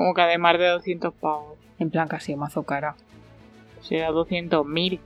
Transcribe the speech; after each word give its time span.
Como 0.00 0.14
que 0.14 0.22
además 0.22 0.58
de 0.58 0.66
200 0.66 1.12
pavos. 1.12 1.58
En 1.78 1.90
plan, 1.90 2.08
casi 2.08 2.34
mazo 2.34 2.62
cara. 2.62 2.96
Será 3.82 4.08
200 4.08 4.66
mil 4.66 4.98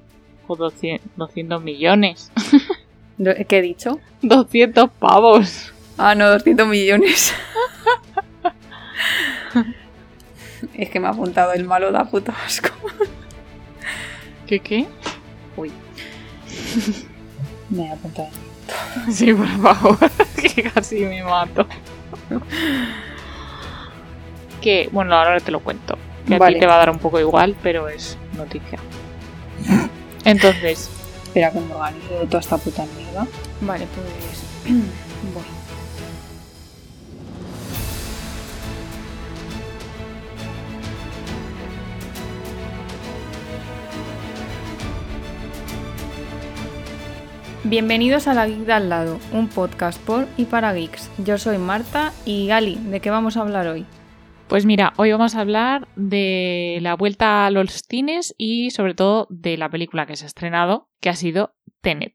o 0.46 0.54
200, 0.54 1.10
200 1.16 1.60
millones. 1.64 2.30
¿Qué 3.48 3.58
he 3.58 3.60
dicho? 3.60 3.98
200 4.22 4.88
pavos. 4.90 5.74
Ah, 5.98 6.14
no, 6.14 6.30
200 6.30 6.68
millones. 6.68 7.34
es 10.74 10.88
que 10.90 11.00
me 11.00 11.08
ha 11.08 11.10
apuntado 11.10 11.54
el 11.54 11.64
malo 11.64 11.90
da 11.90 12.04
puto 12.04 12.32
asco. 12.46 12.68
¿Qué 14.46 14.60
qué? 14.60 14.86
Uy. 15.56 15.72
me 17.68 17.90
ha 17.90 17.94
apuntado. 17.94 18.28
Sí, 19.10 19.34
por 19.34 19.48
favor, 19.60 19.98
que 20.54 20.62
casi 20.70 21.04
me 21.04 21.24
mato. 21.24 21.66
Que, 24.64 24.88
bueno, 24.90 25.14
ahora 25.14 25.38
te 25.40 25.50
lo 25.50 25.60
cuento. 25.60 25.98
Que 26.26 26.36
a 26.36 26.38
Vale. 26.38 26.54
ti 26.54 26.60
te 26.60 26.66
va 26.66 26.76
a 26.76 26.78
dar 26.78 26.88
un 26.88 26.98
poco 26.98 27.20
igual, 27.20 27.54
pero 27.62 27.86
es 27.86 28.16
noticia. 28.34 28.78
Entonces, 30.24 30.88
Espera 31.24 31.50
que 31.52 31.60
me 31.60 31.74
organizo 31.74 32.14
toda 32.30 32.40
esta 32.40 32.56
puta 32.56 32.86
mierda. 32.96 33.26
vale, 33.60 33.86
pues 33.94 34.72
Voy. 35.34 35.44
Bienvenidos 47.64 48.26
a 48.28 48.34
La 48.34 48.46
Geek 48.46 48.66
de 48.66 48.72
al 48.74 48.88
lado, 48.90 49.18
un 49.32 49.48
podcast 49.48 49.98
por 50.02 50.26
y 50.36 50.44
para 50.44 50.72
geeks. 50.74 51.10
Yo 51.18 51.38
soy 51.38 51.58
Marta 51.58 52.12
y 52.24 52.46
Gali, 52.46 52.76
¿de 52.76 53.00
qué 53.00 53.10
vamos 53.10 53.36
a 53.36 53.40
hablar 53.40 53.66
hoy? 53.68 53.86
Pues 54.54 54.66
mira, 54.66 54.92
hoy 54.98 55.10
vamos 55.10 55.34
a 55.34 55.40
hablar 55.40 55.88
de 55.96 56.78
la 56.80 56.94
vuelta 56.94 57.44
a 57.44 57.50
los 57.50 57.82
cines 57.88 58.36
y 58.38 58.70
sobre 58.70 58.94
todo 58.94 59.26
de 59.28 59.56
la 59.56 59.68
película 59.68 60.06
que 60.06 60.14
se 60.14 60.26
ha 60.26 60.26
estrenado, 60.28 60.88
que 61.00 61.08
ha 61.08 61.16
sido 61.16 61.56
Tenet. 61.80 62.14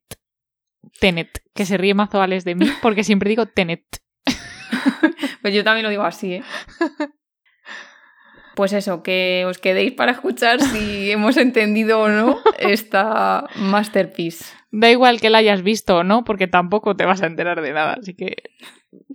Tenet, 1.02 1.44
que 1.54 1.66
se 1.66 1.76
ríe 1.76 1.94
mazo 1.94 2.22
Alex 2.22 2.46
de 2.46 2.56
mí 2.56 2.66
porque 2.82 3.04
siempre 3.04 3.30
digo 3.30 3.48
Tenet. 3.48 3.84
Pues 5.42 5.54
yo 5.54 5.66
también 5.66 5.84
lo 5.84 5.90
digo 5.90 6.04
así, 6.04 6.36
¿eh? 6.36 6.44
Pues 8.56 8.72
eso, 8.72 9.04
que 9.04 9.44
os 9.46 9.58
quedéis 9.58 9.92
para 9.92 10.14
escuchar 10.14 10.62
si 10.62 11.12
hemos 11.12 11.36
entendido 11.36 12.00
o 12.00 12.08
no 12.08 12.40
esta 12.58 13.50
masterpiece. 13.58 14.46
Da 14.72 14.90
igual 14.90 15.20
que 15.20 15.30
la 15.30 15.40
hayas 15.40 15.62
visto 15.62 15.98
o 15.98 16.04
no, 16.06 16.24
porque 16.24 16.48
tampoco 16.48 16.96
te 16.96 17.04
vas 17.04 17.22
a 17.22 17.28
enterar 17.28 17.62
de 17.62 17.74
nada, 17.74 17.98
así 18.00 18.14
que... 18.14 18.38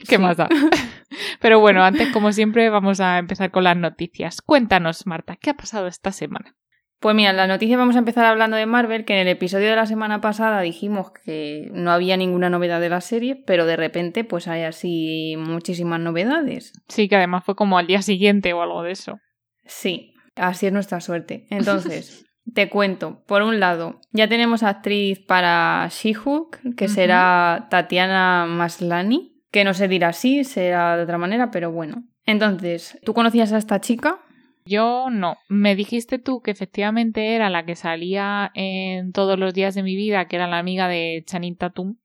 ¿Qué 0.09 0.17
Sí. 0.17 0.19
más 0.19 0.37
da? 0.37 0.49
Pero 1.41 1.61
bueno, 1.61 1.83
antes, 1.85 2.09
como 2.13 2.33
siempre, 2.33 2.69
vamos 2.71 3.01
a 3.01 3.19
empezar 3.19 3.51
con 3.51 3.65
las 3.65 3.77
noticias. 3.77 4.41
Cuéntanos, 4.43 5.07
Marta, 5.07 5.37
¿qué 5.37 5.51
ha 5.51 5.55
pasado 5.55 5.87
esta 5.87 6.13
semana? 6.13 6.55
Pues 7.01 7.15
mira, 7.15 7.31
en 7.31 7.37
la 7.37 7.47
noticia 7.47 7.77
vamos 7.77 7.97
a 7.97 7.99
empezar 7.99 8.25
hablando 8.25 8.57
de 8.57 8.65
Marvel, 8.65 9.05
que 9.05 9.13
en 9.13 9.19
el 9.21 9.29
episodio 9.29 9.69
de 9.69 9.77
la 9.77 9.85
semana 9.85 10.23
pasada 10.23 10.63
dijimos 10.63 11.11
que 11.25 11.69
no 11.73 11.91
había 11.91 12.17
ninguna 12.17 12.49
novedad 12.49 12.81
de 12.81 12.89
la 12.89 13.03
serie, 13.03 13.37
pero 13.47 13.67
de 13.67 13.77
repente 13.77 14.25
pues 14.25 14.49
hay 14.49 14.63
así 14.63 15.35
muchísimas 15.37 16.01
novedades. 16.01 16.73
Sí, 16.89 17.09
que 17.09 17.17
además 17.17 17.45
fue 17.45 17.57
como 17.57 17.77
al 17.77 17.87
día 17.87 18.01
siguiente 18.01 18.55
o 18.55 18.63
algo 18.63 18.83
de 18.83 18.93
eso. 18.93 19.19
Sí, 19.67 20.15
así 20.35 20.67
es 20.67 20.73
nuestra 20.73 21.01
suerte. 21.03 21.47
Entonces, 21.51 22.25
te 22.55 22.71
cuento. 22.71 23.23
Por 23.27 23.43
un 23.43 23.61
lado, 23.61 24.01
ya 24.13 24.27
tenemos 24.27 24.63
actriz 24.63 25.19
para 25.21 25.87
She-Hulk, 25.91 26.75
que 26.75 26.89
será 26.89 27.67
Tatiana 27.71 28.47
Maslany, 28.49 29.34
que 29.55 29.63
no 29.65 29.73
se 29.73 29.87
dirá 29.87 30.09
así, 30.09 30.43
será 30.43 30.97
de 30.97 31.05
otra 31.05 31.17
manera, 31.17 31.53
pero 31.53 31.71
bueno. 31.71 32.03
Entonces, 32.27 32.99
¿tú 33.05 33.15
conocías 33.15 33.53
a 33.53 33.59
esta 33.59 33.81
chica? 33.81 34.19
Yo 34.67 35.11
no. 35.11 35.37
Me 35.49 35.77
dijiste 35.77 36.19
tú 36.19 36.41
que 36.43 36.51
efectivamente 36.51 37.37
era 37.37 37.51
la 37.51 37.65
que 37.65 37.77
salía 37.77 38.51
en 38.55 39.13
todos 39.13 39.39
los 39.39 39.55
días 39.55 39.77
de 39.77 39.85
mi 39.85 39.95
vida, 39.95 40.27
que 40.27 40.35
era 40.37 40.49
la 40.49 40.59
amiga 40.59 40.89
de 40.89 41.23
Channing 41.25 41.57
Tatum. 41.57 41.99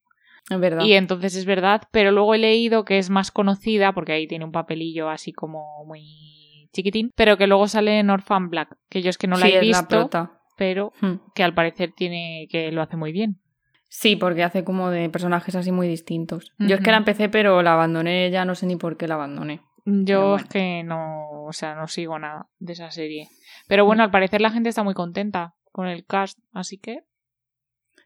Es 0.48 0.60
verdad. 0.60 0.84
Y 0.86 0.94
entonces 0.94 1.36
es 1.36 1.46
verdad, 1.46 1.82
pero 1.92 2.12
luego 2.12 2.36
he 2.36 2.38
leído 2.38 2.86
que 2.86 3.00
es 3.00 3.10
más 3.10 3.32
conocida, 3.32 3.94
porque 3.94 4.12
ahí 4.12 4.28
tiene 4.28 4.46
un 4.46 4.52
papelillo 4.52 5.10
así 5.10 5.32
como 5.34 5.84
muy 5.88 6.70
chiquitín, 6.72 7.10
pero 7.16 7.36
que 7.38 7.48
luego 7.48 7.68
sale 7.68 7.98
en 7.98 8.12
Orphan 8.12 8.50
Black, 8.52 8.78
que 8.90 9.02
yo 9.02 9.10
es 9.10 9.18
que 9.18 9.26
no 9.28 9.38
la 9.38 9.48
Sí, 9.48 9.52
he 9.54 9.56
la 9.56 9.62
visto, 9.62 9.88
prota. 9.88 10.40
pero 10.56 10.94
Hmm. 11.02 11.16
que 11.34 11.42
al 11.44 11.56
parecer 11.56 11.94
tiene 11.96 12.48
que 12.52 12.72
lo 12.72 12.84
hace 12.84 12.96
muy 12.96 13.12
bien. 13.12 13.40
Sí, 13.90 14.16
porque 14.16 14.44
hace 14.44 14.64
como 14.64 14.92
de 14.92 15.10
personajes 15.10 15.56
así 15.56 15.72
muy 15.72 15.88
distintos. 15.88 16.54
Yo 16.60 16.76
es 16.76 16.82
que 16.82 16.92
la 16.92 16.98
empecé, 16.98 17.28
pero 17.28 17.64
la 17.64 17.74
abandoné, 17.74 18.30
ya 18.30 18.46
no 18.46 18.54
sé 18.54 18.68
ni 18.68 18.76
por 18.76 18.98
qué 18.98 19.08
la 19.08 19.16
abandoné. 19.16 19.62
Yo 19.86 20.22
bueno. 20.22 20.36
es 20.38 20.46
que 20.46 20.84
no, 20.84 21.44
o 21.44 21.54
sea, 21.54 21.74
no 21.74 21.88
sigo 21.88 22.20
nada 22.20 22.48
de 22.60 22.74
esa 22.74 22.92
serie. 22.92 23.28
Pero 23.68 23.86
bueno, 23.86 24.04
al 24.04 24.12
parecer 24.12 24.42
la 24.42 24.52
gente 24.52 24.70
está 24.70 24.84
muy 24.84 24.94
contenta 24.94 25.56
con 25.72 25.88
el 25.88 26.06
cast, 26.06 26.38
así 26.54 26.78
que... 26.78 27.00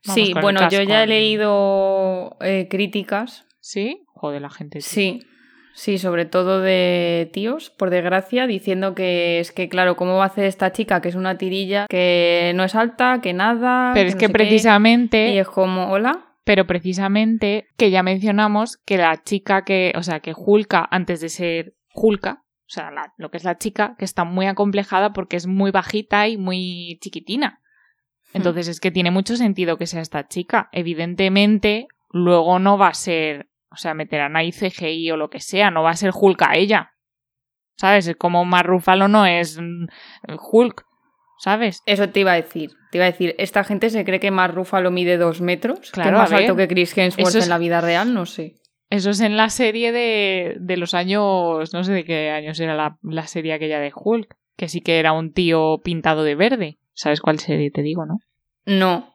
sí, 0.01 0.33
bueno, 0.39 0.61
cast, 0.61 0.73
yo 0.73 0.81
ya 0.83 1.03
he 1.03 1.07
leído 1.07 2.37
eh, 2.39 2.67
críticas. 2.69 3.45
¿Sí? 3.59 4.05
Joder, 4.07 4.41
la 4.41 4.49
gente. 4.49 4.79
sí. 4.81 5.21
Sí, 5.21 5.27
sí, 5.73 5.97
sobre 5.97 6.25
todo 6.25 6.61
de 6.61 7.29
tíos, 7.33 7.69
por 7.71 7.89
desgracia, 7.89 8.47
diciendo 8.47 8.95
que 8.95 9.39
es 9.39 9.51
que, 9.51 9.67
claro, 9.69 9.95
¿cómo 9.95 10.15
va 10.15 10.23
a 10.23 10.27
hacer 10.27 10.45
esta 10.45 10.71
chica 10.71 11.01
que 11.01 11.09
es 11.09 11.15
una 11.15 11.37
tirilla, 11.37 11.87
que 11.89 12.53
no 12.55 12.63
es 12.63 12.75
alta, 12.75 13.19
que 13.21 13.33
nada? 13.33 13.91
Pero 13.93 14.07
es 14.09 14.15
no 14.15 14.19
que 14.19 14.27
qué? 14.27 14.33
precisamente... 14.33 15.29
Y 15.33 15.37
es 15.39 15.47
como, 15.47 15.89
hola. 15.91 16.25
Pero 16.45 16.67
precisamente 16.67 17.67
que 17.77 17.89
ya 17.89 18.03
mencionamos 18.03 18.77
que 18.77 18.97
la 18.97 19.23
chica 19.23 19.63
que, 19.63 19.93
o 19.95 20.03
sea, 20.03 20.19
que 20.19 20.33
Hulka 20.35 20.87
antes 20.91 21.21
de 21.21 21.29
ser 21.29 21.73
Hulka, 21.93 22.43
o 22.65 22.69
sea, 22.73 22.91
la- 22.91 23.13
lo 23.17 23.31
que 23.31 23.37
es 23.37 23.43
la 23.43 23.57
chica, 23.57 23.95
que 23.97 24.05
está 24.05 24.23
muy 24.25 24.45
acomplejada 24.47 25.13
porque 25.13 25.37
es 25.37 25.47
muy 25.47 25.71
bajita 25.71 26.27
y 26.27 26.37
muy 26.37 26.97
chiquitina. 27.01 27.61
Entonces 28.33 28.67
es 28.67 28.79
que 28.79 28.91
tiene 28.91 29.11
mucho 29.11 29.35
sentido 29.37 29.77
que 29.77 29.85
sea 29.87 30.01
esta 30.01 30.27
chica. 30.27 30.67
Evidentemente, 30.71 31.87
luego 32.09 32.59
no 32.59 32.77
va 32.77 32.87
a 32.87 32.93
ser, 32.93 33.47
o 33.73 33.77
sea, 33.77 33.93
meterán 33.93 34.35
ahí 34.35 34.51
CGI 34.51 35.11
o 35.11 35.17
lo 35.17 35.29
que 35.29 35.39
sea, 35.39 35.71
no 35.71 35.83
va 35.83 35.89
a 35.91 35.95
ser 35.95 36.11
Hulka 36.13 36.53
ella. 36.55 36.91
¿Sabes? 37.75 38.07
Es 38.07 38.15
como 38.15 38.45
Mark 38.45 38.67
Ruffalo 38.69 39.07
no 39.07 39.25
es 39.25 39.59
Hulk, 40.51 40.85
¿sabes? 41.39 41.81
Eso 41.85 42.09
te 42.09 42.19
iba 42.21 42.31
a 42.33 42.35
decir. 42.35 42.71
Te 42.91 42.99
iba 42.99 43.05
a 43.05 43.11
decir, 43.11 43.35
esta 43.39 43.63
gente 43.63 43.89
se 43.89 44.05
cree 44.05 44.19
que 44.19 44.29
Mark 44.31 44.53
Ruffalo 44.53 44.91
mide 44.91 45.17
dos 45.17 45.41
metros, 45.41 45.79
que 45.79 45.85
es 45.85 45.91
Claro, 45.91 46.17
más 46.19 46.31
a 46.31 46.35
ver. 46.35 46.43
alto 46.45 46.55
que 46.55 46.67
Chris 46.67 46.95
Hemsworth 46.97 47.35
es- 47.35 47.43
en 47.43 47.49
la 47.49 47.57
vida 47.57 47.81
real, 47.81 48.13
no 48.13 48.25
sé. 48.25 48.55
Eso 48.89 49.09
es 49.09 49.21
en 49.21 49.37
la 49.37 49.49
serie 49.49 49.91
de, 49.91 50.55
de 50.59 50.77
los 50.77 50.93
años, 50.93 51.73
no 51.73 51.83
sé 51.83 51.93
de 51.93 52.05
qué 52.05 52.29
años 52.29 52.59
era 52.59 52.75
la, 52.75 52.97
la 53.01 53.25
serie 53.25 53.53
aquella 53.53 53.79
de 53.79 53.91
Hulk, 53.93 54.35
que 54.55 54.67
sí 54.67 54.81
que 54.81 54.99
era 54.99 55.13
un 55.13 55.33
tío 55.33 55.79
pintado 55.83 56.23
de 56.23 56.35
verde. 56.35 56.77
¿Sabes 56.93 57.19
cuál 57.19 57.39
serie 57.39 57.71
te 57.71 57.81
digo, 57.81 58.05
no? 58.05 58.19
No, 58.67 59.12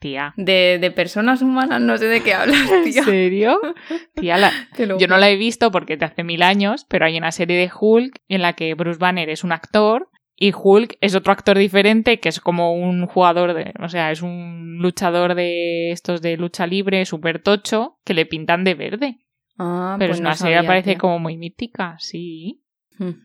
Tía. 0.00 0.32
de, 0.36 0.78
de 0.80 0.90
personas 0.90 1.42
humanas 1.42 1.80
no 1.80 1.96
sé 1.98 2.06
de 2.06 2.22
qué 2.22 2.32
hablas, 2.34 2.58
¿En 2.72 2.84
tía. 2.84 3.04
serio? 3.04 3.60
Tía, 4.14 4.38
la- 4.38 4.52
yo 4.98 5.06
no 5.06 5.18
la 5.18 5.28
he 5.30 5.36
visto 5.36 5.70
porque 5.70 5.96
te 5.98 6.06
hace 6.06 6.24
mil 6.24 6.42
años, 6.42 6.86
pero 6.88 7.04
hay 7.04 7.16
una 7.18 7.30
serie 7.32 7.56
de 7.58 7.70
Hulk 7.78 8.20
en 8.28 8.40
la 8.42 8.54
que 8.54 8.72
Bruce 8.74 8.98
Banner 8.98 9.28
es 9.28 9.44
un 9.44 9.52
actor 9.52 10.08
y 10.36 10.52
Hulk 10.56 10.96
es 11.02 11.14
otro 11.14 11.32
actor 11.34 11.58
diferente 11.58 12.18
que 12.18 12.30
es 12.30 12.40
como 12.40 12.72
un 12.72 13.06
jugador 13.06 13.52
de, 13.52 13.74
o 13.78 13.90
sea, 13.90 14.10
es 14.10 14.22
un 14.22 14.78
luchador 14.80 15.34
de 15.34 15.90
estos 15.92 16.22
de 16.22 16.38
lucha 16.38 16.66
libre 16.66 17.04
súper 17.04 17.42
tocho 17.42 17.98
que 18.04 18.14
le 18.14 18.24
pintan 18.24 18.64
de 18.64 18.74
verde. 18.74 19.18
Ah, 19.58 19.96
Pero 19.98 20.08
pues 20.12 20.16
es 20.18 20.22
no 20.22 20.28
una 20.30 20.36
serie 20.36 20.56
sabía, 20.56 20.66
parece 20.66 20.92
tía. 20.92 20.98
como 20.98 21.18
muy 21.18 21.36
mítica, 21.36 21.96
sí. 21.98 22.62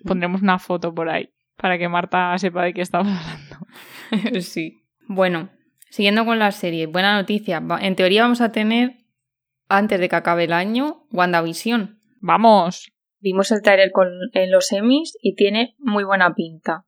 Pondremos 0.04 0.42
una 0.42 0.60
foto 0.60 0.94
por 0.94 1.08
ahí 1.10 1.30
para 1.56 1.78
que 1.78 1.88
Marta 1.88 2.38
sepa 2.38 2.64
de 2.66 2.74
qué 2.74 2.82
estamos 2.82 3.08
hablando. 3.08 4.42
sí. 4.42 4.82
Bueno, 5.08 5.50
siguiendo 5.96 6.26
con 6.26 6.40
la 6.40 6.52
serie, 6.52 6.88
buena 6.88 7.16
noticia. 7.16 7.64
En 7.80 7.96
teoría 7.96 8.24
vamos 8.24 8.42
a 8.42 8.52
tener, 8.52 8.98
antes 9.70 9.98
de 9.98 10.10
que 10.10 10.16
acabe 10.18 10.44
el 10.44 10.52
año, 10.52 11.08
WandaVision. 11.14 12.02
Vamos. 12.20 12.92
Vimos 13.22 13.50
el 13.52 13.62
trailer 13.62 13.94
con, 13.94 14.10
en 14.34 14.52
los 14.52 14.68
semis 14.68 15.18
y 15.22 15.36
tiene 15.36 15.74
muy 15.80 16.04
buena 16.04 16.36
pinta. 16.36 16.84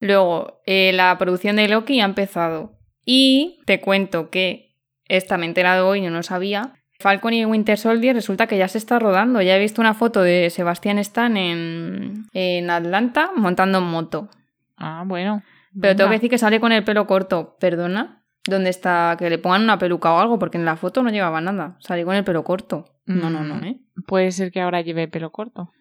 Luego, 0.00 0.62
eh, 0.66 0.90
la 0.92 1.16
producción 1.16 1.54
de 1.54 1.68
Loki 1.68 2.00
ha 2.00 2.04
empezado. 2.04 2.76
Y 3.04 3.60
te 3.66 3.80
cuento 3.80 4.30
que 4.30 4.74
esta 5.04 5.38
me 5.38 5.46
he 5.46 5.48
enterado 5.48 5.86
hoy, 5.86 6.02
yo 6.02 6.10
no 6.10 6.24
sabía. 6.24 6.74
Falcon 6.98 7.34
y 7.34 7.44
Winter 7.44 7.78
Soldier 7.78 8.16
resulta 8.16 8.48
que 8.48 8.58
ya 8.58 8.66
se 8.66 8.78
está 8.78 8.98
rodando. 8.98 9.40
Ya 9.42 9.54
he 9.54 9.60
visto 9.60 9.80
una 9.80 9.94
foto 9.94 10.22
de 10.22 10.50
Sebastián 10.50 10.98
Stan 10.98 11.36
en, 11.36 12.24
en 12.32 12.68
Atlanta 12.68 13.30
montando 13.36 13.78
en 13.78 13.84
moto. 13.84 14.28
Ah, 14.76 15.04
bueno. 15.06 15.44
Pero 15.80 15.94
tengo 15.94 16.10
que 16.10 16.16
decir 16.16 16.30
que 16.30 16.38
sale 16.38 16.58
con 16.58 16.72
el 16.72 16.82
pelo 16.82 17.06
corto. 17.06 17.56
Perdona. 17.60 18.19
¿Dónde 18.50 18.68
está? 18.70 19.16
Que 19.18 19.30
le 19.30 19.38
pongan 19.38 19.62
una 19.62 19.78
peluca 19.78 20.12
o 20.12 20.18
algo, 20.18 20.38
porque 20.38 20.58
en 20.58 20.64
la 20.64 20.76
foto 20.76 21.02
no 21.02 21.10
llevaba 21.10 21.40
nada. 21.40 21.76
Salí 21.80 22.04
con 22.04 22.14
el 22.14 22.24
pelo 22.24 22.44
corto. 22.44 22.84
No, 23.06 23.30
no, 23.30 23.42
no, 23.42 23.54
Mm. 23.56 23.64
¿eh? 23.64 23.80
Puede 24.06 24.30
ser 24.32 24.52
que 24.52 24.60
ahora 24.60 24.80
lleve 24.82 25.08
pelo 25.08 25.30
corto. 25.32 25.72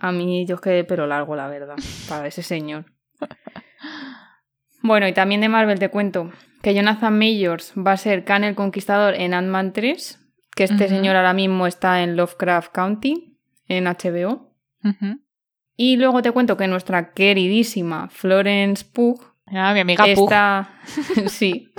A 0.00 0.10
mí 0.12 0.44
yo 0.46 0.56
es 0.56 0.60
que 0.60 0.82
pelo 0.84 1.06
largo, 1.06 1.36
la 1.36 1.46
verdad, 1.48 1.76
para 2.08 2.26
ese 2.26 2.42
señor. 2.42 2.86
Bueno, 4.82 5.08
y 5.08 5.14
también 5.14 5.40
de 5.40 5.48
Marvel 5.48 5.78
te 5.78 5.88
cuento 5.88 6.30
que 6.62 6.74
Jonathan 6.74 7.18
Majors 7.18 7.72
va 7.74 7.92
a 7.92 7.96
ser 7.96 8.24
Khan 8.24 8.44
el 8.44 8.54
Conquistador 8.54 9.14
en 9.14 9.32
Ant-Man 9.32 9.72
3, 9.72 10.20
que 10.54 10.64
este 10.64 10.88
señor 10.88 11.16
ahora 11.16 11.32
mismo 11.32 11.66
está 11.66 12.02
en 12.02 12.16
Lovecraft 12.16 12.70
County, 12.72 13.38
en 13.66 13.84
HBO. 13.86 14.52
Y 15.76 15.96
luego 15.96 16.20
te 16.20 16.32
cuento 16.32 16.56
que 16.58 16.66
nuestra 16.68 17.12
queridísima 17.14 18.08
Florence 18.10 18.84
Pugh 18.84 19.33
Ah, 19.46 19.74
mi 19.74 19.80
amiga 19.80 20.06
está, 20.06 20.70
sí, 21.26 21.72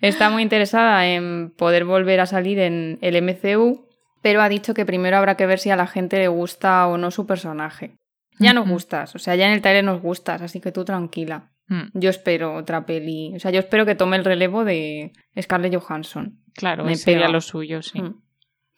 está 0.00 0.28
muy 0.30 0.42
interesada 0.42 1.06
en 1.06 1.50
poder 1.56 1.84
volver 1.84 2.20
a 2.20 2.26
salir 2.26 2.58
en 2.58 2.98
el 3.00 3.22
MCU, 3.22 3.86
pero 4.22 4.42
ha 4.42 4.48
dicho 4.48 4.74
que 4.74 4.84
primero 4.84 5.16
habrá 5.16 5.36
que 5.36 5.46
ver 5.46 5.58
si 5.58 5.70
a 5.70 5.76
la 5.76 5.86
gente 5.86 6.18
le 6.18 6.28
gusta 6.28 6.86
o 6.88 6.98
no 6.98 7.10
su 7.10 7.26
personaje. 7.26 7.96
Ya 8.38 8.52
nos 8.54 8.68
gustas, 8.68 9.14
o 9.14 9.18
sea, 9.18 9.36
ya 9.36 9.46
en 9.46 9.52
el 9.52 9.62
trailer 9.62 9.84
nos 9.84 10.02
gustas, 10.02 10.42
así 10.42 10.60
que 10.60 10.72
tú 10.72 10.84
tranquila. 10.84 11.52
Mm, 11.68 11.90
Yo 11.94 12.10
espero 12.10 12.56
otra 12.56 12.84
peli, 12.86 13.32
o 13.36 13.38
sea, 13.38 13.50
yo 13.52 13.60
espero 13.60 13.86
que 13.86 13.94
tome 13.94 14.16
el 14.16 14.24
relevo 14.24 14.64
de 14.64 15.12
Scarlett 15.40 15.74
Johansson. 15.80 16.40
Claro, 16.54 16.84
Me 16.84 16.96
sería 16.96 17.28
lo 17.28 17.40
suyo, 17.40 17.82
sí. 17.82 18.00
Mm, 18.02 18.20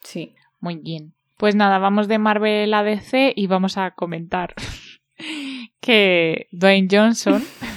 Sí. 0.01 0.35
Muy 0.59 0.75
bien. 0.75 1.13
Pues 1.37 1.55
nada, 1.55 1.79
vamos 1.79 2.07
de 2.07 2.19
Marvel 2.19 2.73
a 2.75 2.83
DC 2.83 3.33
y 3.35 3.47
vamos 3.47 3.77
a 3.77 3.91
comentar 3.91 4.53
que 5.81 6.47
Dwayne 6.51 6.87
Johnson, 6.91 7.43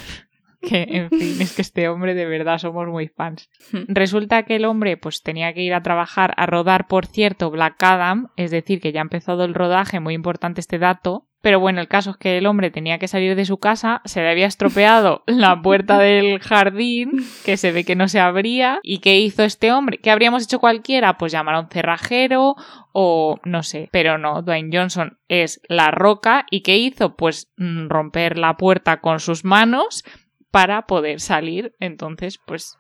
que 0.61 0.87
en 0.91 1.11
fin, 1.11 1.41
es 1.41 1.55
que 1.55 1.63
este 1.63 1.89
hombre 1.89 2.15
de 2.15 2.27
verdad 2.27 2.59
somos 2.59 2.87
muy 2.89 3.09
fans. 3.09 3.49
Resulta 3.87 4.43
que 4.43 4.57
el 4.57 4.65
hombre 4.65 4.97
pues 4.97 5.23
tenía 5.23 5.53
que 5.55 5.63
ir 5.63 5.75
a 5.75 5.83
trabajar, 5.83 6.35
a 6.37 6.47
rodar, 6.47 6.89
por 6.89 7.07
cierto, 7.07 7.51
Black 7.51 7.83
Adam, 7.83 8.29
es 8.37 8.51
decir, 8.51 8.81
que 8.81 8.93
ya 8.93 9.01
ha 9.01 9.03
empezado 9.03 9.45
el 9.45 9.55
rodaje, 9.55 10.01
muy 10.01 10.15
importante 10.15 10.61
este 10.61 10.79
dato. 10.79 11.25
Pero 11.41 11.61
bueno, 11.61 11.81
el 11.81 11.87
caso 11.87 12.11
es 12.11 12.17
que 12.17 12.37
el 12.37 12.47
hombre 12.47 12.73
tenía 12.73 12.99
que 12.99 13.07
salir 13.07 13.37
de 13.37 13.45
su 13.45 13.59
casa, 13.59 14.03
se 14.05 14.21
le 14.21 14.29
había 14.29 14.47
estropeado 14.47 15.23
la 15.27 15.63
puerta 15.63 15.99
del 15.99 16.41
jardín, 16.41 17.13
que 17.45 17.57
se 17.57 17.71
ve 17.71 17.85
que 17.85 17.95
no 17.95 18.09
se 18.09 18.19
abría. 18.19 18.81
¿Y 18.83 18.99
qué 18.99 19.21
hizo 19.21 19.45
este 19.45 19.71
hombre? 19.71 19.99
¿Qué 19.99 20.11
habríamos 20.11 20.43
hecho 20.43 20.59
cualquiera? 20.59 21.17
Pues 21.17 21.31
llamar 21.31 21.55
a 21.55 21.61
un 21.61 21.69
cerrajero 21.69 22.57
o 22.93 23.39
no 23.45 23.63
sé. 23.63 23.89
Pero 23.93 24.19
no, 24.19 24.43
Dwayne 24.43 24.77
Johnson 24.77 25.19
es 25.29 25.61
la 25.69 25.93
roca. 25.93 26.45
¿Y 26.51 26.63
qué 26.63 26.77
hizo? 26.77 27.15
Pues 27.15 27.53
mm, 27.57 27.87
romper 27.87 28.37
la 28.37 28.57
puerta 28.57 29.01
con 29.01 29.21
sus 29.21 29.45
manos 29.45 30.03
para 30.51 30.83
poder 30.87 31.21
salir. 31.21 31.75
Entonces, 31.81 32.39
pues, 32.47 32.77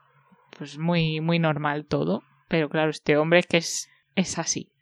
pues 0.56 0.78
muy, 0.78 1.20
muy 1.20 1.38
normal 1.38 1.86
todo. 1.86 2.22
Pero 2.48 2.68
claro, 2.68 2.90
este 2.90 3.16
hombre 3.16 3.42
que 3.42 3.58
es, 3.58 3.88
es 4.16 4.38
así. 4.38 4.72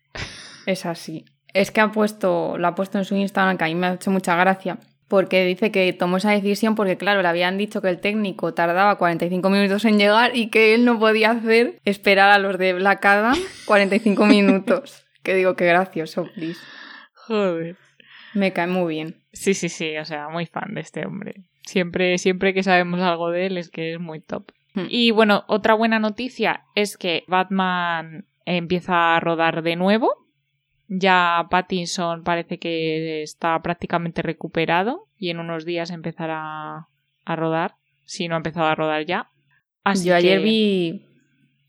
Es 0.67 0.87
así. 0.87 1.25
Es 1.53 1.71
que 1.71 1.81
ha 1.81 1.91
puesto, 1.91 2.59
lo 2.59 2.67
ha 2.69 2.75
puesto 2.75 2.99
en 2.99 3.05
su 3.05 3.17
Instagram, 3.17 3.57
que 3.57 3.65
a 3.65 3.69
mí 3.69 3.75
me 3.75 3.87
ha 3.87 3.95
hecho 3.95 4.11
mucha 4.11 4.37
gracia, 4.37 4.79
porque 5.09 5.45
dice 5.45 5.71
que 5.71 5.93
tomó 5.93 6.19
esa 6.19 6.31
decisión 6.31 6.75
porque, 6.75 6.97
claro, 6.97 7.23
le 7.23 7.29
habían 7.29 7.57
dicho 7.57 7.81
que 7.81 7.89
el 7.89 8.01
técnico 8.01 8.53
tardaba 8.55 8.99
45 8.99 9.49
minutos 9.49 9.85
en 9.85 9.99
llegar 9.99 10.37
y 10.37 10.49
que 10.51 10.75
él 10.75 10.85
no 10.85 10.99
podía 10.99 11.31
hacer 11.31 11.81
esperar 11.85 12.31
a 12.31 12.39
los 12.39 12.59
de 12.59 12.75
Black 12.75 13.05
Adam 13.05 13.37
45 13.67 14.27
minutos. 14.27 15.05
que 15.23 15.35
digo, 15.35 15.57
qué 15.57 15.67
gracioso, 15.67 16.29
please. 16.35 16.61
Joder. 17.15 17.77
Me 18.35 18.53
cae 18.53 18.67
muy 18.67 18.95
bien. 18.95 19.25
Sí, 19.33 19.55
sí, 19.55 19.69
sí, 19.69 19.97
o 19.97 20.05
sea, 20.05 20.29
muy 20.29 20.47
fan 20.47 20.75
de 20.75 20.83
este 20.83 21.07
hombre. 21.07 21.35
Siempre, 21.67 22.17
siempre 22.17 22.55
que 22.55 22.63
sabemos 22.63 23.01
algo 23.01 23.31
de 23.31 23.47
él 23.47 23.59
es 23.59 23.71
que 23.71 23.93
es 23.95 24.01
muy 24.01 24.21
top. 24.21 24.51
Hmm. 24.75 24.87
Y 24.89 25.11
bueno, 25.11 25.45
otra 25.49 25.75
buena 25.75 25.99
noticia 25.99 26.65
es 26.75 26.97
que 26.97 27.25
Batman 27.29 28.25
empieza 28.47 29.17
a 29.17 29.21
rodar 29.21 29.63
de 29.63 29.77
nuevo. 29.77 30.11
Ya 30.89 31.49
Pattinson 31.51 32.23
parece 32.23 32.59
que 32.59 33.23
está 33.23 33.61
prácticamente 33.61 34.23
recuperado 34.23 35.09
y 35.19 35.31
en 35.31 35.41
unos 35.41 35.65
días 35.65 35.91
empezará 35.91 36.87
a 37.25 37.37
rodar. 37.37 37.75
Si 38.05 38.29
no 38.29 38.37
ha 38.37 38.39
empezado 38.39 38.69
a 38.69 38.75
rodar 38.77 39.05
ya. 39.05 39.31
Así 39.83 40.09
Yo 40.09 40.15
ayer 40.15 40.39
que- 40.39 40.45
vi... 40.45 41.03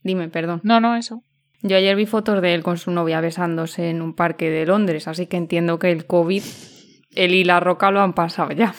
Dime, 0.04 0.30
perdón. 0.30 0.62
No, 0.64 0.80
no, 0.80 0.96
eso. 0.96 1.24
Yo 1.64 1.76
ayer 1.76 1.96
vi 1.96 2.06
fotos 2.06 2.42
de 2.44 2.54
él 2.54 2.62
con 2.62 2.78
su 2.78 2.92
novia 2.92 3.20
besándose 3.20 3.90
en 3.90 4.04
un 4.04 4.14
parque 4.14 4.52
de 4.52 4.68
Londres, 4.68 5.08
así 5.08 5.26
que 5.26 5.38
entiendo 5.38 5.80
que 5.80 5.92
el 5.92 6.06
COVID, 6.06 6.44
él 7.16 7.34
y 7.34 7.44
la 7.44 7.60
roca 7.60 7.90
lo 7.90 8.02
han 8.02 8.14
pasado 8.14 8.52
ya. 8.52 8.76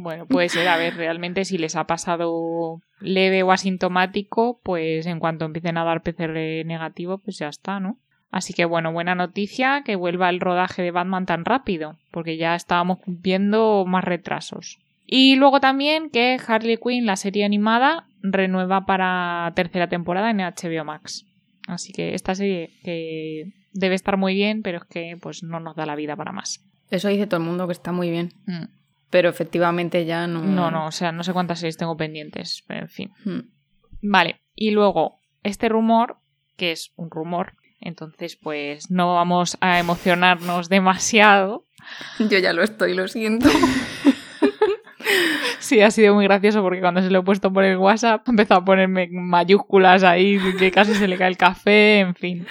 Bueno, 0.00 0.26
puede 0.26 0.48
ser, 0.48 0.68
a 0.68 0.76
ver, 0.76 0.94
realmente 0.94 1.44
si 1.44 1.58
les 1.58 1.74
ha 1.74 1.88
pasado 1.88 2.80
leve 3.00 3.42
o 3.42 3.50
asintomático, 3.50 4.60
pues 4.62 5.06
en 5.06 5.18
cuanto 5.18 5.44
empiecen 5.44 5.76
a 5.76 5.84
dar 5.84 6.04
PCR 6.04 6.64
negativo, 6.64 7.18
pues 7.18 7.36
ya 7.38 7.48
está, 7.48 7.80
¿no? 7.80 7.98
Así 8.30 8.54
que 8.54 8.64
bueno, 8.64 8.92
buena 8.92 9.16
noticia 9.16 9.82
que 9.84 9.96
vuelva 9.96 10.30
el 10.30 10.38
rodaje 10.38 10.82
de 10.82 10.92
Batman 10.92 11.26
tan 11.26 11.44
rápido, 11.44 11.96
porque 12.12 12.36
ya 12.36 12.54
estábamos 12.54 13.00
viendo 13.06 13.84
más 13.86 14.04
retrasos. 14.04 14.78
Y 15.04 15.34
luego 15.34 15.58
también 15.58 16.10
que 16.10 16.38
Harley 16.46 16.76
Quinn, 16.76 17.04
la 17.04 17.16
serie 17.16 17.44
animada, 17.44 18.06
renueva 18.22 18.86
para 18.86 19.50
tercera 19.56 19.88
temporada 19.88 20.30
en 20.30 20.38
HBO 20.38 20.84
Max. 20.84 21.26
Así 21.66 21.92
que 21.92 22.14
esta 22.14 22.36
serie 22.36 22.70
que 22.84 23.52
debe 23.72 23.96
estar 23.96 24.16
muy 24.16 24.34
bien, 24.34 24.62
pero 24.62 24.78
es 24.78 24.84
que 24.84 25.16
pues 25.20 25.42
no 25.42 25.58
nos 25.58 25.74
da 25.74 25.86
la 25.86 25.96
vida 25.96 26.14
para 26.14 26.30
más. 26.30 26.64
Eso 26.88 27.08
dice 27.08 27.26
todo 27.26 27.40
el 27.40 27.46
mundo 27.46 27.66
que 27.66 27.72
está 27.72 27.90
muy 27.90 28.10
bien. 28.10 28.32
Mm. 28.46 28.77
Pero 29.10 29.28
efectivamente 29.28 30.04
ya 30.04 30.26
no. 30.26 30.42
No, 30.42 30.70
no, 30.70 30.86
o 30.86 30.92
sea, 30.92 31.12
no 31.12 31.22
sé 31.22 31.32
cuántas 31.32 31.60
series 31.60 31.76
tengo 31.76 31.96
pendientes, 31.96 32.62
pero 32.66 32.80
en 32.80 32.88
fin. 32.88 33.10
Hmm. 33.24 33.40
Vale, 34.02 34.40
y 34.54 34.70
luego 34.70 35.20
este 35.42 35.68
rumor, 35.68 36.18
que 36.56 36.72
es 36.72 36.92
un 36.96 37.10
rumor, 37.10 37.54
entonces 37.80 38.36
pues 38.36 38.90
no 38.90 39.14
vamos 39.14 39.56
a 39.60 39.78
emocionarnos 39.78 40.68
demasiado. 40.68 41.64
Yo 42.18 42.38
ya 42.38 42.52
lo 42.52 42.62
estoy, 42.62 42.94
lo 42.94 43.08
siento. 43.08 43.48
Sí, 45.58 45.80
ha 45.80 45.90
sido 45.90 46.14
muy 46.14 46.24
gracioso 46.24 46.62
porque 46.62 46.80
cuando 46.80 47.02
se 47.02 47.10
lo 47.10 47.20
he 47.20 47.22
puesto 47.22 47.52
por 47.52 47.64
el 47.64 47.76
WhatsApp 47.76 48.22
ha 48.26 48.30
empezado 48.30 48.60
a 48.60 48.64
ponerme 48.64 49.08
mayúsculas 49.10 50.02
ahí, 50.02 50.38
que 50.58 50.70
casi 50.70 50.94
se 50.94 51.08
le 51.08 51.16
cae 51.16 51.28
el 51.28 51.36
café, 51.36 52.00
en 52.00 52.14
fin. 52.14 52.46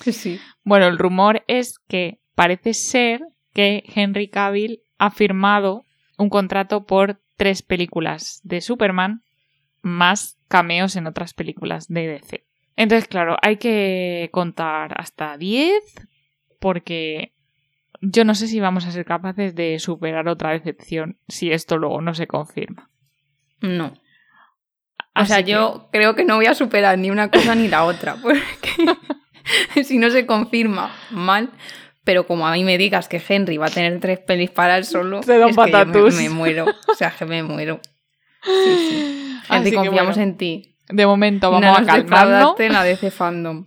sí. 0.00 0.40
Bueno, 0.64 0.86
el 0.86 0.98
rumor 0.98 1.44
es 1.46 1.78
que 1.86 2.18
parece 2.34 2.74
ser 2.74 3.20
que 3.52 3.84
Henry 3.94 4.28
Cavill 4.28 4.80
ha 4.98 5.10
firmado 5.10 5.85
un 6.16 6.28
contrato 6.30 6.84
por 6.86 7.20
tres 7.36 7.62
películas 7.62 8.40
de 8.44 8.60
Superman 8.60 9.22
más 9.82 10.38
cameos 10.48 10.96
en 10.96 11.06
otras 11.06 11.34
películas 11.34 11.86
de 11.88 12.06
DC. 12.06 12.44
Entonces, 12.76 13.08
claro, 13.08 13.36
hay 13.42 13.56
que 13.56 14.28
contar 14.32 15.00
hasta 15.00 15.36
10 15.36 15.72
porque 16.60 17.32
yo 18.00 18.24
no 18.24 18.34
sé 18.34 18.48
si 18.48 18.60
vamos 18.60 18.86
a 18.86 18.90
ser 18.92 19.04
capaces 19.04 19.54
de 19.54 19.78
superar 19.78 20.28
otra 20.28 20.50
decepción 20.50 21.18
si 21.28 21.52
esto 21.52 21.76
luego 21.78 22.00
no 22.02 22.14
se 22.14 22.26
confirma. 22.26 22.90
No. 23.60 23.94
O 25.14 25.24
sea, 25.24 25.42
que- 25.42 25.52
yo 25.52 25.88
creo 25.92 26.14
que 26.14 26.24
no 26.24 26.36
voy 26.36 26.46
a 26.46 26.54
superar 26.54 26.98
ni 26.98 27.10
una 27.10 27.30
cosa 27.30 27.54
ni 27.54 27.68
la 27.68 27.84
otra. 27.84 28.16
Porque 28.22 29.84
si 29.84 29.98
no 29.98 30.10
se 30.10 30.26
confirma, 30.26 30.94
mal. 31.10 31.50
Pero 32.06 32.24
como 32.24 32.46
a 32.46 32.52
mí 32.52 32.62
me 32.62 32.78
digas 32.78 33.08
que 33.08 33.20
Henry 33.28 33.56
va 33.56 33.66
a 33.66 33.70
tener 33.70 33.98
tres 33.98 34.20
pelis 34.20 34.50
para 34.50 34.78
él 34.78 34.84
solo, 34.84 35.18
es 35.18 35.26
que 35.26 35.38
yo 35.40 35.86
me, 35.86 36.10
me 36.12 36.30
muero. 36.30 36.64
O 36.86 36.94
sea, 36.94 37.10
que 37.10 37.26
me 37.26 37.42
muero. 37.42 37.80
Sí, 38.44 38.76
sí. 38.78 39.38
Así 39.48 39.56
Henry, 39.56 39.70
que 39.70 39.76
confiamos 39.76 40.14
bueno, 40.14 40.30
en 40.30 40.36
ti. 40.36 40.76
De 40.88 41.04
momento 41.04 41.50
no 41.50 41.60
vamos 41.60 41.80
nos 41.80 41.88
a 41.88 41.92
calmarnos. 41.92 42.54
la 42.60 42.84
DC 42.84 43.10
Fandom. 43.10 43.66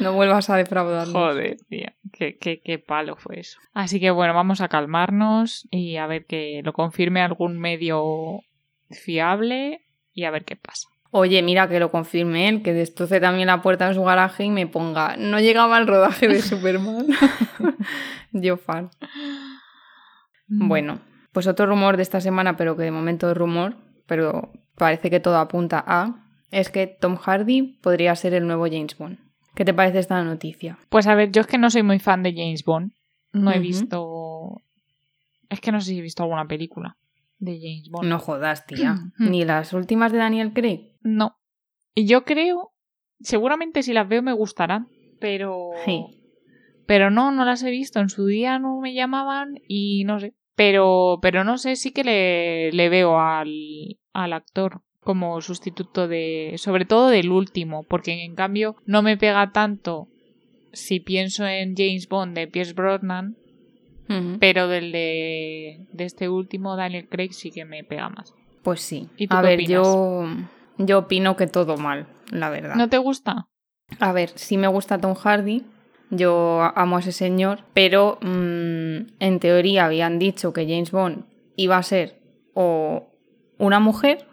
No 0.00 0.14
vuelvas 0.14 0.48
a 0.48 0.56
defraudarnos. 0.56 1.12
Joder, 1.12 1.58
tía, 1.68 1.94
qué, 2.14 2.38
qué, 2.38 2.62
qué 2.64 2.78
palo 2.78 3.16
fue 3.16 3.40
eso. 3.40 3.58
Así 3.74 4.00
que 4.00 4.10
bueno, 4.10 4.32
vamos 4.32 4.62
a 4.62 4.68
calmarnos 4.68 5.68
y 5.70 5.98
a 5.98 6.06
ver 6.06 6.24
que 6.24 6.62
lo 6.64 6.72
confirme 6.72 7.20
algún 7.20 7.58
medio 7.58 8.40
fiable 8.88 9.82
y 10.14 10.24
a 10.24 10.30
ver 10.30 10.46
qué 10.46 10.56
pasa. 10.56 10.88
Oye, 11.10 11.42
mira 11.42 11.68
que 11.68 11.80
lo 11.80 11.90
confirme 11.90 12.48
él, 12.48 12.62
que 12.62 12.72
destroce 12.72 13.20
también 13.20 13.46
la 13.46 13.62
puerta 13.62 13.88
de 13.88 13.94
su 13.94 14.02
garaje 14.02 14.44
y 14.44 14.50
me 14.50 14.66
ponga. 14.66 15.16
No 15.16 15.40
llegaba 15.40 15.76
al 15.76 15.86
rodaje 15.86 16.28
de 16.28 16.42
Superman. 16.42 17.06
Yo 18.32 18.56
fan. 18.56 18.90
Mm. 20.48 20.68
Bueno, 20.68 21.00
pues 21.32 21.46
otro 21.46 21.66
rumor 21.66 21.96
de 21.96 22.02
esta 22.02 22.20
semana, 22.20 22.56
pero 22.56 22.76
que 22.76 22.82
de 22.82 22.90
momento 22.90 23.30
es 23.30 23.36
rumor, 23.36 23.76
pero 24.06 24.52
parece 24.76 25.10
que 25.10 25.20
todo 25.20 25.38
apunta 25.38 25.82
a, 25.86 26.22
es 26.50 26.70
que 26.70 26.86
Tom 26.86 27.16
Hardy 27.16 27.78
podría 27.80 28.14
ser 28.16 28.34
el 28.34 28.46
nuevo 28.46 28.66
James 28.66 28.96
Bond. 28.96 29.18
¿Qué 29.54 29.64
te 29.64 29.72
parece 29.72 30.00
esta 30.00 30.22
noticia? 30.22 30.78
Pues 30.90 31.06
a 31.06 31.14
ver, 31.14 31.32
yo 31.32 31.40
es 31.40 31.46
que 31.46 31.56
no 31.56 31.70
soy 31.70 31.82
muy 31.82 31.98
fan 31.98 32.22
de 32.22 32.34
James 32.34 32.62
Bond. 32.64 32.92
No 33.32 33.52
he 33.52 33.58
visto. 33.58 34.60
Es 35.48 35.60
que 35.60 35.72
no 35.72 35.80
sé 35.80 35.90
si 35.90 35.98
he 35.98 36.02
visto 36.02 36.22
alguna 36.22 36.46
película 36.46 36.96
de 37.38 37.58
James 37.60 37.88
Bond. 37.90 38.08
No 38.08 38.18
jodas, 38.18 38.66
tía. 38.66 38.96
Ni 39.18 39.44
las 39.44 39.72
últimas 39.72 40.12
de 40.12 40.18
Daniel 40.18 40.52
Craig. 40.52 40.92
No. 41.02 41.36
Y 41.94 42.06
yo 42.06 42.24
creo, 42.24 42.72
seguramente 43.20 43.82
si 43.82 43.92
las 43.92 44.08
veo 44.08 44.22
me 44.22 44.32
gustarán, 44.32 44.88
pero. 45.20 45.70
Sí. 45.84 46.04
Pero 46.86 47.10
no, 47.10 47.32
no 47.32 47.44
las 47.44 47.62
he 47.62 47.70
visto. 47.70 48.00
En 48.00 48.08
su 48.08 48.26
día 48.26 48.58
no 48.58 48.80
me 48.80 48.94
llamaban 48.94 49.60
y 49.68 50.04
no 50.04 50.20
sé. 50.20 50.34
Pero, 50.54 51.18
pero 51.20 51.44
no 51.44 51.58
sé, 51.58 51.76
sí 51.76 51.92
que 51.92 52.04
le, 52.04 52.72
le 52.72 52.88
veo 52.88 53.18
al, 53.20 53.98
al 54.12 54.32
actor 54.32 54.82
como 55.00 55.40
sustituto 55.40 56.08
de. 56.08 56.54
Sobre 56.56 56.84
todo 56.84 57.08
del 57.08 57.30
último, 57.30 57.82
porque 57.82 58.24
en 58.24 58.34
cambio 58.34 58.76
no 58.86 59.02
me 59.02 59.16
pega 59.16 59.52
tanto 59.52 60.08
si 60.72 61.00
pienso 61.00 61.46
en 61.46 61.74
James 61.74 62.08
Bond 62.08 62.36
de 62.36 62.48
Pierce 62.48 62.74
Brosnan, 62.74 63.36
Pero 64.38 64.68
del 64.68 64.92
de, 64.92 65.80
de 65.92 66.04
este 66.04 66.28
último, 66.28 66.76
Daniel 66.76 67.08
Craig, 67.08 67.32
sí 67.32 67.50
que 67.50 67.64
me 67.64 67.82
pega 67.84 68.08
más. 68.08 68.34
Pues 68.62 68.80
sí. 68.80 69.08
¿Y 69.16 69.26
tú 69.28 69.36
A 69.36 69.40
qué 69.42 69.46
ver, 69.48 69.58
opinas? 69.60 69.70
yo. 69.86 70.24
Yo 70.78 70.98
opino 70.98 71.36
que 71.36 71.46
todo 71.46 71.76
mal, 71.76 72.06
la 72.30 72.50
verdad. 72.50 72.74
¿No 72.76 72.88
te 72.88 72.98
gusta? 72.98 73.46
A 73.98 74.12
ver, 74.12 74.30
sí 74.34 74.58
me 74.58 74.68
gusta 74.68 74.98
Tom 74.98 75.14
Hardy, 75.14 75.64
Yo 76.10 76.60
amo 76.76 76.96
a 76.96 77.00
ese 77.00 77.10
señor, 77.12 77.60
pero 77.74 78.18
mm, 78.22 78.96
en 79.18 79.40
teoría 79.40 79.86
habían 79.86 80.18
dicho 80.20 80.52
que 80.52 80.66
James 80.66 80.90
Bond 80.92 81.24
iba 81.56 81.76
a 81.78 81.82
ser 81.82 82.20
o 82.54 83.08
una 83.58 83.80
mujer 83.80 84.26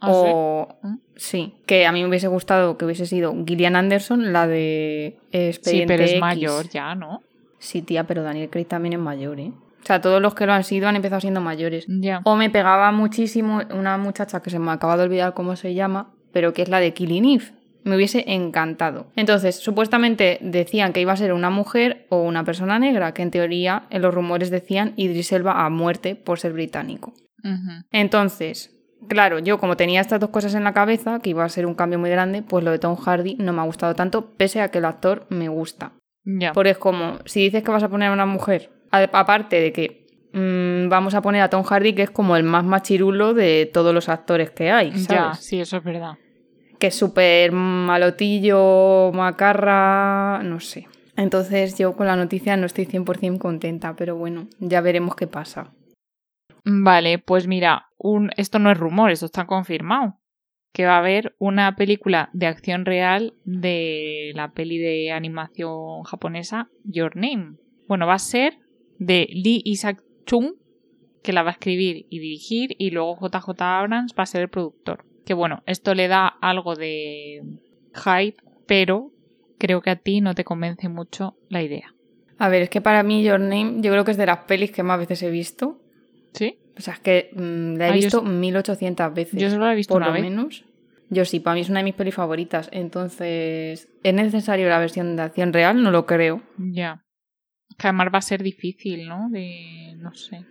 ¿Ah, 0.00 0.10
o 0.10 0.68
sí? 0.80 0.86
¿Mm? 0.88 0.98
sí, 1.16 1.54
que 1.66 1.86
a 1.86 1.92
mí 1.92 2.02
me 2.02 2.08
hubiese 2.08 2.28
gustado 2.28 2.78
que 2.78 2.84
hubiese 2.86 3.04
sido 3.06 3.34
Gillian 3.46 3.76
Anderson, 3.76 4.32
la 4.32 4.46
de 4.46 5.18
Sí, 5.32 5.38
Expediente 5.38 5.92
pero 5.94 6.04
es 6.04 6.10
X. 6.12 6.20
mayor 6.20 6.68
ya, 6.70 6.94
¿no? 6.94 7.22
Sí, 7.58 7.82
tía, 7.82 8.04
pero 8.04 8.22
Daniel 8.22 8.50
Craig 8.50 8.66
también 8.66 8.94
es 8.94 8.98
mayor, 8.98 9.40
¿eh? 9.40 9.52
O 9.82 9.86
sea, 9.86 10.00
todos 10.00 10.20
los 10.20 10.34
que 10.34 10.46
lo 10.46 10.52
han 10.52 10.64
sido 10.64 10.88
han 10.88 10.96
empezado 10.96 11.20
siendo 11.20 11.40
mayores. 11.40 11.86
Ya. 11.88 12.20
O 12.24 12.34
me 12.34 12.50
pegaba 12.50 12.90
muchísimo 12.90 13.60
una 13.72 13.96
muchacha 13.98 14.42
que 14.42 14.50
se 14.50 14.58
me 14.58 14.72
acaba 14.72 14.96
de 14.96 15.04
olvidar 15.04 15.32
cómo 15.32 15.54
se 15.54 15.74
llama, 15.74 16.12
pero 16.32 16.52
que 16.52 16.62
es 16.62 16.68
la 16.68 16.80
de 16.80 16.92
Killing 16.92 17.24
Eve. 17.24 17.52
Me 17.84 17.94
hubiese 17.94 18.24
encantado. 18.26 19.06
Entonces, 19.14 19.54
supuestamente 19.54 20.38
decían 20.42 20.92
que 20.92 21.00
iba 21.00 21.12
a 21.12 21.16
ser 21.16 21.32
una 21.32 21.50
mujer 21.50 22.06
o 22.08 22.22
una 22.22 22.42
persona 22.42 22.80
negra, 22.80 23.14
que 23.14 23.22
en 23.22 23.30
teoría 23.30 23.84
en 23.90 24.02
los 24.02 24.12
rumores 24.12 24.50
decían 24.50 24.92
Idris 24.96 25.30
Elba 25.30 25.64
a 25.64 25.70
muerte 25.70 26.16
por 26.16 26.40
ser 26.40 26.52
británico. 26.52 27.14
Entonces, 27.92 28.76
claro, 29.06 29.38
yo 29.38 29.58
como 29.58 29.76
tenía 29.76 30.00
estas 30.00 30.18
dos 30.18 30.30
cosas 30.30 30.56
en 30.56 30.64
la 30.64 30.72
cabeza, 30.72 31.20
que 31.20 31.30
iba 31.30 31.44
a 31.44 31.48
ser 31.48 31.64
un 31.64 31.76
cambio 31.76 32.00
muy 32.00 32.10
grande, 32.10 32.42
pues 32.42 32.64
lo 32.64 32.72
de 32.72 32.80
Tom 32.80 32.96
Hardy 32.96 33.36
no 33.36 33.52
me 33.52 33.60
ha 33.60 33.64
gustado 33.64 33.94
tanto, 33.94 34.32
pese 34.36 34.60
a 34.60 34.72
que 34.72 34.78
el 34.78 34.84
actor 34.84 35.26
me 35.30 35.48
gusta. 35.48 35.92
Ya. 36.26 36.52
Porque 36.52 36.70
es 36.70 36.78
como, 36.78 37.18
si 37.24 37.40
dices 37.40 37.62
que 37.62 37.70
vas 37.70 37.82
a 37.84 37.88
poner 37.88 38.08
a 38.10 38.12
una 38.12 38.26
mujer, 38.26 38.70
aparte 38.90 39.60
de 39.60 39.72
que 39.72 40.06
mm, 40.32 40.88
vamos 40.88 41.14
a 41.14 41.22
poner 41.22 41.40
a 41.40 41.48
Tom 41.48 41.62
Hardy, 41.62 41.94
que 41.94 42.02
es 42.02 42.10
como 42.10 42.36
el 42.36 42.42
más 42.42 42.64
machirulo 42.64 43.32
de 43.32 43.70
todos 43.72 43.94
los 43.94 44.08
actores 44.08 44.50
que 44.50 44.70
hay, 44.70 44.90
Ya, 44.90 44.98
¿sabes? 44.98 45.38
sí, 45.38 45.60
eso 45.60 45.76
es 45.76 45.84
verdad. 45.84 46.14
Que 46.80 46.88
es 46.88 46.94
súper 46.94 47.52
malotillo, 47.52 49.12
macarra, 49.14 50.42
no 50.42 50.60
sé. 50.60 50.88
Entonces 51.16 51.78
yo 51.78 51.96
con 51.96 52.06
la 52.06 52.16
noticia 52.16 52.56
no 52.56 52.66
estoy 52.66 52.86
100% 52.86 53.38
contenta, 53.38 53.94
pero 53.96 54.16
bueno, 54.16 54.48
ya 54.58 54.80
veremos 54.80 55.14
qué 55.16 55.26
pasa. 55.26 55.72
Vale, 56.64 57.18
pues 57.18 57.46
mira, 57.46 57.86
un... 57.96 58.30
esto 58.36 58.58
no 58.58 58.70
es 58.70 58.76
rumor, 58.78 59.10
esto 59.12 59.26
está 59.26 59.46
confirmado. 59.46 60.18
Que 60.76 60.84
va 60.84 60.96
a 60.96 60.98
haber 60.98 61.34
una 61.38 61.74
película 61.74 62.28
de 62.34 62.44
acción 62.46 62.84
real 62.84 63.32
de 63.46 64.32
la 64.34 64.52
peli 64.52 64.76
de 64.76 65.10
animación 65.10 66.02
japonesa 66.02 66.68
Your 66.84 67.16
Name. 67.16 67.54
Bueno, 67.88 68.06
va 68.06 68.12
a 68.14 68.18
ser 68.18 68.58
de 68.98 69.26
Lee 69.32 69.62
Isaac 69.64 70.02
Chung, 70.26 70.52
que 71.22 71.32
la 71.32 71.42
va 71.42 71.48
a 71.48 71.52
escribir 71.52 72.04
y 72.10 72.18
dirigir, 72.18 72.76
y 72.78 72.90
luego 72.90 73.16
JJ 73.18 73.48
Abrams 73.62 74.12
va 74.18 74.24
a 74.24 74.26
ser 74.26 74.42
el 74.42 74.48
productor. 74.50 75.06
Que 75.24 75.32
bueno, 75.32 75.62
esto 75.64 75.94
le 75.94 76.08
da 76.08 76.26
algo 76.28 76.74
de 76.76 77.42
hype, 77.94 78.36
pero 78.66 79.12
creo 79.58 79.80
que 79.80 79.88
a 79.90 79.96
ti 79.96 80.20
no 80.20 80.34
te 80.34 80.44
convence 80.44 80.90
mucho 80.90 81.36
la 81.48 81.62
idea. 81.62 81.94
A 82.36 82.50
ver, 82.50 82.60
es 82.62 82.68
que 82.68 82.82
para 82.82 83.02
mí 83.02 83.22
Your 83.24 83.40
Name 83.40 83.76
yo 83.80 83.90
creo 83.92 84.04
que 84.04 84.10
es 84.10 84.18
de 84.18 84.26
las 84.26 84.40
pelis 84.40 84.72
que 84.72 84.82
más 84.82 84.98
veces 84.98 85.22
he 85.22 85.30
visto. 85.30 85.80
¿Sí? 86.34 86.58
O 86.76 86.82
sea, 86.82 86.92
es 86.92 87.00
que 87.00 87.30
mm, 87.32 87.76
la 87.78 87.86
he 87.88 87.90
Ah, 87.92 87.94
yo 87.96 88.02
visto 88.02 88.18
s- 88.18 88.28
1800 88.28 89.14
veces. 89.14 89.40
Yo 89.40 89.48
solo 89.48 89.64
la 89.64 89.72
he 89.72 89.76
visto 89.76 89.94
por 89.94 90.02
una 90.02 90.08
lo 90.08 90.12
vez. 90.12 90.22
menos. 90.22 90.65
Yo 91.08 91.24
sí, 91.24 91.40
para 91.40 91.54
mí 91.54 91.60
es 91.60 91.68
una 91.68 91.80
de 91.80 91.84
mis 91.84 91.94
pelis 91.94 92.14
favoritas. 92.14 92.68
Entonces, 92.72 93.88
¿es 94.02 94.14
necesario 94.14 94.68
la 94.68 94.78
versión 94.78 95.16
de 95.16 95.22
acción 95.22 95.52
real? 95.52 95.82
No 95.82 95.90
lo 95.90 96.06
creo. 96.06 96.42
Ya. 96.58 97.04
Que 97.78 97.88
además 97.88 98.08
va 98.12 98.18
a 98.18 98.22
ser 98.22 98.42
difícil, 98.42 99.06
¿no? 99.08 99.28
De. 99.30 99.94
no 99.98 100.14
sé. 100.14 100.44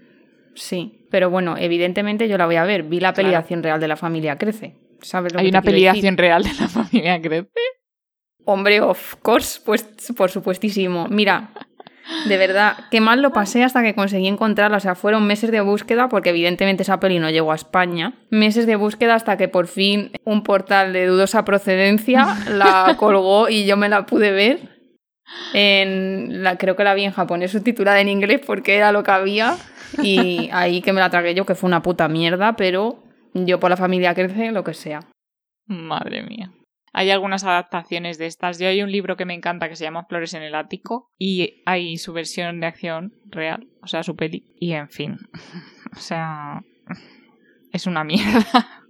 Sí, 0.53 1.07
pero 1.11 1.29
bueno, 1.29 1.57
evidentemente 1.57 2.29
yo 2.29 2.37
la 2.37 2.45
voy 2.45 2.55
a 2.55 2.63
ver. 2.63 2.83
Vi 2.83 2.99
la 2.99 3.13
peli 3.13 3.29
de 3.29 3.35
acción 3.35 3.61
real 3.61 3.79
de 3.79 3.87
la 3.89 3.97
familia 3.97 4.37
Crece. 4.37 4.77
¿Sabes 5.01 5.33
lo 5.33 5.39
Hay 5.39 5.47
que 5.47 5.49
una 5.49 5.61
peli 5.61 5.81
de 5.81 5.89
acción 5.89 6.15
real 6.15 6.43
de 6.43 6.53
la 6.53 6.69
familia 6.69 7.21
Crece. 7.21 7.49
Hombre, 8.45 8.79
of 8.79 9.15
course, 9.21 9.59
pues 9.65 9.83
por 10.15 10.29
supuestísimo. 10.29 11.07
Mira, 11.09 11.51
de 12.27 12.37
verdad, 12.37 12.77
qué 12.91 13.01
mal 13.01 13.21
lo 13.21 13.33
pasé 13.33 13.63
hasta 13.63 13.81
que 13.81 13.95
conseguí 13.95 14.27
encontrarla. 14.27 14.77
O 14.77 14.79
sea, 14.79 14.95
fueron 14.95 15.25
meses 15.25 15.51
de 15.51 15.61
búsqueda, 15.61 16.07
porque 16.09 16.29
evidentemente 16.29 16.83
esa 16.83 16.99
peli 16.99 17.19
no 17.19 17.29
llegó 17.29 17.51
a 17.51 17.55
España. 17.55 18.13
Meses 18.29 18.67
de 18.67 18.75
búsqueda 18.75 19.15
hasta 19.15 19.37
que 19.37 19.47
por 19.47 19.67
fin 19.67 20.11
un 20.23 20.43
portal 20.43 20.93
de 20.93 21.07
dudosa 21.07 21.45
procedencia 21.45 22.37
la 22.49 22.95
colgó 22.97 23.49
y 23.49 23.65
yo 23.65 23.77
me 23.77 23.89
la 23.89 24.05
pude 24.05 24.31
ver. 24.31 24.75
En 25.53 26.43
la, 26.43 26.57
creo 26.57 26.75
que 26.75 26.83
la 26.83 26.93
vi 26.93 27.03
en 27.03 27.11
japonés 27.11 27.51
subtitulada 27.51 27.99
en 27.99 28.09
inglés 28.09 28.41
porque 28.45 28.75
era 28.75 28.91
lo 28.91 29.03
que 29.03 29.11
había. 29.11 29.55
Y 30.01 30.49
ahí 30.53 30.81
que 30.81 30.93
me 30.93 30.99
la 30.99 31.09
tragué 31.09 31.33
yo, 31.33 31.45
que 31.45 31.55
fue 31.55 31.67
una 31.67 31.81
puta 31.81 32.07
mierda, 32.07 32.55
pero 32.55 33.03
yo 33.33 33.59
por 33.59 33.71
la 33.71 33.77
familia 33.77 34.13
crece, 34.13 34.51
lo 34.51 34.63
que 34.63 34.75
sea. 34.75 35.01
Madre 35.65 36.21
mía. 36.21 36.51
Hay 36.97 37.11
algunas 37.11 37.43
adaptaciones 37.43 38.17
de 38.17 38.25
estas. 38.25 38.57
Yo 38.57 38.69
hay 38.69 38.81
un 38.81 38.89
libro 38.89 39.17
que 39.17 39.25
me 39.25 39.33
encanta 39.33 39.67
que 39.67 39.75
se 39.75 39.83
llama 39.83 40.05
Flores 40.05 40.33
en 40.33 40.43
el 40.43 40.55
Ático 40.55 41.11
y 41.19 41.61
hay 41.65 41.97
su 41.97 42.13
versión 42.13 42.61
de 42.61 42.67
acción 42.67 43.13
real, 43.25 43.67
o 43.81 43.87
sea, 43.87 44.01
su 44.01 44.15
peli. 44.15 44.45
Y 44.61 44.71
en 44.71 44.87
fin, 44.87 45.17
o 45.93 45.99
sea, 45.99 46.63
es 47.73 47.85
una 47.85 48.05
mierda. 48.05 48.85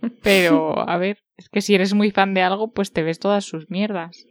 Pero, 0.22 0.88
a 0.88 0.96
ver, 0.96 1.18
es 1.36 1.48
que 1.48 1.62
si 1.62 1.74
eres 1.74 1.94
muy 1.94 2.12
fan 2.12 2.32
de 2.32 2.42
algo, 2.42 2.72
pues 2.72 2.92
te 2.92 3.02
ves 3.02 3.18
todas 3.18 3.44
sus 3.44 3.68
mierdas. 3.70 4.24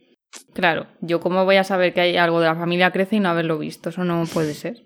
Claro, 0.53 0.87
yo 1.01 1.19
cómo 1.19 1.43
voy 1.43 1.57
a 1.57 1.65
saber 1.65 1.93
que 1.93 1.99
hay 1.99 2.15
algo 2.15 2.39
de 2.39 2.47
la 2.47 2.55
familia 2.55 2.91
crece 2.91 3.17
y 3.17 3.19
no 3.19 3.27
haberlo 3.27 3.57
visto, 3.57 3.89
eso 3.89 4.05
no 4.05 4.23
puede 4.33 4.53
ser. 4.53 4.85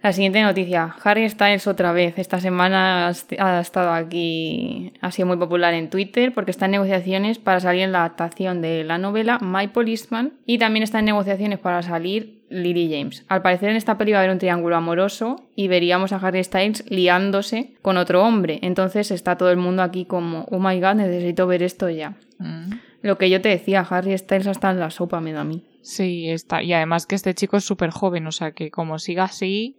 La 0.00 0.12
siguiente 0.12 0.40
noticia, 0.42 0.94
Harry 1.02 1.28
Styles 1.28 1.66
otra 1.66 1.92
vez. 1.92 2.18
Esta 2.18 2.38
semana 2.38 3.08
ha 3.08 3.60
estado 3.60 3.92
aquí, 3.92 4.92
ha 5.00 5.10
sido 5.10 5.26
muy 5.26 5.36
popular 5.36 5.74
en 5.74 5.90
Twitter 5.90 6.32
porque 6.32 6.52
está 6.52 6.66
en 6.66 6.72
negociaciones 6.72 7.38
para 7.38 7.58
salir 7.58 7.82
en 7.82 7.90
la 7.90 8.00
adaptación 8.00 8.62
de 8.62 8.84
la 8.84 8.98
novela 8.98 9.38
My 9.40 9.66
Policeman 9.68 10.34
y 10.46 10.58
también 10.58 10.84
está 10.84 11.00
en 11.00 11.06
negociaciones 11.06 11.58
para 11.58 11.82
salir 11.82 12.44
Lily 12.48 12.96
James. 12.96 13.24
Al 13.28 13.42
parecer 13.42 13.70
en 13.70 13.76
esta 13.76 13.98
peli 13.98 14.12
va 14.12 14.18
a 14.18 14.20
haber 14.20 14.32
un 14.32 14.38
triángulo 14.38 14.76
amoroso 14.76 15.48
y 15.56 15.66
veríamos 15.66 16.12
a 16.12 16.16
Harry 16.16 16.44
Styles 16.44 16.84
liándose 16.88 17.74
con 17.82 17.96
otro 17.96 18.22
hombre. 18.22 18.60
Entonces 18.62 19.10
está 19.10 19.36
todo 19.36 19.50
el 19.50 19.56
mundo 19.56 19.82
aquí 19.82 20.04
como, 20.04 20.46
oh 20.50 20.60
my 20.60 20.80
god, 20.80 20.94
necesito 20.94 21.48
ver 21.48 21.64
esto 21.64 21.90
ya. 21.90 22.14
Mm. 22.38 22.70
Lo 23.02 23.18
que 23.18 23.30
yo 23.30 23.40
te 23.40 23.48
decía, 23.48 23.86
Harry 23.88 24.16
Styles 24.16 24.46
hasta 24.46 24.70
en 24.70 24.78
la 24.78 24.90
sopa 24.90 25.20
me 25.20 25.32
da 25.32 25.40
a 25.40 25.44
mí. 25.44 25.64
Sí, 25.82 26.30
está. 26.30 26.62
Y 26.62 26.72
además 26.72 27.06
que 27.06 27.14
este 27.14 27.34
chico 27.34 27.56
es 27.56 27.64
súper 27.64 27.90
joven, 27.90 28.26
o 28.26 28.32
sea 28.32 28.52
que 28.52 28.70
como 28.70 28.98
siga 28.98 29.24
así, 29.24 29.76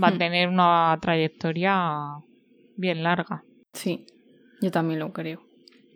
va 0.00 0.08
a 0.08 0.10
Hmm. 0.12 0.18
tener 0.18 0.48
una 0.48 0.98
trayectoria 1.00 2.16
bien 2.76 3.02
larga. 3.02 3.44
Sí, 3.72 4.06
yo 4.60 4.70
también 4.70 5.00
lo 5.00 5.12
creo. 5.12 5.42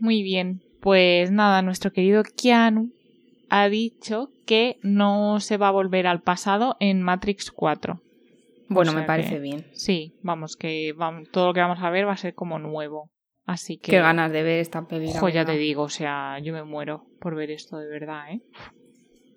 Muy 0.01 0.23
bien, 0.23 0.61
pues 0.81 1.31
nada, 1.31 1.63
nuestro 1.63 1.93
querido 1.93 2.23
Keanu 2.23 2.93
ha 3.51 3.69
dicho 3.69 4.31
que 4.47 4.79
no 4.83 5.41
se 5.41 5.57
va 5.57 5.69
a 5.69 5.73
volver 5.73 6.07
al 6.07 6.21
pasado 6.23 6.77
en 6.81 7.03
Matrix 7.03 7.51
4. 7.51 8.01
Bueno, 8.69 8.91
O 8.91 8.93
sea 8.93 9.01
me 9.01 9.07
parece 9.07 9.35
que- 9.35 9.41
bien. 9.41 9.67
Sí, 9.73 10.15
vamos, 10.23 10.57
que 10.57 10.95
todo 11.33 11.47
lo 11.49 11.55
que 11.55 11.61
vamos 11.61 11.79
a 11.81 11.91
ver 11.91 12.07
va 12.07 12.13
a 12.13 12.17
ser 12.19 12.35
como 12.35 12.59
nuevo. 12.59 13.11
Así 13.47 13.79
que... 13.79 13.93
Qué 13.93 13.99
ganas 13.99 14.31
de 14.31 14.43
ver 14.43 14.61
esta 14.61 14.87
peli. 14.87 15.07
la 15.11 15.19
Jo, 15.21 15.31
ya 15.31 15.47
te 15.47 15.57
digo, 15.57 15.85
o 15.85 15.89
sea, 15.89 16.39
yo 16.41 16.53
me 16.53 16.63
muero 16.65 17.07
por 17.19 17.35
ver 17.35 17.51
esto 17.51 17.79
de 17.79 17.89
verdad, 17.89 18.31
¿eh? 18.31 18.43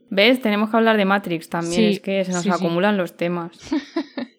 ¿Ves? 0.09 0.41
Tenemos 0.41 0.69
que 0.69 0.75
hablar 0.75 0.97
de 0.97 1.05
Matrix 1.05 1.47
también. 1.47 1.73
Sí, 1.73 1.85
es 1.85 1.99
que 2.01 2.25
se 2.25 2.33
nos 2.33 2.43
sí, 2.43 2.49
sí. 2.49 2.53
acumulan 2.55 2.97
los 2.97 3.15
temas. 3.15 3.57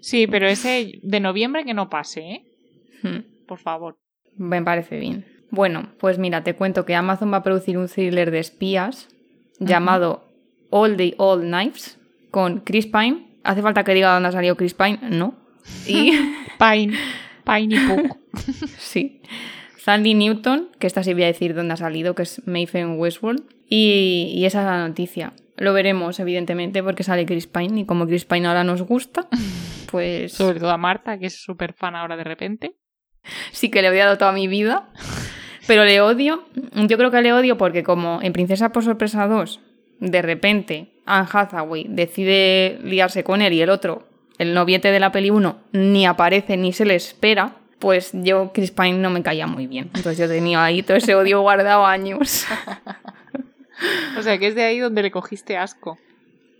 Sí, 0.00 0.26
pero 0.26 0.46
ese 0.48 0.98
de 1.02 1.20
noviembre 1.20 1.64
que 1.64 1.74
no 1.74 1.88
pase, 1.90 2.20
¿eh? 2.20 2.44
Hmm, 3.02 3.46
Por 3.46 3.58
favor. 3.58 3.96
me 4.36 4.62
parece 4.62 4.98
bien. 4.98 5.26
Bueno, 5.50 5.90
pues 5.98 6.18
mira, 6.18 6.42
te 6.44 6.54
cuento 6.54 6.84
que 6.84 6.94
Amazon 6.94 7.32
va 7.32 7.38
a 7.38 7.42
producir 7.42 7.78
un 7.78 7.88
thriller 7.88 8.30
de 8.30 8.38
espías 8.38 9.08
llamado 9.60 10.24
All 10.70 10.96
the 10.96 11.14
Old 11.16 11.42
Knives 11.44 11.98
con 12.30 12.60
Chris 12.60 12.86
Pine. 12.86 13.26
¿Hace 13.44 13.62
falta 13.62 13.82
que 13.84 13.94
diga 13.94 14.12
dónde 14.12 14.28
ha 14.28 14.32
salido 14.32 14.56
Chris 14.56 14.74
Pine? 14.74 14.98
No. 15.10 15.34
Y 15.86 16.12
Pine, 16.58 16.96
Pine 17.44 17.74
y 17.74 17.78
Puck. 17.78 18.16
Sí. 18.78 19.20
Sandy 19.78 20.12
Newton, 20.14 20.68
que 20.78 20.86
esta 20.86 21.02
sí 21.02 21.14
voy 21.14 21.22
a 21.22 21.26
decir 21.28 21.54
dónde 21.54 21.72
ha 21.72 21.76
salido, 21.78 22.14
que 22.14 22.22
es 22.22 22.46
Mayfair 22.46 22.86
Westworld. 22.88 23.42
Y, 23.70 24.32
y 24.34 24.44
esa 24.44 24.60
es 24.60 24.66
la 24.66 24.86
noticia. 24.86 25.32
Lo 25.58 25.72
veremos, 25.72 26.18
evidentemente, 26.20 26.82
porque 26.82 27.02
sale 27.02 27.26
Chris 27.26 27.46
Pine. 27.46 27.80
Y 27.80 27.84
como 27.84 28.06
Chris 28.06 28.24
Pine 28.24 28.46
ahora 28.46 28.64
nos 28.64 28.82
gusta, 28.82 29.28
pues 29.90 30.32
Sobre 30.32 30.60
todo 30.60 30.70
a 30.70 30.78
Marta, 30.78 31.18
que 31.18 31.26
es 31.26 31.42
súper 31.42 31.72
fan 31.72 31.96
ahora 31.96 32.16
de 32.16 32.24
repente. 32.24 32.76
sí 33.52 33.68
que 33.70 33.82
le 33.82 33.88
he 33.88 33.90
odiado 33.90 34.18
toda 34.18 34.32
mi 34.32 34.46
vida. 34.48 34.88
Pero 35.66 35.84
le 35.84 36.00
odio. 36.00 36.44
Yo 36.74 36.96
creo 36.96 37.10
que 37.10 37.20
le 37.20 37.32
odio 37.32 37.58
porque, 37.58 37.82
como 37.82 38.20
en 38.22 38.32
Princesa 38.32 38.72
por 38.72 38.84
Sorpresa 38.84 39.26
2, 39.26 39.60
de 40.00 40.22
repente 40.22 40.92
Anne 41.04 41.28
Hathaway 41.30 41.86
decide 41.88 42.78
liarse 42.82 43.24
con 43.24 43.42
él 43.42 43.52
y 43.52 43.60
el 43.60 43.68
otro, 43.68 44.08
el 44.38 44.54
noviete 44.54 44.92
de 44.92 45.00
la 45.00 45.12
peli 45.12 45.30
1, 45.30 45.58
ni 45.72 46.06
aparece 46.06 46.56
ni 46.56 46.72
se 46.72 46.84
le 46.84 46.94
espera. 46.94 47.56
Pues 47.80 48.10
yo, 48.12 48.50
Chris 48.52 48.70
Pine, 48.70 48.94
no 48.94 49.10
me 49.10 49.22
caía 49.22 49.46
muy 49.46 49.66
bien. 49.66 49.90
Entonces 49.94 50.18
yo 50.18 50.28
tenía 50.28 50.64
ahí 50.64 50.82
todo 50.82 50.96
ese 50.96 51.14
odio 51.14 51.42
guardado 51.42 51.84
años. 51.84 52.46
O 54.18 54.22
sea, 54.22 54.38
que 54.38 54.48
es 54.48 54.54
de 54.54 54.64
ahí 54.64 54.78
donde 54.78 55.02
le 55.02 55.10
cogiste 55.10 55.56
asco. 55.56 55.98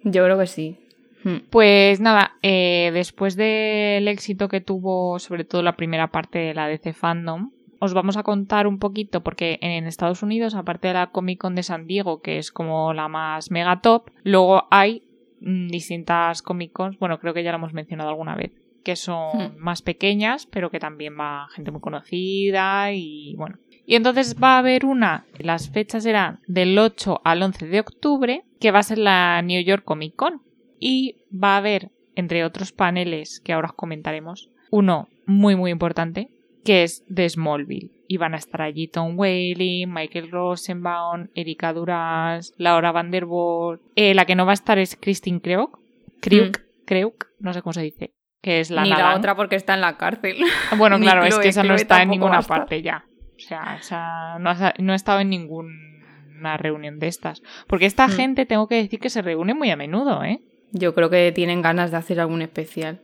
Yo 0.04 0.24
creo 0.24 0.38
que 0.38 0.46
sí. 0.46 0.78
Hmm. 1.24 1.38
Pues 1.50 2.00
nada, 2.00 2.36
eh, 2.42 2.90
después 2.92 3.36
del 3.36 4.06
éxito 4.06 4.48
que 4.48 4.60
tuvo 4.60 5.18
sobre 5.18 5.44
todo 5.44 5.62
la 5.62 5.76
primera 5.76 6.08
parte 6.12 6.38
de 6.38 6.54
la 6.54 6.68
DC 6.68 6.92
Fandom, 6.92 7.50
os 7.80 7.94
vamos 7.94 8.16
a 8.16 8.22
contar 8.22 8.66
un 8.66 8.78
poquito, 8.78 9.22
porque 9.22 9.58
en 9.60 9.86
Estados 9.86 10.22
Unidos, 10.22 10.54
aparte 10.54 10.88
de 10.88 10.94
la 10.94 11.08
Comic 11.08 11.40
Con 11.40 11.54
de 11.54 11.62
San 11.62 11.86
Diego, 11.86 12.20
que 12.22 12.38
es 12.38 12.52
como 12.52 12.92
la 12.92 13.08
más 13.08 13.50
mega 13.50 13.80
top, 13.80 14.10
luego 14.24 14.66
hay 14.70 15.02
mm, 15.40 15.68
distintas 15.68 16.42
Comic 16.42 16.72
Cons, 16.72 16.98
bueno, 16.98 17.18
creo 17.18 17.34
que 17.34 17.42
ya 17.42 17.50
lo 17.52 17.58
hemos 17.58 17.72
mencionado 17.72 18.10
alguna 18.10 18.34
vez, 18.34 18.52
que 18.84 18.96
son 18.96 19.38
Hmm. 19.38 19.58
más 19.58 19.82
pequeñas, 19.82 20.46
pero 20.46 20.70
que 20.70 20.80
también 20.80 21.16
va 21.18 21.48
gente 21.50 21.70
muy 21.70 21.80
conocida 21.80 22.92
y 22.92 23.34
bueno. 23.36 23.58
Y 23.88 23.94
entonces 23.94 24.36
va 24.36 24.56
a 24.56 24.58
haber 24.58 24.84
una, 24.84 25.24
las 25.38 25.70
fechas 25.70 26.02
serán 26.02 26.40
del 26.46 26.78
8 26.78 27.22
al 27.24 27.42
11 27.42 27.68
de 27.68 27.80
octubre, 27.80 28.44
que 28.60 28.70
va 28.70 28.80
a 28.80 28.82
ser 28.82 28.98
la 28.98 29.40
New 29.40 29.64
York 29.64 29.82
Comic 29.82 30.14
Con. 30.14 30.42
Y 30.78 31.16
va 31.32 31.54
a 31.54 31.56
haber, 31.56 31.90
entre 32.14 32.44
otros 32.44 32.72
paneles 32.72 33.40
que 33.40 33.54
ahora 33.54 33.68
os 33.68 33.74
comentaremos, 33.74 34.50
uno 34.70 35.08
muy 35.24 35.56
muy 35.56 35.70
importante, 35.70 36.28
que 36.66 36.82
es 36.82 37.02
de 37.08 37.30
Smallville. 37.30 37.90
Y 38.06 38.18
van 38.18 38.34
a 38.34 38.36
estar 38.36 38.60
allí 38.60 38.88
Tom 38.88 39.18
Whaling, 39.18 39.90
Michael 39.90 40.30
Rosenbaum, 40.30 41.28
Erika 41.34 41.72
Duras, 41.72 42.52
Laura 42.58 42.92
Vandervoort. 42.92 43.80
Eh, 43.96 44.12
la 44.12 44.26
que 44.26 44.34
no 44.34 44.44
va 44.44 44.52
a 44.52 44.60
estar 44.60 44.78
es 44.78 44.98
Christine 45.00 45.40
Kreuk. 45.40 45.78
Kreuk, 46.20 46.58
Kreuk, 46.84 47.28
no 47.40 47.54
sé 47.54 47.62
cómo 47.62 47.72
se 47.72 47.80
dice. 47.80 48.12
Que 48.42 48.60
es 48.60 48.70
la 48.70 48.82
Ni 48.82 48.90
la 48.90 49.16
otra 49.16 49.34
porque 49.34 49.56
está 49.56 49.72
en 49.72 49.80
la 49.80 49.96
cárcel. 49.96 50.36
Bueno, 50.76 50.98
claro, 51.00 51.24
es 51.24 51.38
que 51.38 51.48
esa 51.48 51.64
no 51.64 51.74
está 51.74 52.02
en 52.02 52.10
ninguna 52.10 52.42
parte 52.42 52.82
ya. 52.82 53.06
O 53.38 53.40
sea, 53.40 53.76
esa 53.80 54.38
no, 54.40 54.50
ha, 54.50 54.74
no 54.78 54.92
ha 54.92 54.96
estado 54.96 55.20
en 55.20 55.30
ninguna 55.30 56.56
reunión 56.56 56.98
de 56.98 57.06
estas. 57.06 57.42
Porque 57.68 57.86
esta 57.86 58.08
Mm. 58.08 58.10
gente, 58.10 58.46
tengo 58.46 58.66
que 58.68 58.74
decir 58.74 58.98
que 59.00 59.10
se 59.10 59.22
reúne 59.22 59.54
muy 59.54 59.70
a 59.70 59.76
menudo, 59.76 60.22
¿eh? 60.24 60.40
Yo 60.72 60.94
creo 60.94 61.08
que 61.08 61.32
tienen 61.32 61.62
ganas 61.62 61.90
de 61.90 61.96
hacer 61.96 62.20
algún 62.20 62.42
especial. 62.42 63.00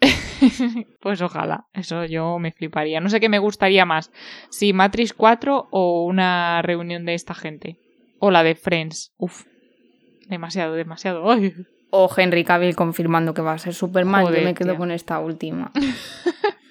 Pues 1.00 1.22
ojalá, 1.22 1.64
eso 1.72 2.04
yo 2.04 2.38
me 2.38 2.52
fliparía. 2.52 3.00
No 3.00 3.08
sé 3.08 3.20
qué 3.20 3.28
me 3.30 3.38
gustaría 3.38 3.86
más, 3.86 4.10
si 4.50 4.72
Matrix 4.74 5.14
4 5.14 5.68
o 5.70 6.04
una 6.04 6.60
reunión 6.62 7.06
de 7.06 7.14
esta 7.14 7.32
gente. 7.34 7.78
O 8.18 8.30
la 8.30 8.42
de 8.42 8.54
Friends. 8.54 9.12
Uf, 9.16 9.44
demasiado, 10.28 10.74
demasiado. 10.74 11.30
Ay. 11.30 11.54
O 11.90 12.10
Henry 12.14 12.44
Cavill 12.44 12.74
confirmando 12.76 13.32
que 13.32 13.40
va 13.42 13.52
a 13.52 13.58
ser 13.58 13.72
Superman. 13.72 14.24
Joder, 14.24 14.40
Yo 14.40 14.44
me 14.46 14.54
quedo 14.54 14.70
tía. 14.72 14.78
con 14.78 14.90
esta 14.90 15.18
última. 15.20 15.72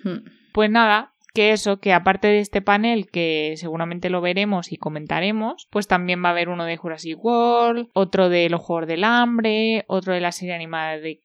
Hmm. 0.03 0.19
Pues 0.53 0.69
nada, 0.69 1.14
que 1.35 1.51
eso, 1.51 1.79
que 1.79 1.93
aparte 1.93 2.27
de 2.27 2.39
este 2.39 2.61
panel, 2.61 3.11
que 3.11 3.53
seguramente 3.57 4.09
lo 4.09 4.21
veremos 4.21 4.71
y 4.71 4.77
comentaremos, 4.77 5.67
pues 5.69 5.87
también 5.87 6.23
va 6.23 6.29
a 6.29 6.31
haber 6.31 6.49
uno 6.49 6.63
de 6.63 6.77
Jurassic 6.77 7.23
World, 7.23 7.89
otro 7.93 8.29
de 8.29 8.49
Los 8.49 8.61
Juegos 8.61 8.87
del 8.87 9.03
Hambre, 9.03 9.83
otro 9.87 10.13
de 10.13 10.21
la 10.21 10.31
serie 10.31 10.55
animada 10.55 10.97
de, 10.97 11.19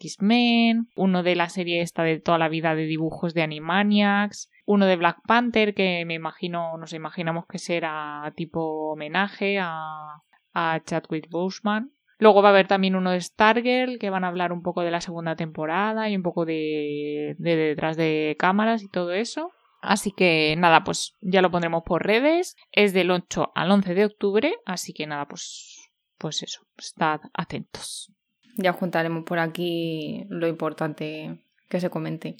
X-Men, 0.00 0.88
uno 0.94 1.22
de 1.22 1.34
la 1.34 1.48
serie 1.48 1.82
esta 1.82 2.04
de 2.04 2.20
toda 2.20 2.38
la 2.38 2.48
vida 2.48 2.74
de 2.76 2.86
dibujos 2.86 3.34
de 3.34 3.42
Animaniacs, 3.42 4.50
uno 4.64 4.86
de 4.86 4.96
Black 4.96 5.18
Panther, 5.26 5.74
que 5.74 6.04
me 6.06 6.14
imagino, 6.14 6.78
nos 6.78 6.92
imaginamos 6.92 7.46
que 7.46 7.58
será 7.58 8.32
tipo 8.36 8.92
homenaje 8.92 9.58
a, 9.60 10.22
a 10.54 10.80
Chadwick 10.84 11.28
Boseman. 11.28 11.90
Luego 12.18 12.40
va 12.40 12.48
a 12.48 12.52
haber 12.52 12.66
también 12.66 12.96
uno 12.96 13.10
de 13.10 13.20
Stargirl, 13.20 13.98
que 13.98 14.10
van 14.10 14.24
a 14.24 14.28
hablar 14.28 14.52
un 14.52 14.62
poco 14.62 14.82
de 14.82 14.90
la 14.90 15.02
segunda 15.02 15.36
temporada 15.36 16.08
y 16.08 16.16
un 16.16 16.22
poco 16.22 16.46
de, 16.46 17.34
de 17.38 17.56
detrás 17.56 17.96
de 17.96 18.36
cámaras 18.38 18.82
y 18.82 18.88
todo 18.88 19.12
eso. 19.12 19.50
Así 19.86 20.10
que 20.10 20.56
nada, 20.58 20.82
pues 20.82 21.14
ya 21.20 21.40
lo 21.42 21.52
pondremos 21.52 21.84
por 21.84 22.04
redes. 22.04 22.56
Es 22.72 22.92
del 22.92 23.12
8 23.12 23.52
al 23.54 23.70
11 23.70 23.94
de 23.94 24.04
octubre, 24.04 24.56
así 24.66 24.92
que 24.92 25.06
nada, 25.06 25.28
pues, 25.28 25.92
pues 26.18 26.42
eso, 26.42 26.62
estad 26.76 27.20
atentos. 27.34 28.12
Ya 28.56 28.72
juntaremos 28.72 29.22
por 29.24 29.38
aquí 29.38 30.24
lo 30.28 30.48
importante 30.48 31.40
que 31.68 31.78
se 31.78 31.88
comente. 31.88 32.36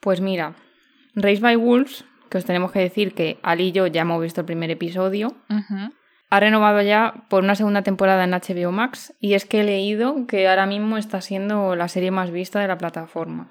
Pues 0.00 0.20
mira, 0.20 0.54
Race 1.16 1.40
by 1.40 1.56
Wolves, 1.56 2.04
que 2.30 2.38
os 2.38 2.44
tenemos 2.44 2.70
que 2.70 2.78
decir 2.78 3.14
que 3.14 3.40
Ali 3.42 3.68
y 3.68 3.72
yo 3.72 3.88
ya 3.88 4.02
hemos 4.02 4.22
visto 4.22 4.42
el 4.42 4.46
primer 4.46 4.70
episodio, 4.70 5.36
ha 6.30 6.38
renovado 6.38 6.80
ya 6.80 7.26
por 7.28 7.42
una 7.42 7.56
segunda 7.56 7.82
temporada 7.82 8.22
en 8.22 8.30
HBO 8.30 8.70
Max 8.70 9.14
y 9.18 9.34
es 9.34 9.46
que 9.46 9.62
he 9.62 9.64
leído 9.64 10.28
que 10.28 10.46
ahora 10.46 10.66
mismo 10.66 10.96
está 10.96 11.20
siendo 11.20 11.74
la 11.74 11.88
serie 11.88 12.12
más 12.12 12.30
vista 12.30 12.60
de 12.60 12.68
la 12.68 12.78
plataforma. 12.78 13.50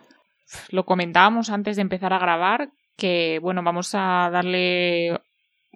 Lo 0.69 0.85
comentábamos 0.85 1.49
antes 1.49 1.75
de 1.75 1.81
empezar 1.81 2.13
a 2.13 2.19
grabar, 2.19 2.69
que 2.95 3.39
bueno, 3.41 3.63
vamos 3.63 3.91
a 3.93 4.29
darle 4.31 5.19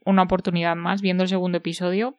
una 0.06 0.24
oportunidad 0.24 0.76
más 0.76 1.02
viendo 1.02 1.24
el 1.24 1.30
segundo 1.30 1.58
episodio, 1.58 2.16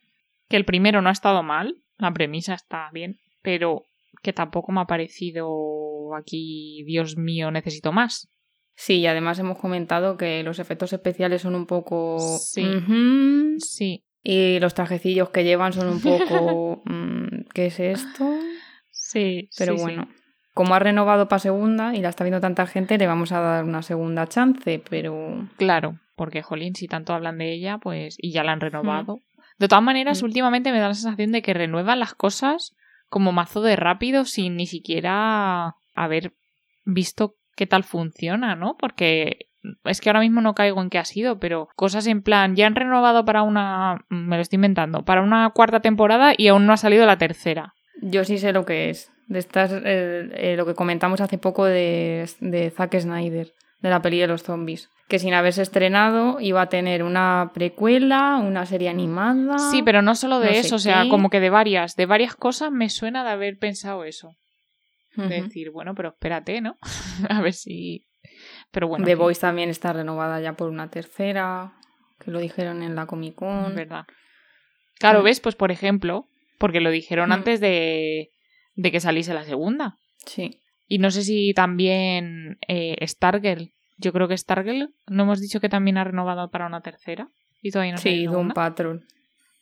que 0.49 0.57
el 0.57 0.65
primero 0.65 1.03
no 1.03 1.09
ha 1.09 1.13
estado 1.13 1.43
mal, 1.43 1.77
la 1.99 2.13
premisa 2.13 2.55
está 2.55 2.91
bien, 2.93 3.19
pero 3.43 3.85
que 4.23 4.33
tampoco 4.33 4.73
me 4.73 4.81
ha 4.81 4.87
parecido 4.87 6.15
aquí, 6.15 6.83
Dios 6.85 7.17
mío, 7.17 7.51
necesito 7.51 7.93
más. 7.93 8.29
Sí, 8.75 9.01
y 9.01 9.07
además 9.07 9.39
hemos 9.39 9.59
comentado 9.59 10.17
que 10.17 10.43
los 10.43 10.59
efectos 10.59 10.93
especiales 10.93 11.43
son 11.43 11.55
un 11.55 11.67
poco... 11.67 12.19
Sí. 12.19 12.65
Sí, 13.59 14.05
Y 14.23 14.59
los 14.59 14.75
trajecillos 14.75 15.31
que 15.31 15.45
llevan 15.45 15.73
son 15.73 15.89
un 15.89 16.01
poco... 16.01 16.83
mm, 16.87 17.49
¿Qué 17.53 17.67
es 17.67 17.81
esto? 17.81 18.39
sí, 18.91 19.51
Pero 19.59 19.77
sí, 19.77 19.85
sí. 19.85 19.97
Como 20.61 20.75
ha 20.75 20.79
renovado 20.79 21.27
para 21.27 21.41
segunda 21.41 21.95
y 21.97 22.03
la 22.03 22.11
está 22.11 22.23
viendo 22.23 22.43
tanta 22.43 22.67
gente, 22.67 22.99
le 22.99 23.07
vamos 23.07 23.33
a 23.33 23.41
dar 23.41 23.65
una 23.65 23.81
segunda 23.81 24.27
chance, 24.27 24.83
pero... 24.91 25.49
Claro, 25.57 25.99
porque, 26.17 26.43
jolín, 26.43 26.75
si 26.75 26.87
tanto 26.87 27.15
hablan 27.15 27.39
de 27.39 27.51
ella, 27.51 27.79
pues, 27.79 28.17
y 28.19 28.31
ya 28.31 28.45
la 28.45 28.53
han 28.53 28.61
renovado. 28.61 29.21
De 29.59 29.69
todas 29.69 29.83
maneras, 29.83 30.21
Mm. 30.21 30.27
últimamente 30.27 30.71
me 30.71 30.79
da 30.79 30.89
la 30.89 30.93
sensación 30.93 31.33
de 31.33 31.41
que 31.41 31.55
renuevan 31.55 31.99
las 31.99 32.13
cosas 32.13 32.75
como 33.09 33.33
mazo 33.33 33.63
de 33.63 33.75
rápido 33.75 34.27
sin 34.27 34.57
ni 34.57 34.67
siquiera 34.67 35.77
haber 35.95 36.35
visto 36.85 37.37
qué 37.57 37.67
tal 37.67 37.83
funciona, 37.83 38.55
¿no? 38.55 38.77
Porque 38.79 39.47
es 39.85 40.03
que 40.03 40.11
ahora 40.11 40.21
mismo 40.21 40.43
no 40.43 40.55
caigo 40.55 40.83
en 40.83 40.91
qué 40.91 40.99
ha 40.99 41.07
sido, 41.07 41.39
pero 41.39 41.71
cosas 41.75 42.07
en 42.07 42.21
plan, 42.21 42.55
ya 42.55 42.67
han 42.67 42.75
renovado 42.75 43.25
para 43.25 43.45
una, 43.45 44.05
me 44.11 44.37
lo 44.37 44.43
estoy 44.43 44.59
inventando, 44.59 45.07
para 45.07 45.23
una 45.23 45.49
cuarta 45.55 45.81
temporada 45.81 46.35
y 46.37 46.49
aún 46.49 46.67
no 46.67 46.75
ha 46.75 46.77
salido 46.77 47.07
la 47.07 47.17
tercera. 47.17 47.73
Yo 48.03 48.25
sí 48.25 48.37
sé 48.37 48.53
lo 48.53 48.67
que 48.67 48.91
es. 48.91 49.11
De 49.31 49.39
estas, 49.39 49.71
eh, 49.73 50.29
eh, 50.35 50.55
lo 50.57 50.67
que 50.67 50.75
comentamos 50.75 51.21
hace 51.21 51.39
poco 51.39 51.65
de, 51.65 52.29
de 52.41 52.71
Zack 52.71 52.99
Snyder, 52.99 53.53
de 53.79 53.89
la 53.89 54.03
peli 54.03 54.19
de 54.19 54.27
los 54.27 54.43
zombies. 54.43 54.91
Que 55.07 55.21
sin 55.21 55.35
haberse 55.35 55.63
estrenado 55.63 56.41
iba 56.41 56.63
a 56.63 56.69
tener 56.69 57.05
una 57.05 57.53
precuela, 57.55 58.39
una 58.39 58.67
serie 58.67 58.89
animada. 58.89 59.59
Sí, 59.71 59.83
pero 59.85 60.03
no 60.03 60.17
solo 60.17 60.41
de 60.41 60.47
no 60.51 60.57
eso, 60.57 60.75
o 60.75 60.79
sea, 60.81 61.05
qué. 61.05 61.09
como 61.09 61.31
que 61.31 61.39
de 61.39 61.49
varias, 61.49 61.95
de 61.95 62.07
varias 62.07 62.35
cosas 62.35 62.73
me 62.73 62.89
suena 62.89 63.23
de 63.23 63.31
haber 63.31 63.57
pensado 63.59 64.03
eso. 64.05 64.35
De 65.15 65.43
decir, 65.43 65.71
bueno, 65.71 65.95
pero 65.95 66.09
espérate, 66.11 66.61
¿no? 66.61 66.77
a 67.29 67.41
ver 67.41 67.53
si... 67.53 68.07
Pero 68.73 68.89
bueno, 68.89 69.05
The 69.05 69.15
Voice 69.15 69.41
también 69.41 69.71
está 69.71 69.93
renovada 69.93 70.41
ya 70.41 70.55
por 70.55 70.69
una 70.71 70.91
tercera, 70.91 71.73
que 72.19 72.33
lo 72.33 72.41
dijeron 72.41 72.83
en 72.83 72.97
la 72.97 73.07
Comic 73.07 73.33
es 73.33 73.37
Con. 73.37 73.75
verdad. 73.77 74.07
Claro, 74.99 75.21
Mm. 75.21 75.25
ves, 75.25 75.41
pues 75.41 75.55
por 75.55 75.71
ejemplo, 75.71 76.27
porque 76.59 76.81
lo 76.81 76.91
dijeron 76.91 77.31
Mm. 77.31 77.33
antes 77.33 77.61
de, 77.61 78.31
de 78.81 78.91
que 78.91 79.01
saliese 79.01 79.35
la 79.35 79.45
segunda. 79.45 79.99
Sí. 80.25 80.61
Y 80.87 80.99
no 80.99 81.11
sé 81.11 81.23
si 81.23 81.53
también 81.55 82.59
eh, 82.67 82.97
Stargirl. 83.07 83.73
Yo 83.99 84.13
creo 84.13 84.27
que 84.27 84.37
Stargirl, 84.37 84.95
¿no 85.07 85.23
hemos 85.25 85.41
dicho 85.41 85.61
que 85.61 85.69
también 85.69 85.99
ha 85.99 86.05
renovado 86.05 86.51
para 86.51 86.67
una 86.67 86.81
tercera? 86.81 87.29
Y 87.63 87.71
todavía 87.71 87.93
no 87.93 87.99
sí, 87.99 88.25
Doom 88.25 88.47
una. 88.47 88.55
Patrol. 88.55 89.05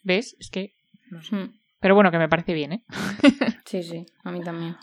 ¿Ves? 0.05 0.37
Es 0.39 0.51
que... 0.51 0.73
no 1.11 1.21
sé. 1.23 1.35
Mm. 1.35 1.53
Pero 1.81 1.95
bueno, 1.97 2.11
que 2.13 2.19
me 2.19 2.29
parece 2.29 2.55
bien, 2.55 2.73
¿eh? 2.73 2.85
Sí, 3.65 3.83
sí, 3.83 4.07
a 4.23 4.31
mí 4.31 4.41
también. 4.41 4.77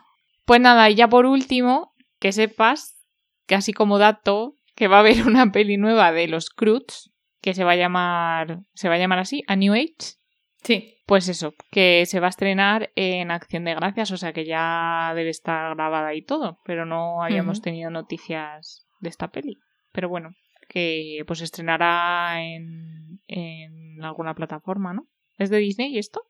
Pues 0.45 0.60
nada, 0.60 0.89
y 0.89 0.95
ya 0.95 1.08
por 1.08 1.26
último, 1.26 1.93
que 2.19 2.34
sepas, 2.34 2.95
que 3.48 3.56
así 3.56 3.71
como 3.74 3.98
dato, 3.98 4.58
que 4.76 4.88
va 4.88 4.98
a 4.98 5.00
haber 5.00 5.21
una 5.28 5.52
peli 5.52 5.78
nueva 5.78 6.12
de 6.12 6.28
los 6.28 6.50
Croods, 6.50 7.12
que 7.41 7.54
se 7.54 7.63
va 7.63 7.71
a 7.71 7.78
llamar, 7.78 8.60
se 8.74 8.89
va 8.89 8.95
a 8.95 8.98
llamar 8.98 9.19
así, 9.19 9.43
A 9.48 9.56
New 9.56 9.74
Age. 9.74 10.17
Sí. 10.65 10.91
Pues 11.06 11.30
eso, 11.30 11.54
que 11.71 12.06
se 12.08 12.19
va 12.19 12.25
a 12.28 12.30
estrenar 12.32 12.91
en 12.95 13.30
Acción 13.32 13.63
de 13.65 13.75
Gracias, 13.75 14.12
o 14.12 14.17
sea 14.17 14.34
que 14.34 14.43
ya 14.45 15.13
debe 15.15 15.30
estar 15.30 15.75
grabada 15.75 16.13
y 16.15 16.23
todo, 16.23 16.58
pero 16.65 16.86
no 16.86 17.21
habíamos 17.23 17.62
tenido 17.62 17.91
noticias 17.91 18.88
de 18.99 19.10
esta 19.10 19.28
peli. 19.30 19.60
Pero 19.91 20.10
bueno, 20.10 20.32
que 20.67 21.23
pues 21.28 21.41
estrenará 21.41 22.41
en, 22.43 23.19
en 23.28 24.04
alguna 24.04 24.34
plataforma, 24.34 24.93
¿no? 24.93 25.06
¿Es 25.38 25.49
de 25.51 25.58
Disney 25.58 25.97
esto? 25.99 26.21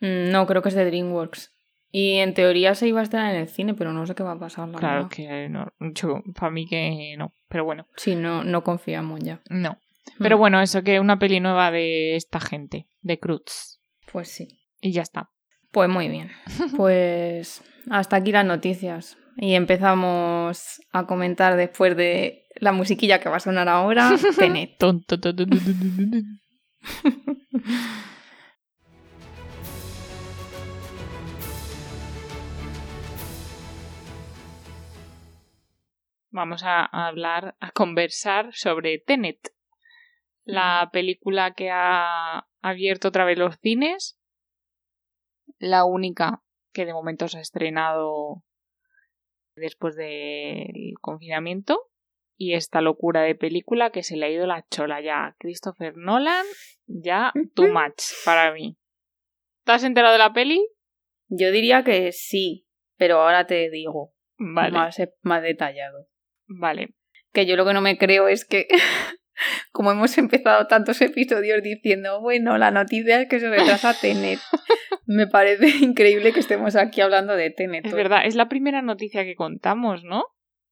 Mm, 0.00 0.30
No, 0.30 0.46
creo 0.46 0.62
que 0.62 0.68
es 0.68 0.76
de 0.76 0.84
DreamWorks. 0.84 1.50
Y 1.90 2.18
en 2.18 2.34
teoría 2.34 2.76
se 2.76 2.86
iba 2.86 3.00
a 3.00 3.02
estrenar 3.02 3.34
en 3.34 3.40
el 3.40 3.48
cine, 3.48 3.74
pero 3.74 3.92
no 3.92 4.06
sé 4.06 4.14
qué 4.14 4.22
va 4.22 4.32
a 4.32 4.38
pasar. 4.38 4.68
La 4.68 4.78
Claro 4.78 5.08
verdad. 5.08 5.10
que 5.10 5.48
no, 5.48 5.72
yo, 5.80 6.22
para 6.38 6.52
mí 6.52 6.68
que 6.68 7.16
no, 7.18 7.32
pero 7.48 7.64
bueno, 7.64 7.88
Sí, 7.96 8.14
no, 8.14 8.44
no 8.44 8.62
confiamos 8.62 9.18
ya. 9.24 9.40
no. 9.50 9.76
Pero 10.18 10.36
Mm, 10.36 10.38
bueno, 10.38 10.60
eso 10.60 10.82
que 10.82 11.00
una 11.00 11.18
peli 11.18 11.40
nueva 11.40 11.70
de 11.72 12.14
esta 12.16 12.38
gente, 12.40 12.86
de 13.02 13.18
Cruz. 13.18 13.79
Pues 14.12 14.28
sí. 14.28 14.48
Y 14.80 14.92
ya 14.92 15.02
está. 15.02 15.30
Pues 15.70 15.88
muy 15.88 16.08
bien. 16.08 16.30
Pues 16.76 17.62
hasta 17.90 18.16
aquí 18.16 18.32
las 18.32 18.44
noticias. 18.44 19.16
Y 19.36 19.54
empezamos 19.54 20.80
a 20.92 21.06
comentar 21.06 21.56
después 21.56 21.96
de 21.96 22.44
la 22.56 22.72
musiquilla 22.72 23.20
que 23.20 23.28
va 23.28 23.36
a 23.36 23.40
sonar 23.40 23.68
ahora, 23.68 24.12
Tenet. 24.38 24.76
Vamos 36.32 36.62
a 36.62 36.84
hablar, 36.84 37.56
a 37.60 37.70
conversar 37.72 38.50
sobre 38.52 38.98
Tenet. 38.98 39.52
la 40.44 40.90
película 40.92 41.54
que 41.54 41.70
ha 41.70 42.49
abierto 42.60 43.08
otra 43.08 43.24
vez 43.24 43.38
los 43.38 43.58
cines, 43.58 44.18
la 45.58 45.84
única 45.84 46.42
que 46.72 46.86
de 46.86 46.92
momento 46.92 47.28
se 47.28 47.38
ha 47.38 47.40
estrenado 47.40 48.42
después 49.56 49.96
del 49.96 50.94
confinamiento 51.00 51.90
y 52.36 52.54
esta 52.54 52.80
locura 52.80 53.22
de 53.22 53.34
película 53.34 53.90
que 53.90 54.02
se 54.02 54.16
le 54.16 54.26
ha 54.26 54.30
ido 54.30 54.46
la 54.46 54.66
chola 54.70 55.02
ya. 55.02 55.36
Christopher 55.38 55.94
Nolan, 55.96 56.46
ya 56.86 57.32
too 57.54 57.68
much 57.68 58.02
para 58.24 58.52
mí. 58.52 58.78
¿Te 59.64 59.72
has 59.72 59.84
enterado 59.84 60.12
de 60.14 60.18
la 60.18 60.32
peli? 60.32 60.66
Yo 61.28 61.50
diría 61.52 61.84
que 61.84 62.12
sí, 62.12 62.66
pero 62.96 63.20
ahora 63.20 63.46
te 63.46 63.68
digo. 63.70 64.14
Vale. 64.38 64.72
Más, 64.72 64.96
más 65.20 65.42
detallado. 65.42 66.08
Vale. 66.46 66.94
Que 67.32 67.44
yo 67.44 67.56
lo 67.56 67.66
que 67.66 67.74
no 67.74 67.82
me 67.82 67.98
creo 67.98 68.26
es 68.26 68.46
que, 68.46 68.66
como 69.72 69.90
hemos 69.92 70.16
empezado 70.18 70.66
tantos 70.66 71.00
episodios 71.00 71.62
diciendo, 71.62 72.20
bueno, 72.20 72.58
la 72.58 72.70
noticia 72.70 73.20
es 73.20 73.28
que 73.28 73.40
se 73.40 73.48
retrasa 73.48 73.94
Tenet. 74.00 74.38
me 75.06 75.26
parece 75.26 75.68
increíble 75.84 76.32
que 76.32 76.40
estemos 76.40 76.76
aquí 76.76 77.00
hablando 77.00 77.34
de 77.36 77.50
Tenet. 77.50 77.86
Es 77.86 77.92
verdad, 77.94 78.24
es 78.24 78.34
la 78.34 78.48
primera 78.48 78.82
noticia 78.82 79.24
que 79.24 79.34
contamos, 79.34 80.04
¿no? 80.04 80.24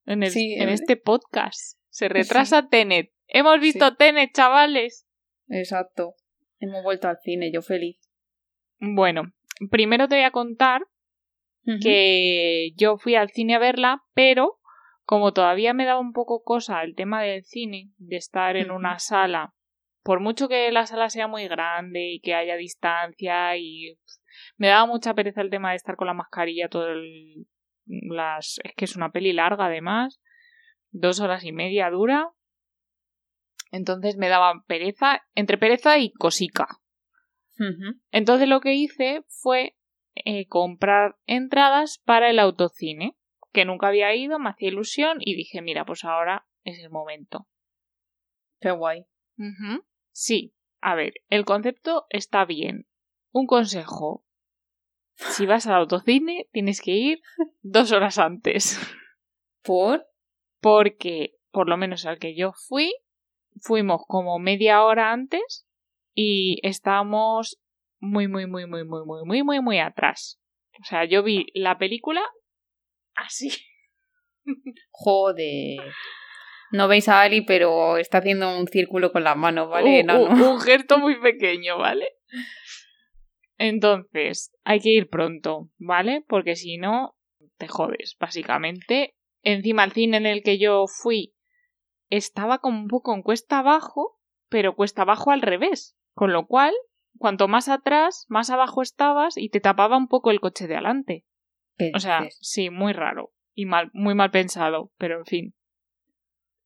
En, 0.07 0.22
el, 0.22 0.31
Sí, 0.31 0.54
en 0.54 0.62
en- 0.62 0.68
este 0.70 0.96
podcast. 0.96 1.78
Se 1.90 2.09
retrasa 2.09 2.68
Tenet. 2.68 3.11
Hemos 3.26 3.61
visto 3.61 3.94
Tenet, 3.96 4.31
chavales. 4.35 5.07
Exacto. 5.48 6.14
Hemos 6.61 6.83
vuelto 6.83 7.09
al 7.09 7.18
cine, 7.22 7.50
yo 7.52 7.62
feliz. 7.62 7.98
Bueno, 8.78 9.33
primero 9.70 10.09
te 10.09 10.16
voy 10.16 10.24
a 10.24 10.31
contar 10.31 10.83
que 11.83 12.70
yo 12.76 12.96
fui 12.96 13.14
al 13.14 13.31
cine 13.31 13.54
a 13.54 13.59
verla, 13.59 14.02
pero 14.14 14.58
como 15.09 15.33
todavía 15.33 15.73
me 15.73 15.87
daba 15.87 16.01
un 16.01 16.12
poco 16.12 16.42
cosa 16.42 16.83
el 16.83 16.94
tema 16.94 17.23
del 17.23 17.42
cine, 17.42 17.92
de 17.97 18.16
estar 18.16 18.59
en 18.59 18.71
una 18.71 18.99
sala, 18.99 19.55
por 20.03 20.21
mucho 20.21 20.49
que 20.49 20.71
la 20.71 20.85
sala 20.85 21.09
sea 21.09 21.27
muy 21.27 21.49
grande 21.49 22.11
y 22.11 22.21
que 22.21 22.35
haya 22.35 22.57
distancia 22.57 23.57
y 23.57 23.99
me 24.59 24.68
daba 24.68 24.85
mucha 24.85 25.14
pereza 25.14 25.40
el 25.40 25.49
tema 25.49 25.71
de 25.71 25.77
estar 25.77 25.97
con 25.97 26.09
la 26.09 26.12
mascarilla 26.12 26.68
todo 26.68 26.88
el 26.90 27.47
las 27.87 28.61
es 28.62 28.75
que 28.77 28.85
es 28.85 28.97
una 28.97 29.11
peli 29.11 29.33
larga 29.33 29.64
además, 29.64 30.21
dos 30.90 31.21
horas 31.21 31.42
y 31.42 31.53
media 31.53 31.88
dura. 31.88 32.29
Entonces 33.71 34.18
me 34.18 34.29
daba 34.29 34.62
pereza, 34.66 35.23
entre 35.35 35.57
pereza 35.57 35.97
y 35.97 36.12
cosica. 36.12 36.68
Entonces 38.11 38.47
lo 38.47 38.61
que 38.61 38.75
hice 38.75 39.23
fue 39.27 39.75
eh, 40.16 40.47
comprar 40.49 41.16
entradas 41.25 41.99
para 42.05 42.29
el 42.29 42.40
autocine, 42.40 43.16
que 43.52 43.64
nunca 43.64 43.88
había 43.88 44.14
ido, 44.14 44.38
me 44.38 44.50
hacía 44.50 44.68
ilusión 44.68 45.18
y 45.20 45.34
dije, 45.34 45.62
mira, 45.62 45.84
pues 45.84 46.04
ahora 46.04 46.46
es 46.64 46.78
el 46.80 46.90
momento. 46.90 47.46
Qué 48.61 48.70
guay. 48.70 49.06
Sí, 50.12 50.54
a 50.80 50.94
ver, 50.94 51.14
el 51.28 51.44
concepto 51.44 52.06
está 52.11 52.44
bien. 52.44 52.87
Un 53.30 53.46
consejo. 53.46 54.24
Si 55.14 55.46
vas 55.46 55.66
al 55.66 55.74
autocine, 55.74 56.48
tienes 56.52 56.80
que 56.80 56.92
ir 56.92 57.20
dos 57.61 57.92
horas 57.92 58.18
antes. 58.18 58.78
¿Por? 59.62 60.06
Porque, 60.61 61.34
por 61.50 61.68
lo 61.68 61.76
menos 61.76 62.06
al 62.06 62.18
que 62.18 62.37
yo 62.37 62.52
fui, 62.52 62.92
fuimos 63.61 64.02
como 64.06 64.38
media 64.38 64.82
hora 64.84 65.12
antes 65.12 65.66
y 66.14 66.58
estábamos 66.62 67.61
muy, 68.00 68.28
muy, 68.28 68.46
muy, 68.46 68.66
muy, 68.66 68.84
muy, 68.84 69.04
muy, 69.04 69.24
muy, 69.24 69.42
muy, 69.42 69.61
muy 69.61 69.78
atrás. 69.78 70.40
O 70.80 70.84
sea, 70.84 71.04
yo 71.04 71.22
vi 71.22 71.46
la 71.54 71.78
película 71.78 72.22
así. 73.24 73.50
Joder. 74.90 75.78
No 76.70 76.87
veis 76.88 77.09
a 77.09 77.22
Ali, 77.22 77.42
pero 77.42 77.96
está 77.96 78.18
haciendo 78.18 78.59
un 78.59 78.66
círculo 78.66 79.11
con 79.12 79.24
las 79.24 79.37
manos, 79.37 79.70
¿vale? 79.70 80.02
Un- 80.18 80.61
gesto 80.61 80.98
muy 80.98 81.18
pequeño, 81.20 81.78
¿vale? 81.78 82.09
Entonces, 83.57 84.52
hay 84.64 84.81
que 84.81 84.90
ir 84.90 85.09
pronto, 85.09 85.70
¿vale? 85.78 86.24
Porque 86.28 86.57
si 86.57 86.76
no, 86.78 87.16
te 87.57 87.68
jodes, 87.68 88.16
básicamente. 88.20 89.14
Encima, 89.42 89.85
el 89.85 89.92
cine 89.92 90.16
en 90.18 90.26
el 90.26 90.42
que 90.42 90.59
yo 90.59 90.87
fui 90.87 91.35
estaba 92.11 92.59
como 92.59 92.81
un 92.81 92.88
poco 92.88 93.14
en 93.14 93.22
cuesta 93.22 93.59
abajo, 93.61 94.18
pero 94.48 94.74
cuesta 94.74 95.02
abajo 95.02 95.31
al 95.31 95.42
revés. 95.42 95.96
Con 96.14 96.33
lo 96.33 96.46
cual, 96.46 96.74
cuanto 97.18 97.48
más 97.48 97.68
atrás, 97.68 98.26
más 98.28 98.50
abajo 98.50 98.83
estabas 98.83 99.37
y 99.37 99.48
te 99.48 99.61
tapaba 99.61 99.96
un 99.96 100.09
poco 100.09 100.31
el 100.31 100.40
coche 100.40 100.66
de 100.66 100.74
adelante. 100.74 101.24
¿Qué 101.78 101.92
O 101.94 102.00
sea, 102.00 102.26
sí, 102.40 102.70
muy 102.70 102.92
raro 102.92 103.30
y 103.54 103.64
mal, 103.66 103.90
muy 103.92 104.14
mal 104.14 104.30
pensado, 104.30 104.92
pero 104.98 105.18
en 105.18 105.24
fin. 105.26 105.54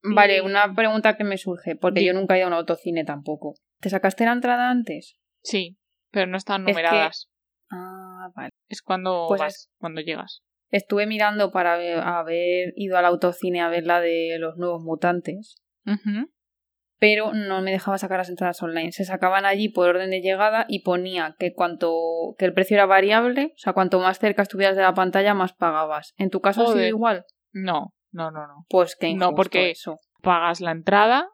Vale, 0.03 0.39
y- 0.39 0.41
una 0.41 0.75
pregunta 0.75 1.17
que 1.17 1.25
me 1.25 1.39
surge, 1.39 1.77
porque 1.77 2.05
yo 2.05 2.13
nunca 2.13 2.35
he 2.35 2.39
ido 2.39 2.47
a 2.47 2.49
un 2.49 2.55
autocine 2.55 3.05
tampoco. 3.05 3.55
¿Te 3.81 3.89
sacaste 3.91 4.25
la 4.25 4.33
entrada 4.33 4.71
antes? 4.71 5.17
Sí, 5.43 5.79
pero 6.11 6.27
no 6.27 6.37
están 6.37 6.63
Es 6.63 6.77
que- 6.77 6.83
numeradas. 6.83 7.29
Ah, 7.71 8.29
vale. 8.35 8.51
Es 8.69 8.83
cuando 8.83 9.27
Pues 9.29 9.41
vas, 9.41 9.55
es- 9.55 9.71
cuando 9.79 10.01
llegas. 10.01 10.43
Estuve 10.71 11.07
mirando 11.07 11.53
para 11.53 11.75
haber 12.19 12.73
ido 12.77 12.97
al 12.97 13.05
autocine 13.05 13.61
a 13.61 13.69
ver 13.69 13.85
la 13.85 14.01
de 14.01 14.37
los 14.39 14.57
nuevos 14.57 14.83
mutantes, 14.83 15.57
Ujú. 15.87 16.31
Pero 17.03 17.33
no 17.33 17.63
me 17.63 17.73
dejaba 17.73 17.99
sacar 17.99 18.19
las 18.19 18.29
entradas 18.29 18.63
online. 18.63 18.93
Se 18.93 19.05
sacaban 19.05 19.45
allí 19.45 19.69
por 19.69 19.89
orden 19.89 20.11
de 20.11 20.21
llegada 20.21 20.67
y 20.69 20.85
ponía 20.85 21.35
que 21.37 21.53
cuanto 21.53 21.93
que 22.39 22.45
el 22.45 22.55
precio 22.55 22.77
era 22.77 22.87
variable, 22.87 23.47
o 23.57 23.59
sea, 23.59 23.73
cuanto 23.73 23.99
más 23.99 24.21
cerca 24.21 24.43
estuvieras 24.43 24.77
de 24.77 24.83
la 24.83 24.95
pantalla, 24.95 25.35
más 25.35 25.53
pagabas. 25.53 26.15
¿En 26.17 26.31
tu 26.31 26.41
caso 26.41 26.63
ha 26.63 26.67
sido 26.69 26.87
igual? 26.87 27.25
No, 27.51 27.93
no, 28.13 28.31
no, 28.31 28.47
no. 28.47 28.67
Pues 28.69 28.95
que 28.95 29.13
No, 29.17 29.35
porque- 29.35 29.71
eso. 29.73 29.97
Pagas 30.21 30.61
la 30.61 30.71
entrada, 30.71 31.29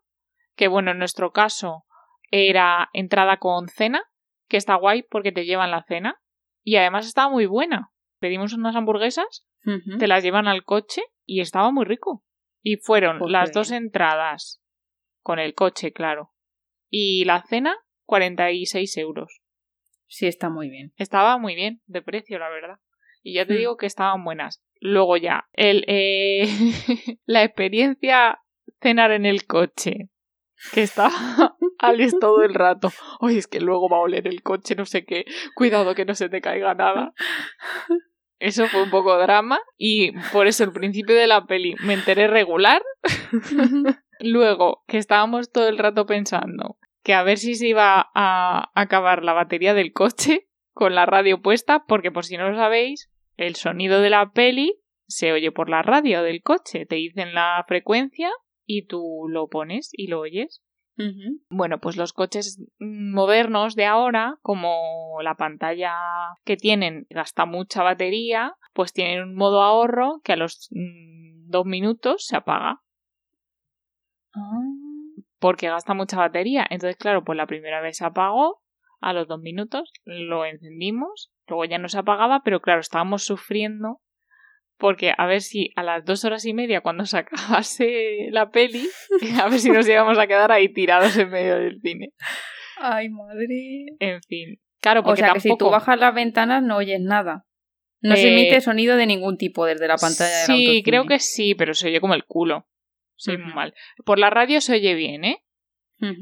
que 0.57 0.68
bueno, 0.68 0.90
en 0.92 0.98
nuestro 1.00 1.33
caso 1.33 1.85
era 2.31 2.88
entrada 2.94 3.37
con 3.37 3.68
cena, 3.68 4.00
que 4.48 4.57
está 4.57 4.74
guay 4.74 5.02
porque 5.02 5.33
te 5.33 5.44
llevan 5.44 5.70
la 5.70 5.85
cena. 5.87 6.16
Y 6.62 6.76
además 6.76 7.07
estaba 7.07 7.28
muy 7.28 7.44
buena. 7.44 7.90
Pedimos 8.20 8.54
unas 8.54 8.74
hamburguesas, 8.74 9.44
te 9.98 10.07
las 10.07 10.22
llevan 10.24 10.48
al 10.48 10.64
coche 10.64 11.02
y 11.26 11.42
estaba 11.42 11.70
muy 11.72 11.85
rico. 11.85 12.24
Y 12.62 12.76
fueron 12.76 13.18
Pues 13.18 13.31
las 13.31 13.52
dos 13.52 13.70
entradas 13.70 14.62
con 15.22 15.38
el 15.38 15.54
coche, 15.54 15.92
claro. 15.92 16.33
Y 16.90 17.24
la 17.24 17.42
cena, 17.48 17.76
46 18.07 18.96
euros. 18.98 19.40
Sí, 20.07 20.26
está 20.26 20.48
muy 20.48 20.70
bien. 20.70 20.92
Estaba 20.96 21.37
muy 21.38 21.54
bien 21.54 21.83
de 21.87 22.00
precio, 22.02 22.38
la 22.38 22.48
verdad. 22.48 22.78
Y 23.22 23.35
ya 23.35 23.46
te 23.46 23.54
Hmm. 23.54 23.59
digo 23.59 23.76
que 23.76 23.87
estaban 23.87 24.24
buenas. 24.24 24.62
Luego 24.81 25.16
ya, 25.16 25.48
el, 25.52 25.85
eh, 25.88 26.44
la 27.26 27.42
experiencia 27.44 28.38
cenar 28.81 29.11
en 29.11 29.26
el 29.26 29.44
coche. 29.46 30.09
Que 30.72 30.83
está 30.83 31.09
Alex 31.78 32.18
todo 32.18 32.42
el 32.42 32.54
rato. 32.54 32.90
Oye, 33.20 33.38
es 33.38 33.46
que 33.46 33.61
luego 33.61 33.88
va 33.88 33.98
a 33.98 34.00
oler 34.00 34.26
el 34.26 34.42
coche, 34.42 34.74
no 34.74 34.87
sé 34.87 35.04
qué. 35.04 35.24
Cuidado 35.54 35.94
que 35.94 36.04
no 36.04 36.14
se 36.14 36.28
te 36.28 36.40
caiga 36.40 36.74
nada. 36.74 37.12
Eso 38.40 38.66
fue 38.68 38.83
un 38.83 38.90
poco 38.90 39.18
drama. 39.18 39.61
Y 39.76 40.12
por 40.33 40.46
eso 40.46 40.64
el 40.64 40.72
principio 40.72 41.14
de 41.14 41.26
la 41.26 41.44
peli 41.46 41.74
me 41.85 41.94
enteré 41.94 42.26
regular. 42.28 42.83
Luego, 44.20 44.85
que 44.87 44.98
estábamos 44.98 45.50
todo 45.50 45.68
el 45.68 45.78
rato 45.78 46.07
pensando 46.07 46.78
que 47.09 47.14
a 47.14 47.22
ver 47.22 47.38
si 47.38 47.54
se 47.54 47.68
iba 47.68 48.11
a 48.14 48.70
acabar 48.74 49.24
la 49.24 49.33
batería 49.33 49.72
del 49.72 49.94
coche 49.94 50.46
con 50.74 50.94
la 50.94 51.07
radio 51.07 51.40
puesta, 51.40 51.87
porque 51.87 52.12
por 52.12 52.26
si 52.26 52.37
no 52.37 52.50
lo 52.50 52.57
sabéis, 52.57 53.11
el 53.38 53.57
sonido 53.57 54.02
de 54.02 54.11
la 54.11 54.33
peli 54.33 54.81
se 55.07 55.33
oye 55.33 55.50
por 55.50 55.70
la 55.70 55.81
radio 55.81 56.22
del 56.22 56.42
coche. 56.42 56.85
Te 56.85 56.96
dicen 56.96 57.33
la 57.33 57.64
frecuencia 57.66 58.31
y 58.66 58.87
tú 58.87 59.24
lo 59.28 59.48
pones 59.48 59.88
y 59.92 60.09
lo 60.09 60.20
oyes. 60.20 60.62
Bueno, 61.48 61.78
pues 61.78 61.96
los 61.96 62.12
coches 62.12 62.61
modernos 62.78 63.76
de 63.76 63.87
ahora, 63.87 64.37
como 64.42 65.18
la 65.22 65.37
pantalla 65.37 65.94
que 66.44 66.57
tienen 66.57 67.07
gasta 67.09 67.46
mucha 67.46 67.85
batería, 67.85 68.54
pues 68.74 68.92
tienen 68.92 69.22
un 69.22 69.35
modo 69.37 69.62
ahorro 69.62 70.20
que 70.24 70.33
a 70.33 70.37
los 70.37 70.68
mm, 70.72 71.48
dos 71.48 71.64
minutos 71.64 72.26
se 72.26 72.37
apaga 72.37 72.83
Ah. 74.34 74.60
porque 75.38 75.68
gasta 75.68 75.94
mucha 75.94 76.16
batería. 76.18 76.66
Entonces, 76.70 76.96
claro, 76.96 77.24
pues 77.24 77.36
la 77.36 77.46
primera 77.46 77.80
vez 77.80 77.96
se 77.98 78.04
apagó, 78.04 78.60
a 79.00 79.12
los 79.12 79.28
dos 79.28 79.40
minutos 79.40 79.92
lo 80.04 80.44
encendimos, 80.44 81.30
luego 81.46 81.64
ya 81.64 81.78
no 81.78 81.88
se 81.88 81.98
apagaba, 81.98 82.42
pero 82.44 82.60
claro, 82.60 82.80
estábamos 82.80 83.22
sufriendo 83.24 84.00
porque 84.76 85.12
a 85.16 85.26
ver 85.26 85.40
si 85.40 85.72
a 85.76 85.82
las 85.82 86.04
dos 86.04 86.24
horas 86.24 86.44
y 86.44 86.54
media 86.54 86.80
cuando 86.80 87.04
se 87.06 87.18
acabase 87.18 88.28
la 88.30 88.50
peli, 88.50 88.88
a 89.40 89.48
ver 89.48 89.58
si 89.60 89.70
nos 89.70 89.88
íbamos 89.88 90.18
a 90.18 90.26
quedar 90.26 90.52
ahí 90.52 90.72
tirados 90.72 91.16
en 91.16 91.30
medio 91.30 91.56
del 91.58 91.80
cine. 91.80 92.10
Ay, 92.80 93.08
madre. 93.08 93.86
En 93.98 94.20
fin. 94.22 94.60
Claro, 94.80 95.00
O 95.00 95.04
porque 95.04 95.20
sea 95.22 95.32
que 95.32 95.40
si 95.40 95.48
tú 95.48 95.56
tampoco... 95.56 95.70
bajas 95.72 95.98
las 95.98 96.14
ventanas 96.14 96.62
no 96.62 96.76
oyes 96.76 97.00
nada. 97.00 97.44
No 98.00 98.14
se 98.14 98.28
Eh, 98.28 98.32
emite 98.32 98.60
sonido 98.60 98.96
de 98.96 99.06
ningún 99.06 99.36
tipo 99.36 99.64
desde 99.66 99.88
la 99.88 99.96
pantalla 99.96 100.44
Sí, 100.46 100.52
autocine. 100.52 100.82
creo 100.84 101.06
que 101.06 101.18
sí, 101.18 101.56
pero 101.56 101.74
se 101.74 101.88
oye 101.88 102.00
como 102.00 102.14
el 102.14 102.24
culo. 102.24 102.68
Soy 103.18 103.37
muy 103.37 103.52
mal. 103.52 103.74
Por 104.04 104.18
la 104.18 104.31
radio 104.31 104.61
se 104.61 104.72
oye 104.74 104.94
bien, 104.94 105.24
¿eh? 105.24 105.42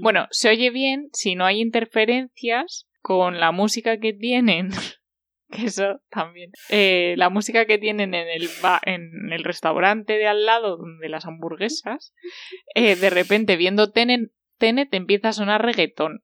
Bueno, 0.00 0.26
se 0.30 0.48
oye 0.48 0.70
bien 0.70 1.08
si 1.12 1.34
no 1.34 1.44
hay 1.44 1.60
interferencias 1.60 2.88
con 3.02 3.38
la 3.38 3.52
música 3.52 3.98
que 3.98 4.12
tienen. 4.14 4.70
que 5.50 5.66
eso 5.66 6.00
también. 6.10 6.50
Eh, 6.70 7.14
la 7.18 7.28
música 7.28 7.66
que 7.66 7.78
tienen 7.78 8.14
en 8.14 8.26
el, 8.28 8.48
ba- 8.62 8.80
en 8.84 9.30
el 9.32 9.44
restaurante 9.44 10.14
de 10.14 10.26
al 10.26 10.46
lado 10.46 10.78
de 11.00 11.08
las 11.10 11.26
hamburguesas. 11.26 12.14
eh, 12.74 12.96
de 12.96 13.10
repente, 13.10 13.56
viendo 13.56 13.92
Tenet, 13.92 14.30
Tenet 14.58 14.92
empieza 14.94 15.28
a 15.28 15.32
sonar 15.34 15.62
reggaetón. 15.64 16.22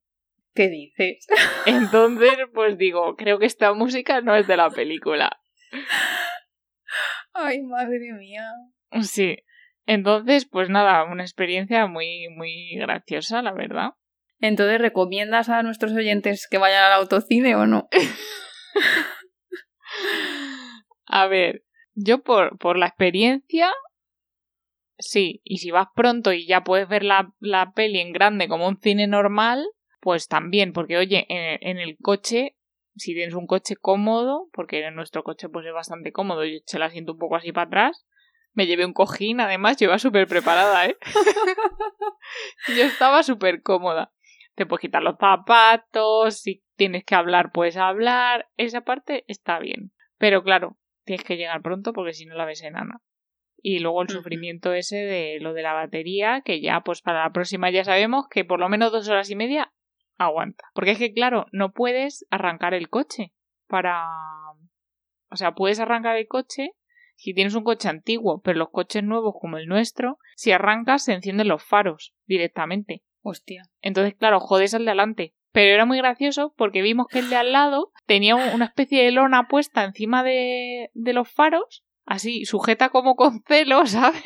¿Qué 0.55 0.69
dices? 0.69 1.27
Entonces, 1.67 2.33
pues 2.55 2.79
digo, 2.79 3.17
creo 3.17 3.39
que 3.39 3.47
esta 3.47 3.75
música 3.75 4.23
no 4.23 4.35
es 4.35 4.47
de 4.47 4.57
la 4.57 4.71
película. 4.71 5.39
Ay, 7.35 7.63
madre 7.63 8.13
mía. 8.19 8.51
Sí. 9.03 9.37
Entonces, 9.87 10.47
pues 10.49 10.71
nada, 10.71 11.05
una 11.05 11.23
experiencia 11.23 11.87
muy, 11.87 12.29
muy 12.29 12.77
graciosa, 12.77 13.43
la 13.43 13.53
verdad. 13.53 13.91
Entonces, 14.39 14.81
¿recomiendas 14.81 15.49
a 15.49 15.63
nuestros 15.63 15.93
oyentes 15.93 16.47
que 16.51 16.59
vayan 16.59 16.85
al 16.85 16.93
autocine 16.93 17.55
o 17.57 17.67
no? 17.67 17.89
a 21.07 21.27
ver, 21.27 21.65
yo 21.95 22.23
por, 22.23 22.59
por 22.59 22.79
la 22.79 22.87
experiencia, 22.87 23.71
sí. 24.99 25.41
Y 25.45 25.59
si 25.59 25.71
vas 25.71 25.89
pronto 25.95 26.33
y 26.33 26.47
ya 26.47 26.63
puedes 26.63 26.89
ver 26.89 27.05
la, 27.05 27.33
la 27.41 27.73
peli 27.73 28.01
en 28.01 28.13
grande 28.13 28.49
como 28.49 28.69
un 28.69 28.81
cine 28.81 29.07
normal, 29.07 29.65
pues 30.01 30.29
también, 30.29 30.73
porque 30.73 30.97
oye, 30.97 31.27
en, 31.29 31.59
en, 31.61 31.79
el 31.79 31.97
coche, 31.99 32.57
si 32.97 33.15
tienes 33.15 33.35
un 33.35 33.47
coche 33.47 33.77
cómodo, 33.77 34.49
porque 34.53 34.85
en 34.85 34.97
nuestro 34.97 35.23
coche 35.23 35.49
pues 35.49 35.67
es 35.67 35.73
bastante 35.73 36.13
cómodo, 36.13 36.45
yo 36.45 36.57
eché 36.57 36.79
la 36.79 36.87
asiento 36.87 37.13
un 37.13 37.19
poco 37.19 37.37
así 37.37 37.53
para 37.53 37.67
atrás, 37.67 38.05
me 38.55 38.67
llevé 38.67 38.85
un 38.85 38.93
cojín, 38.93 39.41
además, 39.41 39.77
yo 39.79 39.87
iba 39.87 39.99
súper 39.99 40.27
preparada, 40.27 40.87
¿eh? 40.87 40.97
yo 42.77 42.85
estaba 42.85 43.23
súper 43.23 43.63
cómoda. 43.63 44.13
Te 44.55 44.67
puedes 44.67 44.83
quitar 44.83 45.03
los 45.03 45.17
zapatos, 45.19 46.41
si 46.41 46.63
tienes 46.77 47.05
que 47.05 47.15
hablar, 47.15 47.53
puedes 47.53 47.77
hablar. 47.77 48.49
Esa 48.57 48.83
parte 48.83 49.25
está 49.27 49.59
bien. 49.59 49.93
Pero 50.19 50.43
claro, 50.43 50.77
tienes 51.05 51.25
que 51.25 51.37
llegar 51.37 51.63
pronto 51.63 51.93
porque 51.93 52.13
si 52.13 52.27
no 52.27 52.35
la 52.35 52.45
ves 52.45 52.63
enana. 52.63 53.01
Y 53.57 53.79
luego 53.79 54.03
el 54.03 54.09
sufrimiento 54.09 54.75
ese 54.75 54.97
de 54.97 55.39
lo 55.41 55.55
de 55.55 55.63
la 55.63 55.73
batería, 55.73 56.43
que 56.45 56.61
ya 56.61 56.81
pues 56.81 57.01
para 57.01 57.23
la 57.23 57.33
próxima 57.33 57.71
ya 57.71 57.85
sabemos 57.85 58.27
que 58.29 58.45
por 58.45 58.59
lo 58.59 58.69
menos 58.69 58.93
dos 58.93 59.09
horas 59.09 59.31
y 59.31 59.37
media 59.37 59.73
aguanta. 60.19 60.65
Porque 60.75 60.91
es 60.91 60.99
que 60.99 61.15
claro, 61.15 61.47
no 61.53 61.73
puedes 61.73 62.27
arrancar 62.31 62.75
el 62.75 62.89
coche 62.91 63.33
para... 63.69 64.05
O 65.31 65.37
sea, 65.37 65.55
puedes 65.55 65.81
arrancar 65.81 66.17
el 66.17 66.29
coche 66.29 66.73
si 67.15 67.35
tienes 67.35 67.55
un 67.55 67.65
coche 67.65 67.89
antiguo, 67.89 68.41
pero 68.43 68.59
los 68.59 68.71
coches 68.71 69.03
nuevos 69.05 69.35
como 69.41 69.57
el 69.57 69.67
nuestro, 69.67 70.19
si 70.37 70.53
arrancas 70.53 71.05
se 71.05 71.13
encienden 71.13 71.49
los 71.49 71.63
faros 71.63 72.15
directamente. 72.27 73.03
Hostia. 73.23 73.63
Entonces, 73.81 74.15
claro, 74.15 74.41
jodes 74.41 74.75
al 74.75 74.85
de 74.85 74.91
adelante. 74.91 75.35
Pero 75.53 75.75
era 75.75 75.85
muy 75.85 75.99
gracioso 75.99 76.55
porque 76.57 76.83
vimos 76.83 77.07
que 77.09 77.19
el 77.19 77.29
de 77.29 77.37
al 77.37 77.53
lado 77.53 77.93
tenía 78.07 78.35
una 78.37 78.65
especie 78.65 79.05
de 79.05 79.13
lona 79.13 79.49
puesta 79.49 79.85
encima 79.85 80.23
de, 80.25 80.91
de 80.95 81.13
los 81.13 81.31
faros, 81.31 81.85
así, 82.07 82.45
sujeta 82.47 82.89
como 82.89 83.17
con 83.17 83.43
celo, 83.47 83.87
¿sabes? 83.87 84.23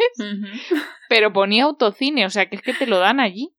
Pero 1.08 1.32
ponía 1.32 1.64
autocine, 1.64 2.26
o 2.26 2.30
sea 2.30 2.48
que 2.48 2.56
es 2.56 2.62
que 2.62 2.74
te 2.74 2.86
lo 2.86 2.98
dan 2.98 3.20
allí. 3.20 3.52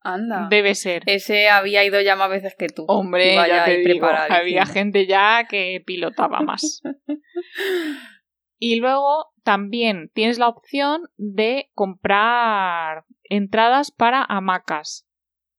Anda. 0.00 0.46
Debe 0.48 0.74
ser. 0.76 1.02
Ese 1.06 1.48
había 1.48 1.84
ido 1.84 2.00
ya 2.00 2.14
más 2.14 2.30
veces 2.30 2.54
que 2.56 2.68
tú. 2.68 2.84
Hombre, 2.86 3.34
ya 3.34 3.64
te 3.64 3.78
digo, 3.78 4.06
había 4.06 4.64
gente 4.64 5.06
ya 5.06 5.46
que 5.48 5.82
pilotaba 5.84 6.40
más. 6.42 6.80
Y 8.58 8.76
luego 8.76 9.26
también 9.42 10.10
tienes 10.14 10.38
la 10.38 10.48
opción 10.48 11.02
de 11.16 11.70
comprar 11.74 13.04
entradas 13.24 13.90
para 13.90 14.24
hamacas, 14.24 15.06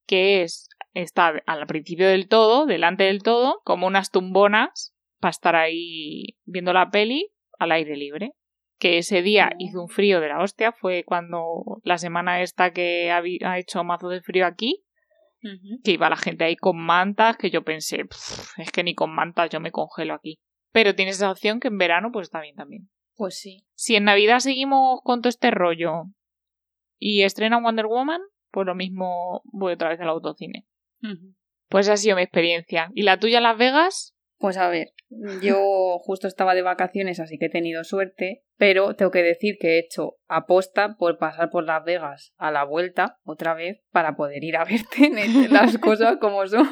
que 0.06 0.42
es 0.42 0.70
estar 0.94 1.44
al 1.46 1.68
principio 1.68 2.08
del 2.08 2.28
todo, 2.28 2.66
delante 2.66 3.04
del 3.04 3.22
todo, 3.22 3.62
como 3.64 3.88
unas 3.88 4.10
tumbonas 4.10 4.96
para 5.20 5.30
estar 5.30 5.56
ahí 5.56 6.38
viendo 6.46 6.74
la 6.74 6.90
peli 6.90 7.32
al 7.60 7.72
aire 7.72 7.96
libre. 7.96 8.32
Que 8.80 9.00
ese 9.00 9.22
día 9.24 9.52
hizo 9.58 9.82
un 9.82 9.90
frío 9.90 10.20
de 10.22 10.30
la 10.30 10.40
hostia, 10.40 10.72
fue 10.72 11.04
cuando 11.04 11.80
la 11.84 11.98
semana 11.98 12.42
esta 12.42 12.72
que 12.72 13.12
ha, 13.12 13.58
hecho 13.58 13.84
mazo 13.84 14.10
de 14.10 14.22
frío 14.22 14.46
aquí, 14.46 14.84
que 15.84 15.92
iba 15.92 16.10
la 16.10 16.18
gente 16.18 16.44
ahí 16.44 16.56
con 16.56 16.78
mantas, 16.78 17.38
que 17.38 17.50
yo 17.50 17.64
pensé, 17.64 18.04
es 18.58 18.72
que 18.72 18.84
ni 18.84 18.94
con 18.94 19.16
mantas 19.16 19.50
yo 19.50 19.60
me 19.60 19.72
congelo 19.72 20.14
aquí. 20.14 20.40
Pero 20.71 20.95
tienes 20.95 21.17
esa 21.17 21.32
opción 21.32 21.60
que 21.60 21.69
en 21.69 21.77
verano 21.77 22.10
pues 22.12 22.27
está 22.27 22.41
bien 22.41 22.56
también. 22.56 22.89
Pues 23.15 23.39
sí. 23.39 23.65
Si 23.73 23.95
en 23.95 24.06
Navidad 24.06 24.39
seguimos 24.39 25.01
con 25.03 25.21
todo 25.21 25.30
este 25.30 25.51
rollo 25.51 26.06
y 26.99 27.23
estrena 27.23 27.60
Wonder 27.62 27.88
Woman, 27.88 28.21
pues 28.51 28.65
lo 28.65 28.75
mismo 28.75 29.41
voy 29.45 29.73
otra 29.73 29.89
vez 29.89 29.99
al 29.99 30.10
autocine. 30.10 30.65
Pues 31.69 31.89
ha 31.89 31.97
sido 31.97 32.15
mi 32.15 32.21
experiencia. 32.21 32.91
¿Y 32.93 33.03
la 33.03 33.19
tuya 33.19 33.41
Las 33.41 33.58
Vegas? 33.58 34.13
Pues 34.39 34.58
a 34.58 34.69
ver, 34.69 34.93
yo 35.41 35.97
justo 35.99 36.27
estaba 36.27 36.53
de 36.53 36.62
vacaciones, 36.62 37.19
así 37.19 37.39
que 37.39 37.45
he 37.45 37.49
tenido 37.49 37.84
suerte, 37.84 38.43
pero 38.56 38.95
tengo 38.95 39.10
que 39.10 39.23
decir 39.23 39.58
que 39.60 39.75
he 39.75 39.80
hecho 39.80 40.17
aposta 40.27 40.95
por 40.95 41.17
pasar 41.17 41.49
por 41.49 41.63
Las 41.63 41.84
Vegas 41.84 42.34
a 42.38 42.51
la 42.51 42.63
vuelta 42.63 43.17
otra 43.23 43.56
vez 43.56 43.82
para 43.91 44.15
poder 44.15 44.43
ir 44.43 44.58
a 44.58 44.65
verte 44.65 45.10
las 45.49 45.80
cosas 45.80 46.17
como 46.17 46.45
son, 46.45 46.69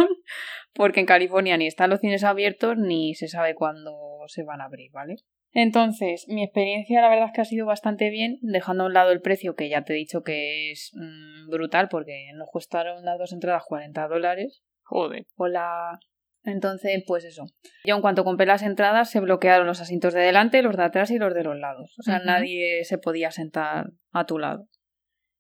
porque 0.75 0.99
en 0.99 1.05
California 1.05 1.57
ni 1.57 1.65
están 1.65 1.89
los 1.89 2.01
cines 2.01 2.23
abiertos 2.23 2.77
ni 2.77 3.15
se 3.15 3.27
sabe 3.27 3.55
cuándo 3.55 3.97
se 4.27 4.43
van 4.43 4.61
a 4.61 4.65
abrir, 4.65 4.91
¿vale? 4.91 5.15
Entonces, 5.53 6.25
mi 6.27 6.43
experiencia 6.43 7.01
la 7.01 7.07
verdad 7.07 7.27
es 7.27 7.31
que 7.33 7.41
ha 7.41 7.45
sido 7.45 7.65
bastante 7.65 8.09
bien, 8.09 8.39
dejando 8.41 8.83
a 8.83 8.87
un 8.87 8.93
lado 8.93 9.11
el 9.11 9.21
precio 9.21 9.55
que 9.55 9.69
ya 9.69 9.83
te 9.83 9.93
he 9.93 9.95
dicho 9.95 10.21
que 10.21 10.71
es 10.71 10.91
mm, 10.93 11.49
brutal 11.49 11.87
porque 11.87 12.27
nos 12.35 12.49
costaron 12.51 13.05
las 13.05 13.17
dos 13.17 13.31
entradas 13.31 13.63
40 13.65 14.05
dólares. 14.09 14.63
Joder. 14.83 15.25
Hola. 15.37 15.97
Entonces, 16.43 17.01
pues 17.07 17.23
eso. 17.23 17.45
Yo 17.85 17.95
en 17.95 18.01
cuanto 18.01 18.25
compré 18.25 18.45
las 18.45 18.63
entradas 18.63 19.09
se 19.09 19.21
bloquearon 19.21 19.65
los 19.65 19.79
asientos 19.79 20.13
de 20.13 20.21
delante, 20.21 20.61
los 20.61 20.75
de 20.75 20.83
atrás 20.83 21.09
y 21.09 21.17
los 21.17 21.33
de 21.33 21.43
los 21.43 21.57
lados. 21.57 21.95
O 21.99 22.03
sea, 22.03 22.19
nadie 22.19 22.83
se 22.83 22.97
podía 22.97 23.31
sentar 23.31 23.91
a 24.11 24.25
tu 24.25 24.37
lado. 24.37 24.67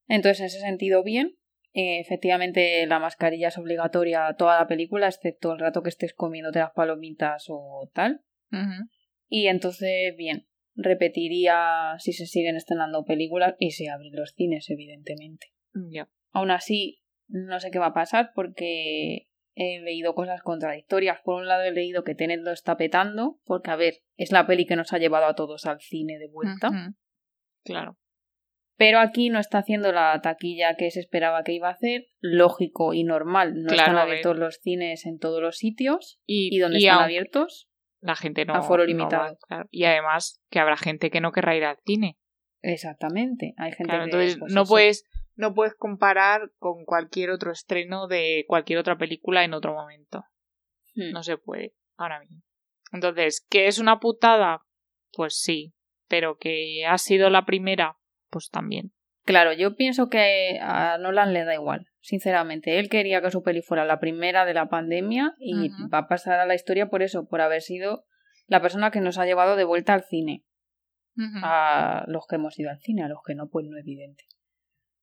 Entonces, 0.07 0.39
en 0.39 0.45
ese 0.45 0.59
sentido, 0.61 1.03
bien. 1.03 1.35
Eh, 1.77 1.99
efectivamente, 1.99 2.87
la 2.87 2.99
mascarilla 2.99 3.49
es 3.49 3.57
obligatoria 3.57 4.33
toda 4.37 4.57
la 4.57 4.65
película, 4.65 5.07
excepto 5.07 5.51
el 5.51 5.59
rato 5.59 5.83
que 5.83 5.89
estés 5.89 6.13
comiéndote 6.13 6.59
las 6.59 6.71
palomitas 6.71 7.47
o 7.49 7.91
tal. 7.93 8.21
Y 9.27 9.47
entonces, 9.47 10.15
bien, 10.15 10.47
repetiría 10.75 11.95
si 11.99 12.13
se 12.13 12.27
siguen 12.27 12.55
estrenando 12.55 13.03
películas 13.03 13.55
y 13.59 13.71
si 13.71 13.89
abren 13.89 14.15
los 14.15 14.31
cines, 14.31 14.69
evidentemente. 14.69 15.47
Ya. 15.91 16.07
Aún 16.31 16.49
así, 16.49 17.03
no 17.27 17.59
sé 17.59 17.71
qué 17.71 17.79
va 17.79 17.87
a 17.87 17.93
pasar 17.93 18.31
porque 18.33 19.27
he 19.55 19.81
leído 19.81 20.15
cosas 20.15 20.41
contradictorias. 20.43 21.19
Por 21.25 21.41
un 21.41 21.47
lado 21.49 21.63
he 21.63 21.71
leído 21.71 22.05
que 22.05 22.15
Tenet 22.15 22.39
lo 22.39 22.51
está 22.51 22.77
petando, 22.77 23.41
porque 23.43 23.71
a 23.71 23.75
ver, 23.75 23.95
es 24.15 24.31
la 24.31 24.47
peli 24.47 24.65
que 24.65 24.77
nos 24.77 24.93
ha 24.93 24.97
llevado 24.97 25.25
a 25.25 25.35
todos 25.35 25.65
al 25.65 25.81
cine 25.81 26.19
de 26.19 26.29
vuelta. 26.29 26.69
Claro. 27.65 27.97
Pero 28.77 28.99
aquí 28.99 29.29
no 29.29 29.39
está 29.39 29.59
haciendo 29.59 29.91
la 29.91 30.19
taquilla 30.21 30.75
que 30.75 30.91
se 30.91 30.99
esperaba 30.99 31.43
que 31.43 31.53
iba 31.53 31.69
a 31.69 31.73
hacer, 31.73 32.07
lógico 32.19 32.93
y 32.93 33.03
normal. 33.03 33.53
No 33.63 33.73
están 33.73 33.97
abiertos 33.97 34.37
los 34.37 34.59
cines 34.61 35.05
en 35.05 35.17
todos 35.17 35.41
los 35.41 35.57
sitios. 35.57 36.19
¿Y, 36.25 36.59
donde 36.59 36.79
están 36.79 37.03
abiertos? 37.03 37.69
la 38.05 38.15
gente 38.15 38.45
no. 38.45 38.53
Aforo 38.53 38.85
limitado. 38.85 39.37
Y 39.71 39.85
además 39.85 40.41
que 40.49 40.59
habrá 40.59 40.77
gente 40.77 41.09
que 41.09 41.21
no 41.21 41.31
querrá 41.31 41.55
ir 41.55 41.65
al 41.65 41.77
cine. 41.85 42.17
Exactamente. 42.61 43.53
Hay 43.57 43.71
gente 43.71 43.97
que. 43.97 44.03
Entonces 44.03 44.37
pues 44.39 44.53
no 44.53 44.65
puedes, 44.65 45.05
no 45.35 45.53
puedes 45.53 45.73
comparar 45.75 46.51
con 46.57 46.85
cualquier 46.85 47.31
otro 47.31 47.51
estreno 47.51 48.07
de 48.07 48.45
cualquier 48.47 48.79
otra 48.79 48.97
película 48.97 49.43
en 49.43 49.53
otro 49.53 49.73
momento. 49.73 50.23
Hmm. 50.93 51.11
No 51.11 51.23
se 51.23 51.37
puede, 51.37 51.73
ahora 51.97 52.19
mismo. 52.19 52.41
Entonces, 52.91 53.45
¿que 53.49 53.67
es 53.67 53.79
una 53.79 53.99
putada? 53.99 54.61
Pues 55.11 55.39
sí. 55.39 55.73
Pero 56.07 56.37
que 56.37 56.85
ha 56.87 56.97
sido 56.99 57.31
la 57.31 57.45
primera, 57.45 57.97
pues 58.35 58.49
también. 58.49 58.91
Claro, 59.23 59.53
yo 59.53 59.77
pienso 59.77 60.09
que 60.09 60.59
a 60.61 60.97
Nolan 60.97 61.31
le 61.31 61.45
da 61.45 61.53
igual, 61.53 61.87
sinceramente. 62.01 62.79
Él 62.79 62.89
quería 62.89 63.21
que 63.21 63.31
su 63.31 63.43
peli 63.43 63.61
fuera 63.61 63.85
la 63.85 64.01
primera 64.01 64.43
de 64.43 64.53
la 64.53 64.67
pandemia 64.67 65.35
y 65.39 65.69
va 65.87 65.99
a 65.99 66.07
pasar 66.09 66.41
a 66.41 66.45
la 66.45 66.53
historia 66.53 66.89
por 66.89 67.01
eso, 67.01 67.25
por 67.29 67.39
haber 67.39 67.61
sido 67.61 68.03
la 68.47 68.61
persona 68.61 68.91
que 68.91 68.99
nos 68.99 69.17
ha 69.17 69.25
llevado 69.25 69.55
de 69.55 69.63
vuelta 69.63 69.93
al 69.93 70.03
cine. 70.03 70.43
A 71.41 72.03
los 72.07 72.27
que 72.27 72.35
hemos 72.35 72.59
ido 72.59 72.69
al 72.69 72.79
cine, 72.79 73.03
a 73.03 73.07
los 73.07 73.19
que 73.25 73.35
no, 73.35 73.47
pues 73.47 73.65
no 73.65 73.77
evidente. 73.77 74.25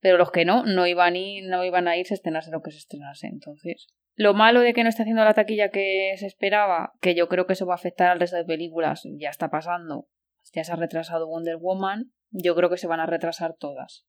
Pero 0.01 0.19
los 0.19 0.31
que 0.31 0.45
no, 0.45 0.67
no 0.67 0.87
iban, 0.87 1.15
no 1.45 1.65
iban 1.65 1.89
a 1.89 1.97
ir 1.97 2.07
se 2.07 2.13
estrenase 2.13 2.51
lo 2.51 2.61
que 2.61 2.71
se 2.71 2.79
estrenase. 2.79 3.29
Entonces, 3.29 3.89
lo 4.15 4.35
malo 4.35 4.61
de 4.61 4.75
que 4.75 4.83
no 4.83 4.91
esté 4.91 5.03
haciendo 5.03 5.25
la 5.25 5.33
taquilla 5.33 5.71
que 5.71 6.13
se 6.19 6.27
esperaba, 6.27 6.93
que 7.01 7.15
yo 7.15 7.29
creo 7.29 7.47
que 7.47 7.55
eso 7.55 7.65
va 7.65 7.73
a 7.73 7.77
afectar 7.77 8.11
al 8.11 8.21
resto 8.21 8.37
de 8.37 8.45
películas, 8.45 9.05
ya 9.19 9.31
está 9.31 9.49
pasando. 9.49 10.07
Ya 10.53 10.65
se 10.65 10.73
ha 10.73 10.77
retrasado 10.77 11.29
Wonder 11.29 11.57
Woman, 11.57 12.13
yo 12.33 12.55
creo 12.55 12.71
que 12.71 12.79
se 12.79 12.87
van 12.87 13.01
a 13.01 13.07
retrasar 13.07 13.55
todas. 13.59 14.07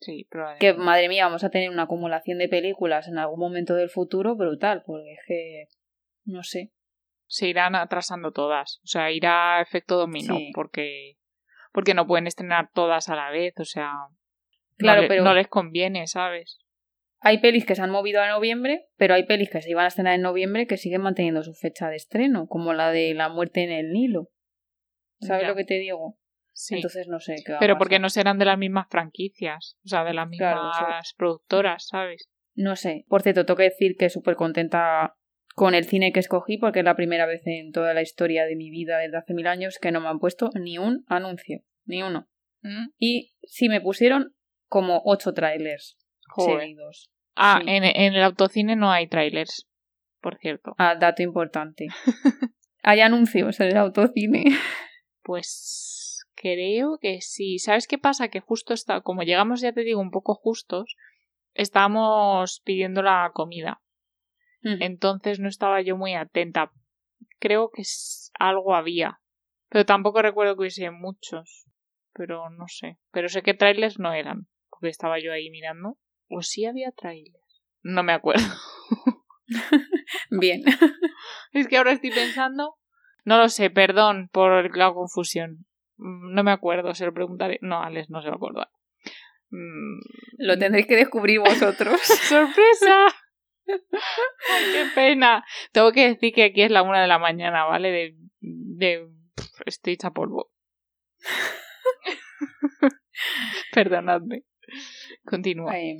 Sí, 0.00 0.26
Que 0.58 0.74
madre 0.74 1.08
mía, 1.08 1.26
vamos 1.26 1.44
a 1.44 1.50
tener 1.50 1.70
una 1.70 1.84
acumulación 1.84 2.38
de 2.38 2.48
películas 2.48 3.06
en 3.06 3.18
algún 3.18 3.38
momento 3.38 3.74
del 3.74 3.88
futuro 3.88 4.34
brutal, 4.34 4.82
porque 4.84 5.12
es 5.12 5.20
que. 5.26 5.64
No 6.24 6.42
sé. 6.42 6.72
Se 7.26 7.46
irán 7.48 7.76
atrasando 7.76 8.32
todas. 8.32 8.80
O 8.82 8.86
sea, 8.86 9.12
irá 9.12 9.60
efecto 9.60 9.96
dominó, 9.96 10.36
porque. 10.54 11.18
Porque 11.72 11.94
no 11.94 12.06
pueden 12.06 12.26
estrenar 12.26 12.70
todas 12.74 13.08
a 13.08 13.14
la 13.14 13.30
vez, 13.30 13.54
o 13.58 13.64
sea. 13.64 13.92
Claro, 14.76 15.02
no 15.02 15.08
pero. 15.08 15.22
No 15.22 15.34
les 15.34 15.46
conviene, 15.46 16.06
¿sabes? 16.08 16.58
Hay 17.20 17.38
pelis 17.38 17.64
que 17.64 17.76
se 17.76 17.82
han 17.82 17.90
movido 17.90 18.20
a 18.20 18.28
noviembre, 18.28 18.88
pero 18.96 19.14
hay 19.14 19.24
pelis 19.24 19.48
que 19.50 19.62
se 19.62 19.70
iban 19.70 19.84
a 19.84 19.88
estrenar 19.88 20.14
en 20.14 20.22
noviembre 20.22 20.66
que 20.66 20.76
siguen 20.76 21.02
manteniendo 21.02 21.44
su 21.44 21.54
fecha 21.54 21.88
de 21.88 21.94
estreno, 21.94 22.48
como 22.48 22.72
la 22.72 22.90
de 22.90 23.14
La 23.14 23.28
muerte 23.28 23.62
en 23.62 23.70
el 23.70 23.92
Nilo. 23.92 24.30
¿Sabes 25.20 25.46
lo 25.46 25.54
que 25.54 25.64
te 25.64 25.74
digo? 25.74 26.18
Sí. 26.54 26.76
Entonces 26.76 27.08
no 27.08 27.18
sé 27.20 27.36
qué 27.44 27.52
va 27.52 27.58
a 27.58 27.60
Pero 27.60 27.78
porque 27.78 27.98
no 27.98 28.08
serán 28.10 28.38
de 28.38 28.44
las 28.44 28.58
mismas 28.58 28.86
franquicias, 28.90 29.76
o 29.84 29.88
sea, 29.88 30.04
de 30.04 30.14
las 30.14 30.28
mismas 30.28 30.78
Claro, 30.78 31.00
productoras, 31.16 31.86
¿sabes? 31.88 32.28
No 32.54 32.76
sé. 32.76 33.04
Por 33.08 33.22
cierto, 33.22 33.46
tengo 33.46 33.56
que 33.56 33.64
decir 33.64 33.96
que 33.98 34.10
súper 34.10 34.36
contenta 34.36 35.16
con 35.54 35.74
el 35.74 35.84
cine 35.84 36.12
que 36.12 36.20
escogí 36.20 36.58
porque 36.58 36.80
es 36.80 36.84
la 36.84 36.96
primera 36.96 37.26
vez 37.26 37.42
en 37.46 37.72
toda 37.72 37.94
la 37.94 38.02
historia 38.02 38.44
de 38.44 38.56
mi 38.56 38.70
vida 38.70 38.98
desde 38.98 39.16
hace 39.18 39.34
mil 39.34 39.46
años 39.46 39.78
que 39.80 39.90
no 39.92 40.00
me 40.00 40.08
han 40.08 40.18
puesto 40.18 40.50
ni 40.54 40.78
un 40.78 41.04
anuncio. 41.08 41.62
Ni 41.84 42.02
uno. 42.02 42.28
¿Mm? 42.62 42.88
Y 42.98 43.34
sí 43.44 43.68
me 43.68 43.80
pusieron 43.80 44.34
como 44.68 45.02
ocho 45.04 45.32
trailers 45.34 45.96
Joder. 46.28 46.60
seguidos. 46.60 47.10
Ah, 47.34 47.60
Sí. 47.64 47.70
en, 47.70 47.84
en 47.84 48.14
el 48.14 48.22
autocine 48.22 48.76
no 48.76 48.90
hay 48.92 49.08
trailers, 49.08 49.66
por 50.20 50.36
cierto. 50.38 50.74
Ah, 50.78 50.94
dato 50.98 51.22
importante. 51.22 51.88
Hay 52.84 53.00
anuncios 53.00 53.60
en 53.60 53.68
el 53.68 53.76
autocine. 53.76 54.44
Pues 55.22 55.46
creo 56.42 56.98
que 57.00 57.20
sí. 57.20 57.60
¿Sabes 57.60 57.86
qué 57.86 57.98
pasa? 57.98 58.28
Que 58.28 58.40
justo 58.40 58.74
está, 58.74 59.00
como 59.00 59.22
llegamos, 59.22 59.60
ya 59.60 59.72
te 59.72 59.84
digo, 59.84 60.00
un 60.00 60.10
poco 60.10 60.34
justos, 60.34 60.96
estábamos 61.54 62.60
pidiendo 62.64 63.00
la 63.02 63.30
comida. 63.32 63.80
Entonces 64.64 65.40
no 65.40 65.48
estaba 65.48 65.80
yo 65.82 65.96
muy 65.96 66.14
atenta. 66.14 66.70
Creo 67.40 67.70
que 67.70 67.82
algo 68.38 68.76
había. 68.76 69.20
Pero 69.68 69.84
tampoco 69.84 70.22
recuerdo 70.22 70.54
que 70.54 70.60
hubiese 70.60 70.90
muchos. 70.92 71.66
Pero 72.12 72.48
no 72.50 72.66
sé. 72.68 72.98
Pero 73.10 73.28
sé 73.28 73.42
que 73.42 73.54
trailers 73.54 73.98
no 73.98 74.12
eran. 74.12 74.46
Porque 74.70 74.88
estaba 74.88 75.18
yo 75.18 75.32
ahí 75.32 75.50
mirando. 75.50 75.98
O 76.28 76.42
sí 76.42 76.64
había 76.64 76.92
trailers. 76.92 77.62
No 77.82 78.04
me 78.04 78.12
acuerdo. 78.12 78.44
Bien. 80.30 80.62
Es 81.52 81.66
que 81.66 81.76
ahora 81.76 81.92
estoy 81.92 82.10
pensando. 82.10 82.76
No 83.24 83.38
lo 83.38 83.48
sé, 83.48 83.68
perdón 83.68 84.28
por 84.32 84.76
la 84.76 84.92
confusión. 84.92 85.66
Mm, 86.02 86.34
No 86.34 86.42
me 86.44 86.50
acuerdo, 86.52 86.94
se 86.94 87.06
lo 87.06 87.14
preguntaré. 87.14 87.58
No, 87.62 87.82
Alex 87.82 88.10
no 88.10 88.20
se 88.22 88.28
va 88.28 88.34
a 88.34 88.36
acordar. 88.36 88.68
Mm, 89.50 90.00
Lo 90.38 90.58
tendréis 90.58 90.86
que 90.86 90.96
descubrir 90.96 91.40
vosotros. 91.40 92.00
¡Sorpresa! 92.02 93.06
Ay, 93.68 94.64
¡Qué 94.72 94.84
pena! 94.94 95.44
Tengo 95.72 95.92
que 95.92 96.08
decir 96.08 96.32
que 96.34 96.44
aquí 96.44 96.62
es 96.62 96.70
la 96.70 96.82
una 96.82 97.00
de 97.00 97.06
la 97.08 97.18
mañana, 97.18 97.64
¿vale? 97.64 97.90
De. 97.90 98.16
de 98.40 99.08
estoy 99.66 99.92
hecha 99.94 100.10
polvo. 100.10 100.50
Perdonadme. 103.72 104.44
Continúa. 105.24 105.78
Eh, 105.78 105.96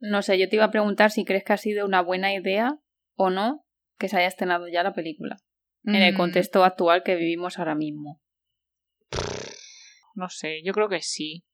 no 0.00 0.22
sé, 0.22 0.38
yo 0.38 0.48
te 0.48 0.56
iba 0.56 0.66
a 0.66 0.70
preguntar 0.70 1.10
si 1.10 1.24
crees 1.24 1.44
que 1.44 1.52
ha 1.54 1.56
sido 1.58 1.86
una 1.86 2.00
buena 2.02 2.34
idea 2.34 2.78
o 3.16 3.30
no 3.30 3.64
que 3.98 4.08
se 4.08 4.16
haya 4.18 4.26
estrenado 4.28 4.68
ya 4.68 4.82
la 4.82 4.92
película. 4.94 5.36
En 5.84 5.96
el 5.96 6.14
Mm, 6.14 6.16
contexto 6.16 6.64
actual 6.64 7.02
que 7.02 7.14
vivimos 7.16 7.58
ahora 7.58 7.74
mismo. 7.74 8.20
No 10.14 10.28
sé, 10.28 10.62
yo 10.64 10.72
creo 10.72 10.88
que 10.88 11.00
sí. 11.00 11.44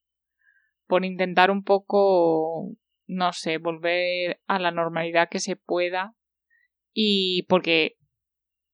Por 0.86 1.04
intentar 1.04 1.50
un 1.50 1.64
poco, 1.64 2.72
no 3.06 3.32
sé, 3.32 3.58
volver 3.58 4.40
a 4.46 4.58
la 4.58 4.70
normalidad 4.70 5.28
que 5.30 5.40
se 5.40 5.56
pueda. 5.56 6.14
Y 6.92 7.44
porque 7.44 7.96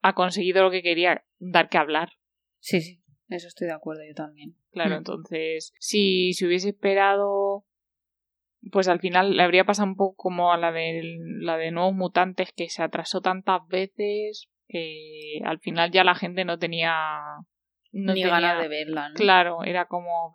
ha 0.02 0.14
conseguido 0.14 0.62
lo 0.62 0.70
que 0.70 0.82
quería, 0.82 1.24
dar 1.38 1.68
que 1.68 1.78
hablar. 1.78 2.12
Sí, 2.58 2.80
sí, 2.80 3.02
eso 3.28 3.48
estoy 3.48 3.66
de 3.66 3.74
acuerdo 3.74 4.02
yo 4.06 4.14
también. 4.14 4.56
Claro, 4.70 4.94
Mm. 4.94 4.98
entonces, 4.98 5.72
si 5.78 6.32
se 6.32 6.46
hubiese 6.46 6.70
esperado, 6.70 7.66
pues 8.72 8.88
al 8.88 9.00
final 9.00 9.36
le 9.36 9.42
habría 9.42 9.64
pasado 9.64 9.88
un 9.88 9.96
poco 9.96 10.16
como 10.16 10.52
a 10.52 10.56
la 10.56 10.72
de, 10.72 11.02
la 11.40 11.56
de 11.56 11.70
Nuevos 11.70 11.94
Mutantes, 11.94 12.52
que 12.54 12.68
se 12.68 12.82
atrasó 12.82 13.20
tantas 13.20 13.60
veces 13.68 14.48
que 14.68 15.40
al 15.44 15.60
final 15.60 15.90
ya 15.92 16.04
la 16.04 16.14
gente 16.14 16.44
no 16.44 16.58
tenía... 16.58 17.20
No 17.92 18.12
Ni 18.14 18.22
tenía- 18.22 18.40
ganas 18.40 18.62
de 18.62 18.68
verla, 18.68 19.08
¿no? 19.10 19.14
Claro, 19.14 19.64
era 19.64 19.86
como... 19.86 20.32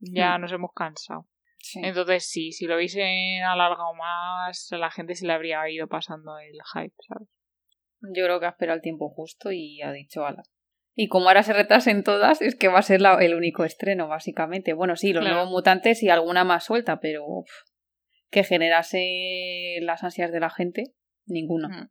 ya 0.00 0.36
Mm. 0.36 0.40
nos 0.40 0.52
hemos 0.52 0.72
cansado. 0.74 1.26
Sí. 1.58 1.80
Entonces 1.84 2.28
sí, 2.28 2.50
si 2.52 2.66
lo 2.66 2.74
hubiesen 2.76 3.42
alargado 3.44 3.94
más, 3.94 4.72
a 4.72 4.76
la 4.78 4.90
gente 4.90 5.14
se 5.14 5.26
le 5.26 5.32
habría 5.32 5.68
ido 5.70 5.86
pasando 5.86 6.36
el 6.38 6.58
hype, 6.74 6.94
¿sabes? 7.08 7.28
Yo 8.00 8.24
creo 8.24 8.40
que 8.40 8.46
ha 8.46 8.50
esperado 8.50 8.76
el 8.76 8.82
tiempo 8.82 9.08
justo 9.10 9.52
y 9.52 9.80
ha 9.80 9.92
dicho 9.92 10.26
ala. 10.26 10.42
Y 10.94 11.06
como 11.08 11.28
ahora 11.28 11.44
se 11.44 11.52
retrasen 11.52 12.02
todas, 12.02 12.42
es 12.42 12.56
que 12.56 12.66
va 12.68 12.80
a 12.80 12.82
ser 12.82 13.00
la- 13.00 13.22
el 13.24 13.34
único 13.36 13.64
estreno, 13.64 14.08
básicamente. 14.08 14.72
Bueno, 14.72 14.96
sí, 14.96 15.12
los 15.12 15.20
Claro. 15.22 15.36
nuevos 15.36 15.52
mutantes 15.52 16.02
y 16.02 16.08
alguna 16.10 16.42
más 16.44 16.64
suelta, 16.64 16.98
pero 16.98 17.24
uf, 17.24 17.48
que 18.30 18.42
generase 18.44 19.78
las 19.82 20.02
ansias 20.02 20.32
de 20.32 20.40
la 20.40 20.50
gente, 20.50 20.94
ninguna. 21.26 21.68
Mm. 21.68 21.90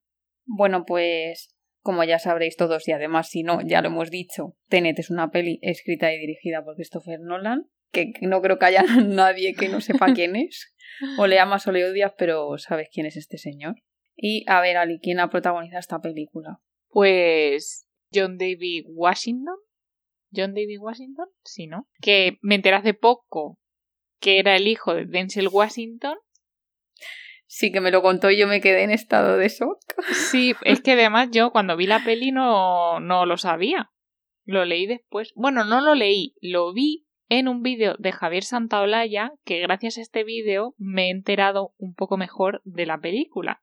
Bueno, 0.58 0.86
pues 0.86 1.56
como 1.82 2.04
ya 2.04 2.20
sabréis 2.20 2.56
todos, 2.56 2.88
y 2.88 2.92
además 2.92 3.30
si 3.30 3.44
no, 3.44 3.60
ya 3.62 3.82
lo 3.82 3.88
hemos 3.88 4.10
dicho, 4.10 4.56
Tenet 4.70 5.00
es 5.00 5.10
una 5.10 5.32
peli 5.32 5.60
escrita 5.62 6.14
y 6.14 6.20
dirigida 6.20 6.64
por 6.64 6.76
Christopher 6.76 7.20
Nolan, 7.20 7.68
que 7.92 8.14
no 8.22 8.42
creo 8.42 8.58
que 8.60 8.66
haya 8.66 8.84
nadie 9.06 9.54
que 9.54 9.70
no 9.70 9.82
sepa 9.82 10.14
quién 10.16 10.36
es. 10.36 10.74
O 11.18 11.28
le 11.28 11.40
amas 11.40 11.66
o 11.68 11.72
le 11.72 11.86
odias, 11.86 12.14
pero 12.18 12.58
sabes 12.58 12.90
quién 12.92 13.06
es 13.06 13.18
este 13.18 13.38
señor. 13.38 13.76
Y 14.16 14.46
a 14.48 14.62
ver, 14.62 14.78
Ali, 14.78 15.00
¿quién 15.00 15.20
ha 15.20 15.30
protagonizado 15.30 15.80
esta 15.80 16.00
película? 16.00 16.60
Pues 16.90 17.88
John 18.14 18.38
David 18.38 18.86
Washington. 18.90 19.56
John 20.34 20.54
David 20.54 20.80
Washington, 20.80 21.28
sí, 21.44 21.68
¿no? 21.68 21.88
Que 22.02 22.38
me 22.42 22.56
enteré 22.56 22.76
hace 22.76 22.94
poco 22.94 23.60
que 24.20 24.40
era 24.40 24.56
el 24.56 24.68
hijo 24.68 24.94
de 24.94 25.06
Denzel 25.06 25.50
Washington. 25.50 26.18
Sí, 27.54 27.70
que 27.74 27.82
me 27.82 27.92
lo 27.92 28.02
contó 28.02 28.32
y 28.32 28.38
yo 28.38 28.48
me 28.48 28.62
quedé 28.62 28.84
en 28.84 28.92
estado 28.92 29.36
de 29.36 29.50
shock. 29.50 29.78
Sí, 30.14 30.54
es 30.64 30.80
que 30.80 30.94
además 30.94 31.32
yo 31.32 31.52
cuando 31.52 31.76
vi 31.76 31.86
la 31.86 32.02
peli 32.02 32.32
no, 32.32 33.02
no 33.02 33.26
lo 33.26 33.36
sabía. 33.36 33.92
Lo 34.46 34.64
leí 34.64 34.88
después. 34.88 35.34
Bueno, 35.36 35.66
no 35.66 35.82
lo 35.82 35.94
leí, 35.94 36.34
lo 36.40 36.72
vi 36.72 37.10
en 37.28 37.50
un 37.50 37.62
vídeo 37.62 37.98
de 38.00 38.14
Javier 38.14 38.44
Santaolalla, 38.44 39.34
que 39.44 39.60
gracias 39.60 39.98
a 39.98 40.02
este 40.02 40.24
vídeo 40.24 40.76
me 40.78 41.08
he 41.08 41.10
enterado 41.10 41.74
un 41.78 41.94
poco 41.94 42.16
mejor 42.16 42.62
de 42.64 42.86
la 42.86 43.02
película. 43.02 43.62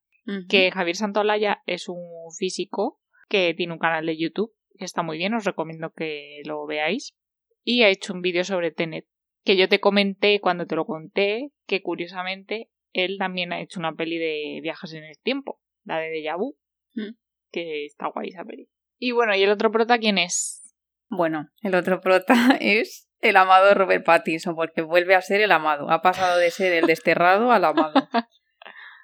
Que 0.50 0.70
Javier 0.70 0.96
Santaolalla 0.96 1.62
es 1.64 1.88
un 1.88 2.30
físico 2.38 3.00
que 3.30 3.54
tiene 3.54 3.72
un 3.72 3.78
canal 3.78 4.04
de 4.04 4.18
YouTube 4.18 4.52
que 4.76 4.84
está 4.84 5.02
muy 5.02 5.16
bien, 5.16 5.32
os 5.32 5.46
recomiendo 5.46 5.94
que 5.94 6.42
lo 6.44 6.66
veáis. 6.66 7.16
Y 7.64 7.84
ha 7.84 7.88
hecho 7.88 8.12
un 8.12 8.20
vídeo 8.20 8.44
sobre 8.44 8.70
Tenet, 8.70 9.06
que 9.44 9.56
yo 9.56 9.66
te 9.66 9.80
comenté 9.80 10.40
cuando 10.40 10.66
te 10.66 10.76
lo 10.76 10.84
conté, 10.84 11.52
que 11.66 11.80
curiosamente 11.80 12.68
él 13.04 13.16
también 13.18 13.52
ha 13.52 13.60
hecho 13.60 13.80
una 13.80 13.94
peli 13.94 14.18
de 14.18 14.60
viajes 14.62 14.92
en 14.92 15.04
el 15.04 15.18
tiempo, 15.22 15.60
la 15.84 15.98
de 15.98 16.10
Deja 16.10 16.36
Vu, 16.36 16.56
Mm. 16.94 17.14
que 17.52 17.84
está 17.84 18.08
guay 18.08 18.28
esa 18.28 18.44
peli. 18.44 18.68
Y 18.98 19.12
bueno, 19.12 19.34
¿y 19.36 19.42
el 19.42 19.50
otro 19.50 19.70
prota 19.70 19.98
quién 19.98 20.18
es? 20.18 20.74
Bueno, 21.08 21.48
el 21.62 21.74
otro 21.74 22.00
prota 22.00 22.34
es 22.60 23.08
el 23.20 23.36
amado 23.36 23.72
Robert 23.74 24.04
Pattinson, 24.04 24.54
porque 24.54 24.82
vuelve 24.82 25.14
a 25.14 25.22
ser 25.22 25.40
el 25.40 25.52
amado. 25.52 25.90
Ha 25.90 26.02
pasado 26.02 26.38
de 26.38 26.50
ser 26.50 26.72
el 26.72 26.86
desterrado 26.86 27.52
al 27.52 27.64
amado. 27.64 27.94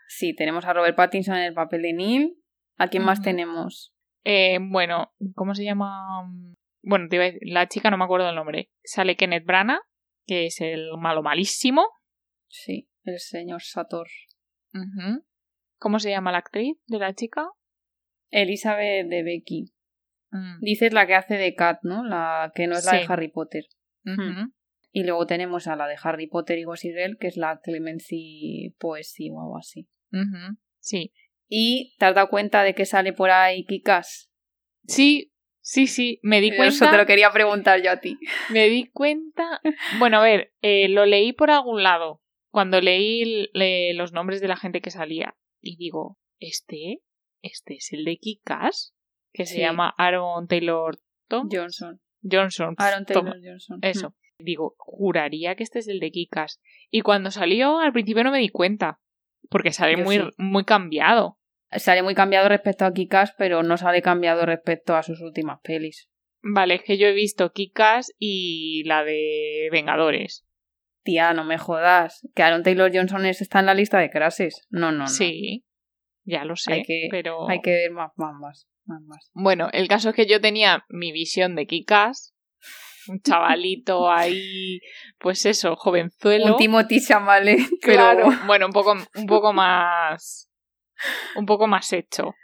Sí, 0.06 0.34
tenemos 0.34 0.64
a 0.64 0.72
Robert 0.72 0.96
Pattinson 0.96 1.36
en 1.36 1.44
el 1.44 1.54
papel 1.54 1.82
de 1.82 1.92
Neil. 1.92 2.36
¿A 2.76 2.88
quién 2.88 3.04
más 3.04 3.22
tenemos? 3.22 3.92
Eh, 4.22 4.58
bueno, 4.60 5.12
¿cómo 5.34 5.54
se 5.54 5.64
llama? 5.64 6.30
Bueno, 6.82 7.08
te 7.08 7.16
iba 7.16 7.24
a 7.24 7.26
decir, 7.26 7.40
la 7.44 7.66
chica 7.68 7.90
no 7.90 7.96
me 7.96 8.04
acuerdo 8.04 8.28
el 8.28 8.36
nombre. 8.36 8.70
Sale 8.84 9.16
Kenneth 9.16 9.44
Branagh, 9.44 9.80
que 10.26 10.46
es 10.46 10.60
el 10.60 10.90
malo 10.98 11.22
malísimo. 11.22 11.88
Sí, 12.48 12.88
el 13.04 13.18
señor 13.18 13.62
Sator. 13.62 14.08
¿Cómo 15.78 15.98
se 15.98 16.10
llama 16.10 16.32
la 16.32 16.38
actriz 16.38 16.76
de 16.86 16.98
la 16.98 17.14
chica? 17.14 17.46
Elizabeth 18.30 19.06
de 19.08 19.22
Becky. 19.22 19.72
Mm, 20.30 20.60
Dices 20.60 20.92
la 20.92 21.06
que 21.06 21.14
hace 21.14 21.34
de 21.34 21.54
Kat, 21.54 21.80
¿no? 21.82 22.04
La 22.04 22.50
que 22.54 22.66
no 22.66 22.76
es 22.76 22.84
la 22.84 22.98
de. 22.98 23.06
Harry 23.08 23.28
Potter. 23.28 23.64
Y 24.92 25.02
luego 25.04 25.26
tenemos 25.26 25.66
a 25.66 25.76
la 25.76 25.86
de 25.88 25.96
Harry 26.02 26.26
Potter 26.26 26.58
y 26.58 26.64
Gossip 26.64 26.94
que 27.20 27.26
es 27.26 27.36
la 27.36 27.60
Clemency 27.62 28.74
Poesy 28.78 29.30
o 29.30 29.40
algo 29.40 29.58
así. 29.58 29.88
Sí. 30.80 31.12
¿Y 31.48 31.94
te 31.98 32.06
has 32.06 32.14
dado 32.14 32.28
cuenta 32.30 32.62
de 32.62 32.74
que 32.74 32.86
sale 32.86 33.12
por 33.12 33.30
ahí 33.30 33.64
Kikas? 33.64 34.30
Sí, 34.86 35.32
sí, 35.60 35.86
sí. 35.86 36.20
Me 36.22 36.40
di 36.40 36.48
Eso 36.48 36.56
cuenta. 36.56 36.90
te 36.90 36.96
lo 36.96 37.06
quería 37.06 37.30
preguntar 37.32 37.82
yo 37.82 37.90
a 37.90 38.00
ti. 38.00 38.18
Me 38.50 38.68
di 38.68 38.90
cuenta. 38.90 39.60
Bueno, 39.98 40.18
a 40.18 40.22
ver, 40.22 40.52
eh, 40.62 40.88
lo 40.88 41.06
leí 41.06 41.32
por 41.32 41.50
algún 41.50 41.82
lado. 41.82 42.22
Cuando 42.54 42.80
leí 42.80 43.48
le- 43.52 43.94
los 43.94 44.12
nombres 44.12 44.40
de 44.40 44.46
la 44.46 44.54
gente 44.56 44.80
que 44.80 44.92
salía. 44.92 45.34
Y 45.60 45.76
digo, 45.76 46.18
¿este? 46.38 47.00
¿Este 47.42 47.74
es 47.74 47.92
el 47.92 48.04
de 48.04 48.16
Kikas? 48.16 48.94
Que 49.32 49.44
se 49.44 49.58
llama 49.58 49.92
Aaron 49.98 50.46
Taylor 50.46 50.96
Tom- 51.28 51.48
Johnson. 51.50 52.00
Johnson. 52.22 52.76
Aaron 52.78 53.06
Tom- 53.06 53.24
Taylor 53.24 53.40
Johnson. 53.44 53.80
Eso. 53.82 54.14
Digo, 54.38 54.76
juraría 54.78 55.56
que 55.56 55.64
este 55.64 55.80
es 55.80 55.88
el 55.88 55.98
de 55.98 56.12
Kikas. 56.12 56.60
Y 56.92 57.00
cuando 57.00 57.32
salió, 57.32 57.80
al 57.80 57.92
principio 57.92 58.22
no 58.22 58.30
me 58.30 58.38
di 58.38 58.50
cuenta. 58.50 59.00
Porque 59.50 59.72
sale 59.72 59.96
Yo 59.98 60.04
muy, 60.04 60.18
sí. 60.18 60.22
muy 60.38 60.64
cambiado. 60.64 61.40
Sale 61.72 62.04
muy 62.04 62.14
cambiado 62.14 62.48
respecto 62.48 62.84
a 62.84 62.92
Kikas, 62.92 63.34
pero 63.36 63.64
no 63.64 63.76
sale 63.78 64.00
cambiado 64.00 64.46
respecto 64.46 64.94
a 64.94 65.02
sus 65.02 65.20
últimas 65.22 65.58
pelis. 65.64 66.08
Vale, 66.40 66.74
es 66.76 66.82
que 66.84 66.98
yo 66.98 67.08
he 67.08 67.12
visto 67.14 67.50
Kikas 67.50 68.12
y 68.16 68.84
la 68.84 69.02
de 69.02 69.68
Vengadores. 69.72 70.46
Tía, 71.04 71.32
no 71.34 71.44
me 71.44 71.58
jodas. 71.58 72.26
Que 72.34 72.42
Aaron 72.42 72.62
Taylor 72.62 72.90
Johnson 72.92 73.24
es- 73.26 73.40
está 73.40 73.60
en 73.60 73.66
la 73.66 73.74
lista 73.74 73.98
de 73.98 74.10
crases. 74.10 74.66
No, 74.70 74.90
no, 74.90 74.98
no. 75.00 75.06
Sí, 75.08 75.64
ya 76.24 76.44
lo 76.44 76.56
sé. 76.56 76.72
Hay 76.72 76.82
que- 76.82 77.08
pero... 77.10 77.48
Hay 77.48 77.60
que 77.60 77.70
ver 77.70 77.92
más, 77.92 78.10
más, 78.16 78.34
más. 78.34 79.30
Bueno, 79.34 79.68
el 79.72 79.86
caso 79.88 80.10
es 80.10 80.14
que 80.16 80.26
yo 80.26 80.40
tenía 80.40 80.84
mi 80.88 81.12
visión 81.12 81.54
de 81.54 81.66
Kikas 81.66 82.34
un 83.08 83.20
chavalito 83.20 84.10
ahí, 84.12 84.80
pues 85.18 85.46
eso, 85.46 85.76
jovenzuelo. 85.76 86.52
Un 86.52 86.56
Timothy 86.56 87.00
Chalamet, 87.00 87.58
Claro, 87.82 88.28
bueno, 88.46 88.66
un 88.66 88.72
poco, 88.72 88.94
un 89.14 89.26
poco 89.26 89.52
más, 89.52 90.50
un 91.36 91.46
poco 91.46 91.66
más 91.66 91.92
hecho. 91.92 92.34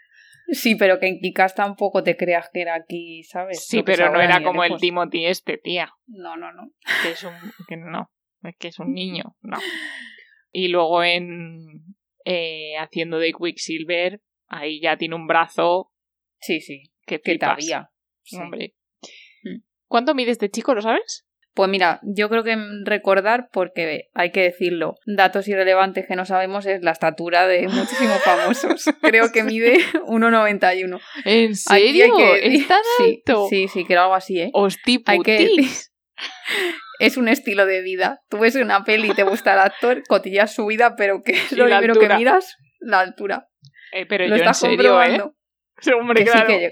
Sí, 0.52 0.74
pero 0.74 0.98
que 0.98 1.06
en 1.06 1.20
Kikas 1.20 1.54
tampoco 1.54 2.02
te 2.02 2.16
creas 2.16 2.50
que 2.52 2.62
era 2.62 2.74
aquí, 2.74 3.22
¿sabes? 3.22 3.64
Sí, 3.66 3.84
pero 3.84 4.10
no 4.10 4.20
era 4.20 4.42
como 4.42 4.64
el. 4.64 4.76
Timothy 4.78 5.26
este, 5.26 5.58
tía. 5.58 5.92
No, 6.08 6.36
no, 6.36 6.52
no. 6.52 6.72
Que 7.04 7.12
es 7.12 7.22
un, 7.22 7.32
que 7.68 7.76
no, 7.76 8.10
que 8.58 8.68
es 8.68 8.78
un 8.78 8.92
niño, 8.92 9.36
no. 9.42 9.58
Y 10.52 10.68
luego 10.68 11.02
en, 11.04 11.84
eh, 12.24 12.72
haciendo 12.78 13.18
de 13.18 13.32
Quicksilver, 13.32 14.20
ahí 14.48 14.80
ya 14.80 14.96
tiene 14.96 15.14
un 15.14 15.26
brazo 15.26 15.92
Sí, 16.40 16.60
sí. 16.60 16.82
que 17.06 17.20
Que 17.20 17.38
todavía. 17.38 17.90
Sí. 18.22 18.36
Hombre. 18.36 18.74
Mm. 19.44 19.60
¿Cuánto 19.86 20.14
mide 20.14 20.30
este 20.32 20.50
chico, 20.50 20.74
lo 20.74 20.82
sabes? 20.82 21.26
Pues 21.52 21.68
mira, 21.68 21.98
yo 22.04 22.28
creo 22.28 22.44
que 22.44 22.56
recordar, 22.84 23.48
porque 23.52 24.08
hay 24.14 24.30
que 24.30 24.40
decirlo, 24.42 24.94
datos 25.04 25.48
irrelevantes 25.48 26.06
que 26.06 26.14
no 26.14 26.24
sabemos 26.24 26.64
es 26.66 26.80
la 26.82 26.92
estatura 26.92 27.46
de 27.48 27.66
muchísimos 27.68 28.22
famosos. 28.22 28.84
Creo 29.02 29.32
que 29.32 29.42
mide 29.42 29.78
1,91. 30.06 31.00
¿En 31.24 31.50
Aquí 31.50 31.82
hay 31.82 31.92
serio? 31.92 32.16
que- 32.16 32.54
¿Es 32.54 32.68
tan 32.68 32.80
Sí, 32.98 33.22
alto? 33.26 33.46
Sí, 33.50 33.68
sí, 33.68 33.84
que 33.84 33.92
era 33.94 34.02
algo 34.04 34.14
así, 34.14 34.40
¿eh? 34.40 34.50
Hosti 34.52 35.02
Hay 35.06 35.18
que- 35.20 35.38
putis. 35.38 35.92
Es 37.00 37.16
un 37.16 37.28
estilo 37.28 37.66
de 37.66 37.82
vida. 37.82 38.22
Tú 38.28 38.38
ves 38.38 38.54
una 38.56 38.84
peli 38.84 39.10
y 39.10 39.14
te 39.14 39.22
gusta 39.22 39.54
el 39.54 39.60
actor, 39.60 40.02
cotillas 40.06 40.54
su 40.54 40.66
vida, 40.66 40.94
pero 40.96 41.22
que 41.22 41.32
es 41.32 41.52
lo 41.52 41.64
primero 41.64 41.94
que 41.94 42.08
miras, 42.14 42.56
la 42.80 43.00
altura. 43.00 43.48
Eh, 43.92 44.06
pero 44.06 44.24
Lo 44.24 44.30
yo 44.30 44.34
en 44.36 44.40
estás 44.40 44.60
serio, 44.60 45.02
¿eh? 45.02 45.18
comprobando. 45.18 45.36
Hombre, 46.00 46.24
Que 46.24 46.30
sí, 46.30 46.38
que 46.46 46.62
yo, 46.62 46.68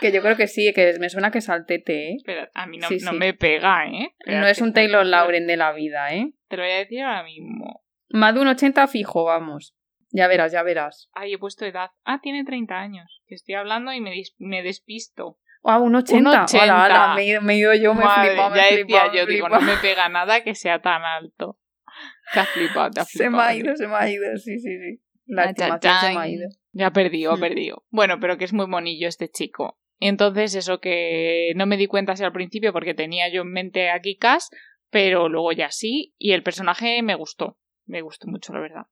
que 0.00 0.12
yo 0.12 0.20
creo 0.22 0.36
que 0.36 0.46
sí, 0.48 0.72
que 0.74 0.94
me 0.98 1.08
suena 1.08 1.30
que 1.30 1.38
es 1.38 1.48
altete, 1.48 2.10
¿eh? 2.10 2.14
Espera, 2.16 2.50
a 2.54 2.66
mí 2.66 2.78
no, 2.78 2.88
Sí, 2.88 2.98
no 3.02 3.12
sí. 3.12 3.16
me 3.16 3.34
pega, 3.34 3.86
¿eh? 3.86 4.14
No 4.26 4.46
es 4.46 4.60
un 4.60 4.72
Taylor. 4.72 5.06
Lauren 5.06 5.46
de 5.46 5.56
la 5.56 5.72
vida, 5.72 6.12
¿eh? 6.14 6.32
Te 6.48 6.56
lo 6.56 6.64
voy 6.64 6.72
a 6.72 6.78
decir 6.78 7.02
ahora 7.02 7.22
mismo. 7.22 7.82
Más 8.08 8.34
de 8.34 8.40
un 8.40 8.48
80 8.48 8.86
fijo, 8.88 9.24
vamos. 9.24 9.74
Ya 10.10 10.26
verás, 10.26 10.52
ya 10.52 10.62
verás. 10.62 11.10
Ay, 11.12 11.34
he 11.34 11.38
puesto 11.38 11.66
edad. 11.66 11.90
Ah, 12.04 12.20
tiene 12.22 12.44
30 12.44 12.74
años. 12.74 13.22
Que 13.26 13.34
estoy 13.34 13.54
hablando 13.54 13.92
y 13.92 14.00
me, 14.00 14.12
me 14.38 14.62
despisto. 14.62 15.38
Ah, 15.64 15.78
un 15.78 15.94
80. 15.94 16.18
Un 16.18 16.26
80. 16.44 16.62
Ala, 16.62 16.84
ala, 16.84 17.14
me, 17.14 17.22
he 17.22 17.26
ido- 17.26 17.42
me 17.42 17.54
he 17.54 17.58
ido 17.58 17.74
yo, 17.74 17.94
me 17.94 18.02
he 18.02 18.04
Madre, 18.06 18.28
flipado, 18.30 18.50
me 18.50 18.56
ya 18.56 18.64
decía 18.76 19.04
me 19.12 19.18
yo, 19.18 19.26
digo, 19.26 19.48
no 19.48 19.60
me 19.60 19.76
pega 19.76 20.08
nada 20.08 20.42
que 20.42 20.54
sea 20.54 20.80
tan 20.80 21.02
alto. 21.04 21.58
Te 22.32 22.40
has 22.40 22.48
flipado, 22.50 22.90
te 22.90 23.00
has 23.00 23.08
Se 23.10 23.18
flipado. 23.24 23.36
me 23.36 23.42
ha 23.42 23.54
ido, 23.54 23.76
se 23.76 23.86
me 23.86 23.94
ha 23.94 24.10
ido, 24.10 24.36
sí, 24.36 24.58
sí, 24.58 24.78
sí. 24.78 25.02
La 25.26 25.44
estimación 25.44 25.94
se 26.00 26.14
me 26.14 26.20
ha 26.20 26.28
ido. 26.28 26.48
Ya 26.72 26.90
perdió, 26.92 27.36
Hmm. 27.36 27.40
perdió. 27.40 27.84
Bueno, 27.90 28.18
pero 28.20 28.38
que 28.38 28.44
es 28.44 28.52
muy 28.52 28.66
monillo 28.66 29.08
este 29.08 29.28
chico. 29.28 29.78
Entonces, 30.00 30.54
eso 30.54 30.78
que 30.80 31.52
no 31.56 31.66
me 31.66 31.76
di 31.76 31.86
cuenta 31.86 32.12
así 32.12 32.22
al 32.24 32.32
principio 32.32 32.72
porque 32.72 32.94
tenía 32.94 33.28
yo 33.30 33.42
en 33.42 33.52
mente 33.52 33.90
a 33.90 34.00
Kikas, 34.00 34.50
pero 34.90 35.28
luego 35.28 35.52
ya 35.52 35.70
sí. 35.70 36.14
Y 36.18 36.32
el 36.32 36.42
personaje 36.42 37.02
me 37.02 37.14
gustó. 37.16 37.58
Me 37.84 38.00
gustó 38.02 38.28
mucho, 38.28 38.52
la 38.52 38.60
verdad. 38.60 38.82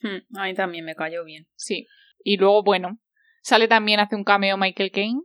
Hmm, 0.00 0.38
A 0.38 0.44
mí 0.44 0.54
también 0.54 0.84
me 0.84 0.94
cayó 0.94 1.24
bien, 1.24 1.48
Sí. 1.56 1.86
Y 2.22 2.36
luego, 2.36 2.62
bueno, 2.62 2.98
sale 3.42 3.66
también, 3.68 3.98
hace 4.00 4.14
un 4.14 4.24
cameo 4.24 4.56
Michael 4.56 4.90
Caine, 4.92 5.22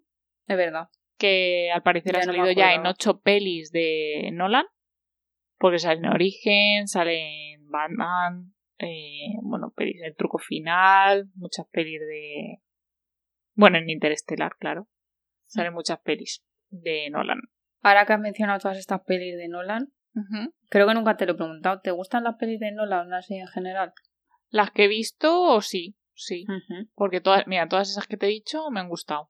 es 0.47 0.57
verdad. 0.57 0.89
que 1.17 1.71
al 1.73 1.83
parecer 1.83 2.13
Ya 2.13 2.19
ha 2.19 2.25
no 2.25 2.33
salido 2.33 2.51
ya 2.51 2.73
en 2.73 2.85
ocho 2.85 3.21
pelis 3.21 3.71
de 3.71 4.29
Nolan. 4.33 4.65
Porque 5.57 5.79
sale 5.79 5.99
en 5.99 6.07
Origen, 6.07 6.87
sale 6.87 7.53
en 7.53 7.69
Batman, 7.69 8.53
eh, 8.79 9.37
bueno, 9.43 9.71
pelis 9.75 10.01
del 10.01 10.15
truco 10.15 10.37
final, 10.37 11.29
muchas 11.35 11.65
pelis 11.71 12.01
de... 12.01 12.61
Bueno, 13.53 13.77
en 13.77 13.89
Interestelar, 13.89 14.57
claro. 14.59 14.89
Salen 15.45 15.73
muchas 15.73 15.99
pelis 16.01 16.43
de 16.69 17.09
Nolan. 17.11 17.39
Ahora 17.81 18.05
que 18.05 18.13
has 18.13 18.19
mencionado 18.19 18.59
todas 18.59 18.77
estas 18.77 19.01
pelis 19.05 19.37
de 19.37 19.47
Nolan, 19.47 19.93
creo 20.69 20.87
que 20.87 20.93
nunca 20.93 21.15
te 21.15 21.25
lo 21.25 21.33
he 21.33 21.35
preguntado. 21.35 21.79
¿Te 21.81 21.91
gustan 21.91 22.23
las 22.25 22.35
pelis 22.35 22.59
de 22.59 22.71
Nolan 22.71 23.13
así 23.13 23.35
en 23.35 23.47
general? 23.47 23.93
Las 24.49 24.71
que 24.71 24.85
he 24.85 24.87
visto, 24.87 25.61
sí, 25.61 25.95
sí. 26.13 26.45
Porque 26.95 27.21
todas, 27.21 27.47
mira, 27.47 27.67
todas 27.69 27.89
esas 27.89 28.07
que 28.07 28.17
te 28.17 28.25
he 28.25 28.29
dicho 28.29 28.69
me 28.71 28.79
han 28.81 28.89
gustado. 28.89 29.29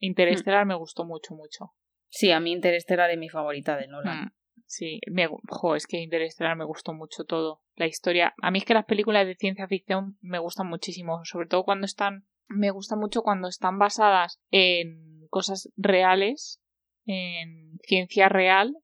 Interestelar 0.00 0.66
me 0.66 0.74
gustó 0.74 1.04
mucho, 1.04 1.34
mucho. 1.34 1.72
Sí, 2.08 2.32
a 2.32 2.40
mí 2.40 2.52
Interestelar 2.52 3.10
es 3.10 3.18
mi 3.18 3.28
favorita 3.28 3.76
de 3.76 3.86
Nolan. 3.86 4.24
Mm, 4.24 4.30
Sí, 4.66 5.00
me, 5.10 5.28
jo, 5.48 5.74
es 5.74 5.88
que 5.88 6.00
Interestelar 6.00 6.56
me 6.56 6.64
gustó 6.64 6.92
mucho 6.94 7.24
todo. 7.24 7.60
La 7.74 7.86
historia. 7.86 8.34
A 8.40 8.52
mí 8.52 8.58
es 8.58 8.64
que 8.64 8.74
las 8.74 8.84
películas 8.84 9.26
de 9.26 9.34
ciencia 9.34 9.66
ficción 9.66 10.16
me 10.20 10.38
gustan 10.38 10.68
muchísimo, 10.68 11.24
sobre 11.24 11.48
todo 11.48 11.64
cuando 11.64 11.86
están. 11.86 12.26
Me 12.46 12.70
gusta 12.70 12.94
mucho 12.94 13.22
cuando 13.22 13.48
están 13.48 13.78
basadas 13.78 14.40
en 14.50 15.26
cosas 15.28 15.72
reales, 15.76 16.60
en 17.04 17.78
ciencia 17.82 18.28
real, 18.28 18.76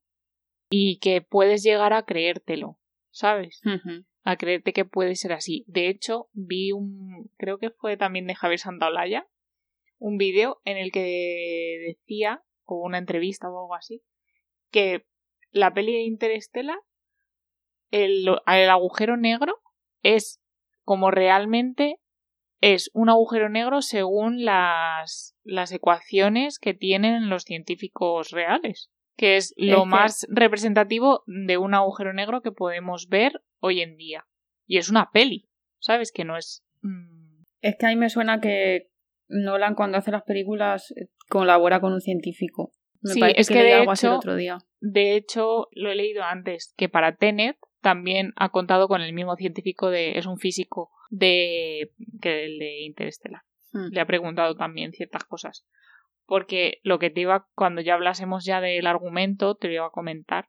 y 0.68 0.98
que 0.98 1.20
puedes 1.20 1.62
llegar 1.62 1.92
a 1.92 2.04
creértelo, 2.04 2.80
¿sabes? 3.10 3.60
A 4.24 4.36
creerte 4.36 4.72
que 4.72 4.84
puede 4.84 5.14
ser 5.14 5.32
así. 5.32 5.64
De 5.68 5.88
hecho, 5.88 6.28
vi 6.32 6.72
un. 6.72 7.30
Creo 7.36 7.58
que 7.58 7.70
fue 7.70 7.96
también 7.96 8.26
de 8.26 8.34
Javier 8.34 8.58
Santaolalla, 8.58 9.28
un 9.98 10.16
vídeo 10.18 10.60
en 10.64 10.76
el 10.76 10.92
que 10.92 11.78
decía, 11.88 12.42
o 12.64 12.76
una 12.84 12.98
entrevista 12.98 13.48
o 13.50 13.60
algo 13.60 13.74
así, 13.74 14.02
que 14.70 15.06
la 15.50 15.72
peli 15.72 15.92
de 15.92 16.02
Interstellar, 16.02 16.78
el, 17.90 18.26
el 18.46 18.70
agujero 18.70 19.16
negro 19.16 19.60
es 20.02 20.40
como 20.84 21.10
realmente 21.10 22.00
es 22.60 22.90
un 22.94 23.08
agujero 23.10 23.48
negro 23.48 23.82
según 23.82 24.44
las, 24.44 25.36
las 25.44 25.72
ecuaciones 25.72 26.58
que 26.58 26.74
tienen 26.74 27.28
los 27.28 27.44
científicos 27.44 28.30
reales, 28.30 28.90
que 29.16 29.36
es 29.36 29.52
lo 29.56 29.78
Es 29.78 29.82
que- 29.82 29.86
más 29.86 30.26
representativo 30.30 31.22
de 31.26 31.58
un 31.58 31.74
agujero 31.74 32.12
negro 32.12 32.40
que 32.42 32.52
podemos 32.52 33.08
ver 33.08 33.42
hoy 33.60 33.82
en 33.82 33.96
día. 33.96 34.26
Y 34.66 34.78
es 34.78 34.88
una 34.90 35.10
peli, 35.12 35.48
¿sabes? 35.78 36.12
Que 36.12 36.24
no 36.24 36.36
es... 36.36 36.64
mm, 36.82 37.44
Es 37.60 37.76
que 37.78 37.86
a 37.86 37.88
mí 37.90 37.96
me 37.96 38.10
suena 38.10 38.40
que 38.40 38.88
Nolan 39.28 39.74
cuando 39.74 39.98
hace 39.98 40.10
las 40.10 40.22
películas 40.22 40.92
eh, 40.92 41.08
colabora 41.28 41.80
con 41.80 41.92
un 41.92 42.00
científico. 42.00 42.72
Me 43.00 43.14
Sí, 43.14 43.20
parece 43.20 43.40
es 43.40 43.48
que, 43.48 43.54
que 43.54 43.62
de 43.62 43.72
algo 43.74 43.90
así 43.92 44.06
el 44.06 44.12
hecho- 44.12 44.18
otro 44.18 44.36
día. 44.36 44.58
De 44.80 45.16
hecho, 45.16 45.68
lo 45.72 45.90
he 45.90 45.94
leído 45.94 46.22
antes, 46.22 46.74
que 46.76 46.88
para 46.88 47.16
Tenet 47.16 47.56
también 47.80 48.32
ha 48.36 48.48
contado 48.50 48.88
con 48.88 49.00
el 49.02 49.12
mismo 49.12 49.36
científico 49.36 49.90
de. 49.90 50.18
es 50.18 50.26
un 50.26 50.38
físico 50.38 50.90
de. 51.10 51.92
que 52.20 52.44
el 52.44 52.58
de 52.58 52.80
Interestelar. 52.84 53.42
Hmm. 53.72 53.88
Le 53.90 54.00
ha 54.00 54.06
preguntado 54.06 54.54
también 54.56 54.92
ciertas 54.92 55.24
cosas. 55.24 55.66
Porque 56.24 56.80
lo 56.82 56.98
que 56.98 57.10
te 57.10 57.20
iba, 57.20 57.46
cuando 57.54 57.80
ya 57.82 57.94
hablásemos 57.94 58.44
ya 58.44 58.60
del 58.60 58.86
argumento, 58.86 59.54
te 59.54 59.68
lo 59.68 59.74
iba 59.74 59.86
a 59.86 59.90
comentar. 59.90 60.48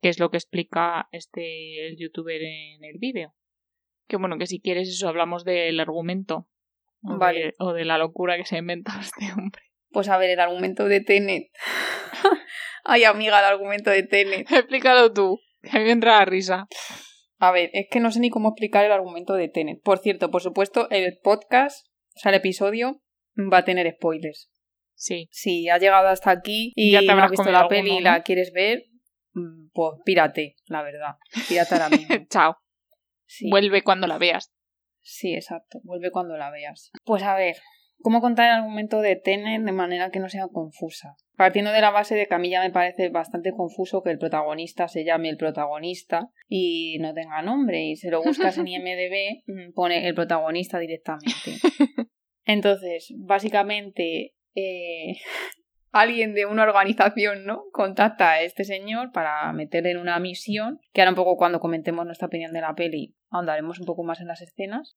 Que 0.00 0.08
es 0.08 0.18
lo 0.18 0.30
que 0.30 0.36
explica 0.38 1.08
este 1.12 1.86
el 1.86 1.96
youtuber 1.96 2.42
en 2.42 2.82
el 2.84 2.98
vídeo. 2.98 3.34
Que 4.08 4.16
bueno, 4.16 4.36
que 4.38 4.46
si 4.46 4.60
quieres 4.60 4.88
eso, 4.88 5.08
hablamos 5.08 5.44
del 5.44 5.78
argumento. 5.78 6.48
O, 7.02 7.18
Vale. 7.18 7.40
de, 7.40 7.54
o 7.58 7.72
de 7.72 7.84
la 7.84 7.98
locura 7.98 8.36
que 8.36 8.44
se 8.44 8.56
ha 8.56 8.58
inventado 8.60 9.00
este 9.00 9.32
hombre. 9.32 9.62
Pues 9.90 10.08
a 10.08 10.16
ver, 10.16 10.30
el 10.30 10.40
argumento 10.40 10.86
de 10.88 11.00
Tenet. 11.00 11.50
Ay, 12.84 13.04
amiga, 13.04 13.38
el 13.38 13.44
argumento 13.44 13.90
de 13.90 14.02
Tenet. 14.02 14.50
Explícalo 14.50 15.12
tú, 15.12 15.38
que 15.62 15.70
a 15.76 15.80
mí 15.80 15.84
me 15.84 15.92
entra 15.92 16.18
la 16.18 16.24
risa. 16.24 16.66
A 17.38 17.50
ver, 17.50 17.70
es 17.72 17.86
que 17.90 18.00
no 18.00 18.10
sé 18.10 18.20
ni 18.20 18.30
cómo 18.30 18.50
explicar 18.50 18.84
el 18.84 18.92
argumento 18.92 19.34
de 19.34 19.48
Tenet. 19.48 19.82
Por 19.82 19.98
cierto, 19.98 20.30
por 20.30 20.42
supuesto, 20.42 20.88
el 20.90 21.18
podcast, 21.22 21.86
o 22.14 22.20
sea, 22.20 22.30
el 22.30 22.36
episodio, 22.36 23.02
va 23.52 23.58
a 23.58 23.64
tener 23.64 23.92
spoilers. 23.94 24.50
Sí. 24.94 25.28
Si 25.32 25.68
has 25.68 25.80
llegado 25.80 26.08
hasta 26.08 26.30
aquí 26.30 26.72
y 26.76 26.92
Ya 26.92 27.00
te 27.00 27.06
no 27.06 27.12
habrás 27.12 27.26
has 27.26 27.30
visto 27.32 27.50
la 27.50 27.68
peli 27.68 27.98
y 27.98 28.00
la 28.00 28.22
quieres 28.22 28.52
ver, 28.52 28.84
pues 29.72 29.94
pírate, 30.04 30.56
la 30.66 30.82
verdad. 30.82 31.16
Pírate 31.48 31.74
ahora 31.74 31.88
mismo. 31.88 32.14
Chao. 32.30 32.56
Sí. 33.26 33.50
Vuelve 33.50 33.82
cuando 33.82 34.06
la 34.06 34.18
veas. 34.18 34.51
Sí, 35.02 35.34
exacto. 35.34 35.80
Vuelve 35.82 36.10
cuando 36.10 36.36
la 36.36 36.50
veas. 36.50 36.90
Pues 37.04 37.22
a 37.22 37.34
ver, 37.34 37.56
¿cómo 37.98 38.20
contar 38.20 38.46
el 38.46 38.62
argumento 38.62 39.00
de 39.00 39.16
Tenet 39.16 39.62
de 39.62 39.72
manera 39.72 40.10
que 40.10 40.20
no 40.20 40.28
sea 40.28 40.46
confusa? 40.48 41.16
Partiendo 41.36 41.72
de 41.72 41.80
la 41.80 41.90
base 41.90 42.14
de 42.14 42.26
que 42.26 42.34
a 42.34 42.38
mí 42.38 42.50
ya 42.50 42.60
me 42.60 42.70
parece 42.70 43.08
bastante 43.08 43.52
confuso 43.52 44.02
que 44.02 44.10
el 44.10 44.18
protagonista 44.18 44.88
se 44.88 45.04
llame 45.04 45.28
el 45.28 45.36
protagonista 45.36 46.28
y 46.48 46.98
no 47.00 47.12
tenga 47.14 47.42
nombre. 47.42 47.84
Y 47.84 47.96
si 47.96 48.08
lo 48.08 48.22
buscas 48.22 48.58
en 48.58 48.68
IMDB, 48.68 49.42
mm, 49.46 49.72
pone 49.74 50.06
el 50.06 50.14
protagonista 50.14 50.78
directamente. 50.78 51.32
Entonces, 52.44 53.12
básicamente, 53.18 54.34
eh, 54.54 55.16
alguien 55.92 56.34
de 56.34 56.46
una 56.46 56.62
organización, 56.62 57.44
¿no? 57.44 57.64
Contacta 57.72 58.32
a 58.32 58.42
este 58.42 58.64
señor 58.64 59.12
para 59.12 59.52
meterle 59.52 59.92
en 59.92 59.98
una 59.98 60.18
misión, 60.18 60.80
que 60.92 61.00
ahora 61.00 61.10
un 61.10 61.16
poco 61.16 61.36
cuando 61.36 61.60
comentemos 61.60 62.06
nuestra 62.06 62.26
opinión 62.26 62.52
de 62.52 62.60
la 62.60 62.74
peli, 62.74 63.14
ahondaremos 63.32 63.80
un 63.80 63.86
poco 63.86 64.04
más 64.04 64.20
en 64.20 64.28
las 64.28 64.40
escenas. 64.42 64.96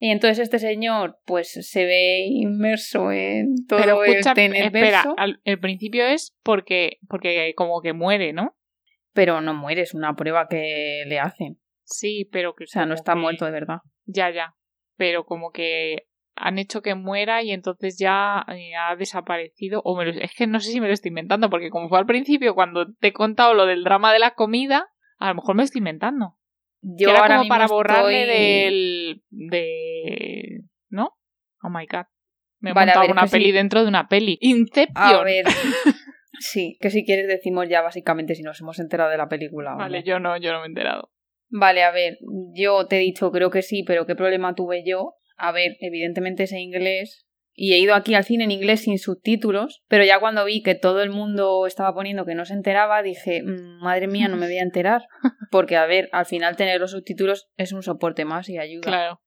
Y 0.00 0.10
entonces 0.10 0.38
este 0.38 0.60
señor, 0.60 1.18
pues, 1.24 1.50
se 1.68 1.84
ve 1.84 2.20
inmerso 2.28 3.10
en 3.10 3.66
todo 3.66 3.80
Pero 3.80 4.04
escucha, 4.04 4.30
el 4.30 4.34
Tenet 4.36 4.64
espera, 4.66 5.04
al- 5.16 5.40
el 5.42 5.58
principio 5.58 6.06
es 6.06 6.36
porque, 6.44 6.98
porque 7.08 7.52
como 7.56 7.80
que 7.80 7.92
muere, 7.92 8.32
¿no? 8.32 8.54
pero 9.14 9.40
no 9.40 9.52
muere, 9.52 9.80
es 9.82 9.94
una 9.94 10.14
prueba 10.14 10.46
que 10.48 11.02
le 11.08 11.18
hacen. 11.18 11.58
Sí, 11.82 12.28
pero 12.30 12.54
que... 12.54 12.64
O 12.64 12.66
sea, 12.68 12.86
no 12.86 12.94
está 12.94 13.14
que- 13.14 13.18
muerto 13.18 13.46
de 13.46 13.50
verdad. 13.50 13.78
Ya, 14.04 14.30
ya. 14.30 14.54
Pero 14.96 15.24
como 15.26 15.50
que 15.50 16.06
han 16.36 16.58
hecho 16.60 16.82
que 16.82 16.94
muera 16.94 17.42
y 17.42 17.50
entonces 17.50 17.98
ya 17.98 18.44
eh, 18.46 18.76
ha 18.76 18.94
desaparecido. 18.94 19.82
O 19.84 20.00
es 20.02 20.32
que 20.36 20.46
no 20.46 20.60
sé 20.60 20.70
si 20.70 20.80
me 20.80 20.86
lo 20.86 20.92
estoy 20.92 21.08
inventando, 21.08 21.50
porque 21.50 21.70
como 21.70 21.88
fue 21.88 21.98
al 21.98 22.06
principio 22.06 22.54
cuando 22.54 22.92
te 22.94 23.08
he 23.08 23.12
contado 23.12 23.54
lo 23.54 23.66
del 23.66 23.82
drama 23.82 24.12
de 24.12 24.20
la 24.20 24.34
comida, 24.34 24.86
a 25.18 25.30
lo 25.30 25.34
mejor 25.34 25.56
me 25.56 25.64
estoy 25.64 25.80
inventando. 25.80 26.37
Yo 26.80 27.10
era 27.10 27.26
como 27.26 27.48
para 27.48 27.66
borrarle 27.66 28.26
del. 28.26 29.22
de. 29.30 30.62
¿No? 30.88 31.10
Oh 31.62 31.70
my 31.70 31.86
god. 31.86 32.06
Me 32.60 32.70
he 32.70 32.74
montado 32.74 33.10
una 33.10 33.26
peli 33.26 33.52
dentro 33.52 33.82
de 33.82 33.88
una 33.88 34.08
peli. 34.08 34.38
Inception. 34.40 34.92
A 34.96 35.22
ver. 35.22 35.46
sí, 36.40 36.76
que 36.80 36.90
si 36.90 37.04
quieres 37.04 37.28
decimos 37.28 37.68
ya 37.68 37.82
básicamente 37.82 38.34
si 38.34 38.42
nos 38.42 38.60
hemos 38.60 38.78
enterado 38.78 39.10
de 39.10 39.16
la 39.16 39.28
película. 39.28 39.74
Vale, 39.74 40.02
yo 40.02 40.18
no, 40.18 40.36
yo 40.36 40.52
no 40.52 40.60
me 40.60 40.66
he 40.66 40.68
enterado. 40.68 41.10
Vale, 41.50 41.82
a 41.82 41.90
ver, 41.90 42.18
yo 42.54 42.86
te 42.86 42.96
he 42.96 43.00
dicho 43.00 43.30
creo 43.30 43.50
que 43.50 43.62
sí, 43.62 43.82
pero 43.84 44.06
¿qué 44.06 44.14
problema 44.14 44.54
tuve 44.54 44.82
yo? 44.84 45.14
A 45.36 45.52
ver, 45.52 45.76
evidentemente 45.80 46.44
ese 46.44 46.58
inglés 46.58 47.27
y 47.60 47.74
he 47.74 47.78
ido 47.78 47.96
aquí 47.96 48.14
al 48.14 48.22
cine 48.22 48.44
en 48.44 48.52
inglés 48.52 48.82
sin 48.82 49.00
subtítulos, 49.00 49.82
pero 49.88 50.04
ya 50.04 50.20
cuando 50.20 50.44
vi 50.44 50.62
que 50.62 50.76
todo 50.76 51.02
el 51.02 51.10
mundo 51.10 51.66
estaba 51.66 51.92
poniendo 51.92 52.24
que 52.24 52.36
no 52.36 52.44
se 52.44 52.54
enteraba, 52.54 53.02
dije, 53.02 53.42
mm, 53.42 53.82
madre 53.82 54.06
mía, 54.06 54.28
no 54.28 54.36
me 54.36 54.46
voy 54.46 54.58
a 54.58 54.62
enterar, 54.62 55.08
porque 55.50 55.76
a 55.76 55.84
ver, 55.84 56.08
al 56.12 56.24
final 56.24 56.54
tener 56.54 56.80
los 56.80 56.92
subtítulos 56.92 57.48
es 57.56 57.72
un 57.72 57.82
soporte 57.82 58.24
más 58.24 58.48
y 58.48 58.58
ayuda. 58.58 58.82
Claro. 58.82 59.20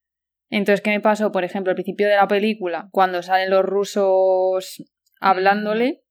Entonces, 0.50 0.80
¿qué 0.80 0.92
me 0.92 1.02
pasó? 1.02 1.34
Por 1.34 1.44
ejemplo, 1.44 1.72
al 1.72 1.76
principio 1.76 2.08
de 2.08 2.16
la 2.16 2.30
película, 2.30 2.88
cuando 2.92 3.22
salen 3.22 3.50
los 3.50 3.66
rusos 3.66 4.82
hablándole, 5.20 6.02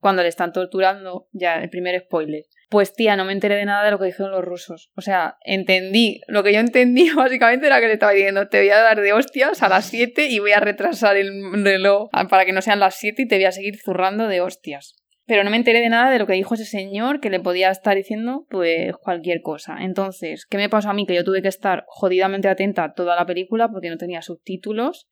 cuando 0.00 0.22
le 0.22 0.28
están 0.28 0.54
torturando, 0.54 1.28
ya 1.32 1.56
el 1.56 1.68
primer 1.68 2.00
spoiler. 2.00 2.44
Pues 2.68 2.92
tía, 2.94 3.16
no 3.16 3.24
me 3.24 3.32
enteré 3.32 3.54
de 3.54 3.64
nada 3.64 3.84
de 3.84 3.92
lo 3.92 3.98
que 3.98 4.06
dijeron 4.06 4.32
los 4.32 4.44
rusos. 4.44 4.90
O 4.96 5.00
sea, 5.00 5.36
entendí. 5.44 6.20
Lo 6.26 6.42
que 6.42 6.52
yo 6.52 6.60
entendí 6.60 7.10
básicamente 7.16 7.66
era 7.66 7.80
que 7.80 7.86
le 7.86 7.94
estaba 7.94 8.12
diciendo, 8.12 8.48
te 8.48 8.58
voy 8.60 8.70
a 8.70 8.78
dar 8.78 9.00
de 9.00 9.12
hostias 9.12 9.62
a 9.62 9.68
las 9.68 9.86
7 9.86 10.26
y 10.26 10.38
voy 10.40 10.52
a 10.52 10.60
retrasar 10.60 11.16
el 11.16 11.64
reloj 11.64 12.10
para 12.28 12.44
que 12.44 12.52
no 12.52 12.62
sean 12.62 12.80
las 12.80 12.96
7 12.96 13.22
y 13.22 13.28
te 13.28 13.36
voy 13.36 13.44
a 13.44 13.52
seguir 13.52 13.78
zurrando 13.78 14.28
de 14.28 14.40
hostias 14.40 14.96
pero 15.26 15.42
no 15.44 15.50
me 15.50 15.56
enteré 15.56 15.80
de 15.80 15.88
nada 15.88 16.10
de 16.10 16.18
lo 16.18 16.26
que 16.26 16.34
dijo 16.34 16.54
ese 16.54 16.64
señor 16.64 17.20
que 17.20 17.30
le 17.30 17.40
podía 17.40 17.70
estar 17.70 17.96
diciendo 17.96 18.46
pues 18.48 18.94
cualquier 18.96 19.42
cosa. 19.42 19.78
Entonces, 19.80 20.46
¿qué 20.46 20.56
me 20.56 20.68
pasó 20.68 20.90
a 20.90 20.94
mí? 20.94 21.06
Que 21.06 21.14
yo 21.14 21.24
tuve 21.24 21.42
que 21.42 21.48
estar 21.48 21.84
jodidamente 21.88 22.48
atenta 22.48 22.84
a 22.84 22.92
toda 22.92 23.16
la 23.16 23.26
película 23.26 23.68
porque 23.68 23.90
no 23.90 23.96
tenía 23.96 24.22
subtítulos. 24.22 25.08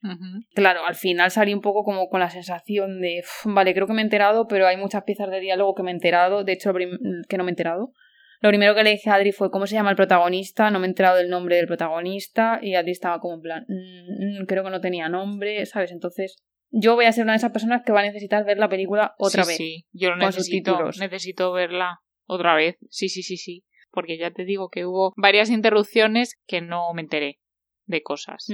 Claro, 0.55 0.87
al 0.87 0.95
final 0.95 1.31
salí 1.31 1.53
un 1.53 1.61
poco 1.61 1.83
como 1.83 2.09
con 2.09 2.21
la 2.21 2.31
sensación 2.31 3.01
de, 3.01 3.23
vale, 3.45 3.75
creo 3.75 3.87
que 3.87 3.93
me 3.93 4.03
he 4.03 4.05
enterado, 4.05 4.47
pero 4.47 4.67
hay 4.67 4.77
muchas 4.77 5.03
piezas 5.03 5.31
de 5.31 5.41
diálogo 5.41 5.75
que 5.75 5.83
me 5.83 5.91
he 5.91 5.95
enterado, 5.95 6.45
de 6.45 6.53
hecho 6.53 6.73
que 6.73 7.37
no 7.37 7.45
me 7.45 7.51
he 7.51 7.53
enterado. 7.53 7.93
Lo 8.41 8.51
primero 8.51 8.75
que 8.75 8.85
le 8.85 8.91
dije 8.91 9.09
a 9.09 9.15
Adri 9.15 9.33
fue 9.33 9.51
cómo 9.51 9.67
se 9.67 9.75
llama 9.75 9.89
el 9.89 9.97
protagonista, 9.97 10.71
no 10.71 10.79
me 10.79 10.87
he 10.87 10.91
enterado 10.91 11.17
del 11.17 11.31
nombre 11.31 11.57
del 11.57 11.67
protagonista 11.67 12.59
y 12.61 12.75
Adri 12.75 12.91
estaba 12.91 13.19
como 13.19 13.35
en 13.35 13.41
plan, 13.41 13.65
mm, 13.69 14.43
mm, 14.43 14.47
creo 14.47 14.63
que 14.63 14.71
no 14.71 14.81
tenía 14.81 15.09
nombre, 15.09 15.65
¿sabes? 15.65 15.93
Entonces 15.93 16.37
yo 16.77 16.95
voy 16.97 17.05
a 17.05 17.13
ser 17.13 17.25
una 17.25 17.35
de 17.35 17.39
esas 17.39 17.53
personas 17.53 17.83
que 17.85 17.93
va 17.93 18.01
a 18.01 18.05
necesitar 18.05 18.45
ver 18.45 18.59
la 18.59 18.69
película 18.69 19.15
otra 19.19 19.45
vez. 19.45 19.57
Sí, 19.57 19.87
yo 19.93 20.11
lo 20.11 20.17
necesito, 20.17 20.91
necesito 20.99 21.53
verla 21.53 22.01
otra 22.27 22.57
vez. 22.57 22.77
Sí, 22.91 23.09
sí, 23.09 23.23
sí, 23.23 23.37
sí. 23.37 23.65
Porque 23.91 24.19
ya 24.19 24.33
te 24.33 24.45
digo 24.45 24.71
que 24.71 24.85
hubo 24.85 25.13
varias 25.17 25.51
interrupciones 25.51 26.35
que 26.47 26.61
no 26.61 26.93
me 26.93 27.03
enteré 27.03 27.39
de 27.87 28.03
cosas. 28.03 28.47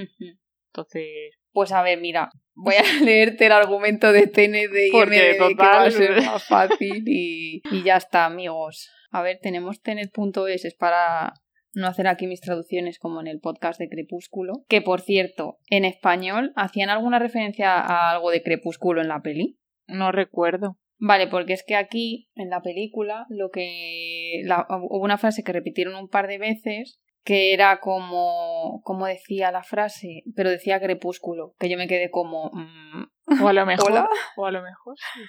Entonces. 0.69 1.37
Pues 1.53 1.73
a 1.73 1.83
ver, 1.83 1.99
mira, 1.99 2.31
voy 2.55 2.75
a 2.75 2.83
leerte 3.03 3.47
el 3.47 3.53
argumento 3.53 4.13
de 4.13 4.27
TND 4.27 4.89
y 4.89 4.91
Porque, 4.93 5.35
total, 5.39 5.57
que 5.57 5.63
va 5.63 5.83
a 5.83 5.91
ser 5.91 6.23
más 6.27 6.45
fácil 6.47 7.03
y, 7.07 7.63
y 7.71 7.83
ya 7.83 7.97
está, 7.97 8.27
amigos. 8.27 8.89
A 9.11 9.23
ver, 9.23 9.39
tenemos 9.41 9.81
tenet.es, 9.81 10.65
es 10.65 10.75
para 10.75 11.33
no 11.73 11.87
hacer 11.87 12.09
aquí 12.09 12.27
mis 12.27 12.41
traducciones 12.41 12.99
como 12.99 13.21
en 13.21 13.27
el 13.27 13.41
podcast 13.41 13.79
de 13.79 13.89
Crepúsculo, 13.89 14.65
que 14.69 14.83
por 14.83 15.01
cierto, 15.01 15.59
en 15.69 15.85
español, 15.85 16.53
¿hacían 16.57 16.91
alguna 16.91 17.19
referencia 17.19 17.79
a 17.79 18.11
algo 18.11 18.31
de 18.31 18.43
Crepúsculo 18.43 19.01
en 19.01 19.09
la 19.09 19.23
peli? 19.23 19.59
No 19.87 20.13
recuerdo. 20.13 20.79
Vale, 20.99 21.29
porque 21.29 21.55
es 21.55 21.65
que 21.65 21.77
aquí, 21.77 22.31
en 22.35 22.51
la 22.51 22.61
película, 22.61 23.27
lo 23.31 23.51
que. 23.51 24.43
hubo 24.69 25.03
una 25.03 25.17
frase 25.17 25.43
que 25.43 25.53
repitieron 25.53 25.95
un 25.95 26.09
par 26.09 26.29
de 26.29 26.39
veces 26.39 27.01
que 27.25 27.55
era 27.55 27.81
como. 27.81 28.83
¿Cómo 28.85 29.07
decía 29.07 29.51
la 29.51 29.63
frase? 29.63 30.25
Pero 30.37 30.51
decía 30.51 30.79
crepúsculo, 30.79 31.55
que 31.59 31.71
yo 31.71 31.79
me 31.79 31.89
quedé 31.89 32.11
como. 32.11 32.51
Mm, 32.53 33.43
o 33.43 33.49
a 33.49 33.53
lo 33.55 33.65
mejor. 33.65 34.09
O 34.37 34.45
a 34.45 34.51
lo 34.51 34.63
mejor 34.63 34.95
sí. 35.15 35.21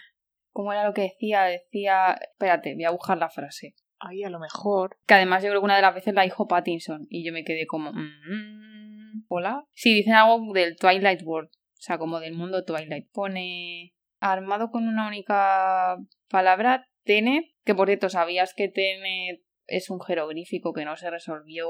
¿Cómo 0.51 0.73
era 0.73 0.83
lo 0.83 0.93
que 0.93 1.03
decía? 1.03 1.43
Decía. 1.43 2.19
Espérate, 2.33 2.73
voy 2.75 2.83
a 2.83 2.91
buscar 2.91 3.17
la 3.17 3.29
frase 3.29 3.73
ay, 4.01 4.23
a 4.23 4.29
lo 4.29 4.39
mejor. 4.39 4.97
Que 5.05 5.15
además 5.15 5.43
yo 5.43 5.49
creo 5.49 5.61
que 5.61 5.65
una 5.65 5.75
de 5.75 5.81
las 5.81 5.95
veces 5.95 6.13
la 6.13 6.23
dijo 6.23 6.47
Pattinson 6.47 7.07
y 7.09 7.25
yo 7.25 7.33
me 7.33 7.43
quedé 7.43 7.65
como, 7.67 7.91
mm, 7.93 9.25
hola. 9.27 9.65
Sí, 9.73 9.93
dicen 9.93 10.13
algo 10.13 10.53
del 10.53 10.75
Twilight 10.77 11.21
World, 11.23 11.49
o 11.49 11.81
sea, 11.81 11.97
como 11.97 12.19
del 12.19 12.33
mundo 12.33 12.63
Twilight. 12.63 13.09
Pone 13.11 13.93
armado 14.19 14.69
con 14.71 14.87
una 14.87 15.07
única 15.07 15.97
palabra, 16.29 16.87
Tenet, 17.03 17.45
que 17.63 17.75
por 17.75 17.87
cierto, 17.87 18.09
¿sabías 18.09 18.53
que 18.53 18.69
Tenet 18.69 19.41
es 19.67 19.89
un 19.89 19.99
jeroglífico 20.01 20.73
que 20.73 20.85
no 20.85 20.95
se 20.97 21.09
resolvió 21.09 21.67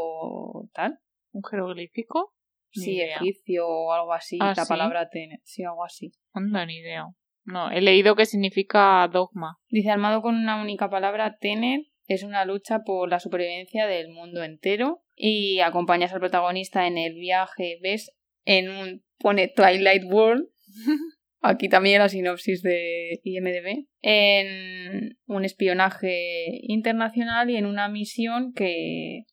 tal? 0.74 1.00
¿Un 1.32 1.44
jeroglífico? 1.44 2.34
sí, 2.74 3.02
egipcio 3.02 3.68
o 3.68 3.92
algo 3.92 4.14
así, 4.14 4.38
¿Ah, 4.40 4.54
la 4.56 4.66
palabra 4.66 5.10
Tenet, 5.10 5.42
sí, 5.44 5.64
algo 5.64 5.84
así. 5.84 6.12
Anda, 6.34 6.66
ni 6.66 6.78
idea. 6.78 7.06
No, 7.44 7.72
he 7.72 7.82
leído 7.82 8.16
que 8.16 8.26
significa 8.26 9.08
dogma. 9.12 9.58
Dice 9.68 9.90
armado 9.90 10.22
con 10.22 10.36
una 10.36 10.62
única 10.62 10.90
palabra, 10.90 11.38
Tenet 11.38 11.91
es 12.14 12.24
una 12.24 12.46
lucha 12.46 12.80
por 12.86 13.10
la 13.10 13.20
supervivencia 13.20 13.88
del 13.88 14.10
mundo 14.10 14.44
entero 14.44 15.04
y 15.16 15.60
acompañas 15.60 16.14
al 16.14 16.20
protagonista 16.20 16.88
en 16.88 16.98
el 16.98 17.16
viaje, 17.16 17.80
ves, 17.82 18.12
en 18.46 18.70
un 18.70 19.04
pone 19.18 19.48
Twilight 19.48 20.04
World, 20.06 20.48
aquí 21.42 21.70
también 21.70 22.00
la 22.00 22.10
sinopsis 22.10 22.62
de 22.62 23.20
IMDB, 23.24 23.86
en 24.02 25.18
un 25.28 25.46
espionaje 25.46 26.60
internacional 26.64 27.50
y 27.50 27.58
en 27.58 27.66
una 27.66 27.88
misión 27.90 28.54
que 28.54 29.26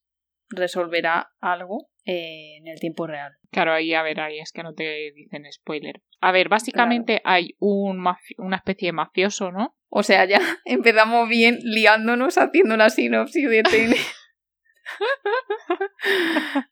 resolverá 0.51 1.31
algo 1.41 1.91
en 2.05 2.66
el 2.66 2.81
tiempo 2.81 3.07
real. 3.07 3.33
Claro, 3.51 3.72
ahí 3.72 3.93
a 3.95 4.03
ver, 4.03 4.20
ahí 4.20 4.39
es 4.39 4.53
que 4.53 4.62
no 4.62 4.72
te 4.72 5.12
dicen 5.14 5.45
spoiler. 5.53 6.03
A 6.20 6.33
ver, 6.33 6.49
básicamente 6.49 7.20
hay 7.24 7.55
un 7.59 8.05
una 8.39 8.57
especie 8.57 8.89
de 8.89 8.93
mafioso, 8.93 9.53
¿no? 9.53 9.78
O 9.89 10.03
sea, 10.03 10.24
ya 10.24 10.41
empezamos 10.64 11.28
bien 11.28 11.59
liándonos 11.62 12.39
haciendo 12.39 12.76
la 12.76 12.91
sinopsis 12.91 13.49
de 13.49 13.62
TN. 13.62 13.95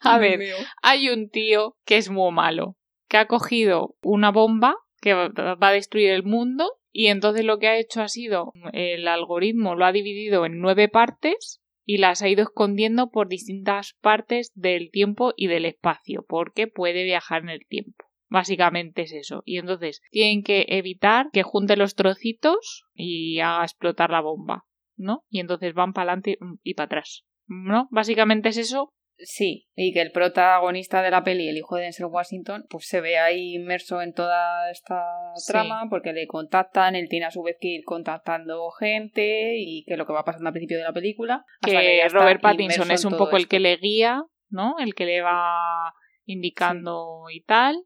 a 0.00 0.18
ver, 0.18 0.40
hay 0.82 1.08
un 1.08 1.30
tío 1.30 1.76
que 1.84 1.96
es 1.96 2.10
muy 2.10 2.32
malo, 2.32 2.76
que 3.08 3.16
ha 3.16 3.26
cogido 3.26 3.96
una 4.02 4.30
bomba 4.30 4.76
que 5.00 5.14
va 5.14 5.56
a 5.60 5.72
destruir 5.72 6.10
el 6.10 6.24
mundo 6.24 6.78
y 6.90 7.08
entonces 7.08 7.44
lo 7.44 7.58
que 7.58 7.68
ha 7.68 7.76
hecho 7.76 8.00
ha 8.00 8.08
sido 8.08 8.52
el 8.72 9.06
algoritmo 9.08 9.74
lo 9.74 9.84
ha 9.84 9.92
dividido 9.92 10.46
en 10.46 10.60
nueve 10.60 10.88
partes 10.88 11.60
y 11.84 11.98
las 11.98 12.22
ha 12.22 12.28
ido 12.28 12.42
escondiendo 12.42 13.10
por 13.10 13.28
distintas 13.28 13.94
partes 14.00 14.52
del 14.54 14.90
tiempo 14.90 15.34
y 15.36 15.48
del 15.48 15.66
espacio, 15.66 16.24
porque 16.26 16.66
puede 16.66 17.04
viajar 17.04 17.42
en 17.42 17.50
el 17.50 17.66
tiempo. 17.66 18.06
Básicamente 18.34 19.02
es 19.02 19.12
eso. 19.12 19.44
Y 19.44 19.58
entonces 19.58 20.02
tienen 20.10 20.42
que 20.42 20.66
evitar 20.66 21.28
que 21.32 21.44
junte 21.44 21.76
los 21.76 21.94
trocitos 21.94 22.84
y 22.92 23.38
haga 23.38 23.62
explotar 23.62 24.10
la 24.10 24.22
bomba, 24.22 24.64
¿no? 24.96 25.24
Y 25.28 25.38
entonces 25.38 25.72
van 25.72 25.92
para 25.92 26.10
adelante 26.10 26.38
y 26.64 26.74
para 26.74 26.86
atrás, 26.86 27.24
¿no? 27.46 27.86
Básicamente 27.92 28.48
es 28.48 28.56
eso. 28.56 28.92
Sí, 29.18 29.68
y 29.76 29.92
que 29.92 30.00
el 30.00 30.10
protagonista 30.10 31.00
de 31.00 31.12
la 31.12 31.22
peli, 31.22 31.48
el 31.48 31.56
hijo 31.56 31.76
de 31.76 31.82
Denzel 31.82 32.06
Washington, 32.06 32.66
pues 32.68 32.88
se 32.88 33.00
ve 33.00 33.18
ahí 33.18 33.54
inmerso 33.54 34.02
en 34.02 34.12
toda 34.12 34.68
esta 34.68 35.00
trama 35.46 35.86
porque 35.88 36.12
le 36.12 36.26
contactan, 36.26 36.96
él 36.96 37.08
tiene 37.08 37.26
a 37.26 37.30
su 37.30 37.40
vez 37.44 37.56
que 37.60 37.68
ir 37.68 37.84
contactando 37.84 38.68
gente 38.72 39.54
y 39.56 39.84
que 39.84 39.92
es 39.92 39.98
lo 39.98 40.06
que 40.06 40.12
va 40.12 40.24
pasando 40.24 40.48
al 40.48 40.54
principio 40.54 40.78
de 40.78 40.82
la 40.82 40.92
película. 40.92 41.44
Que, 41.64 42.04
Robert 42.08 42.40
Pattinson 42.40 42.90
es 42.90 43.04
un 43.04 43.16
poco 43.16 43.36
el 43.36 43.46
que 43.46 43.60
le 43.60 43.76
guía, 43.76 44.24
¿no? 44.48 44.74
El 44.80 44.96
que 44.96 45.06
le 45.06 45.22
va 45.22 45.94
indicando 46.24 47.26
y 47.32 47.44
tal. 47.44 47.76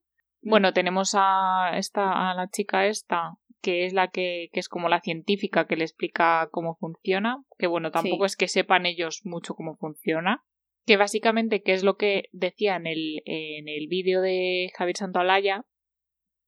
Bueno, 0.41 0.73
tenemos 0.73 1.15
a 1.15 1.73
esta, 1.77 2.31
a 2.31 2.35
la 2.35 2.49
chica 2.49 2.87
esta, 2.87 3.35
que 3.61 3.87
es 3.87 3.93
la 3.93 4.09
que, 4.09 4.51
que 4.53 4.61
es 4.61 4.69
como 4.69 4.89
la 4.89 5.01
científica 5.01 5.67
que 5.67 5.77
le 5.77 5.85
explica 5.85 6.49
cómo 6.51 6.77
funciona, 6.77 7.43
que 7.59 7.67
bueno, 7.67 7.91
tampoco 7.91 8.25
es 8.25 8.37
que 8.37 8.49
sepan 8.49 8.87
ellos 8.87 9.23
mucho 9.25 9.55
cómo 9.55 9.77
funciona, 9.77 10.45
que 10.87 10.97
básicamente, 10.97 11.63
que 11.63 11.73
es 11.73 11.83
lo 11.83 11.97
que 11.97 12.29
decía 12.33 12.77
en 12.77 12.87
el, 12.87 13.23
en 13.27 13.69
el 13.69 13.89
vídeo 13.89 14.21
de 14.21 14.71
Javier 14.77 14.97
Santolaya, 14.97 15.65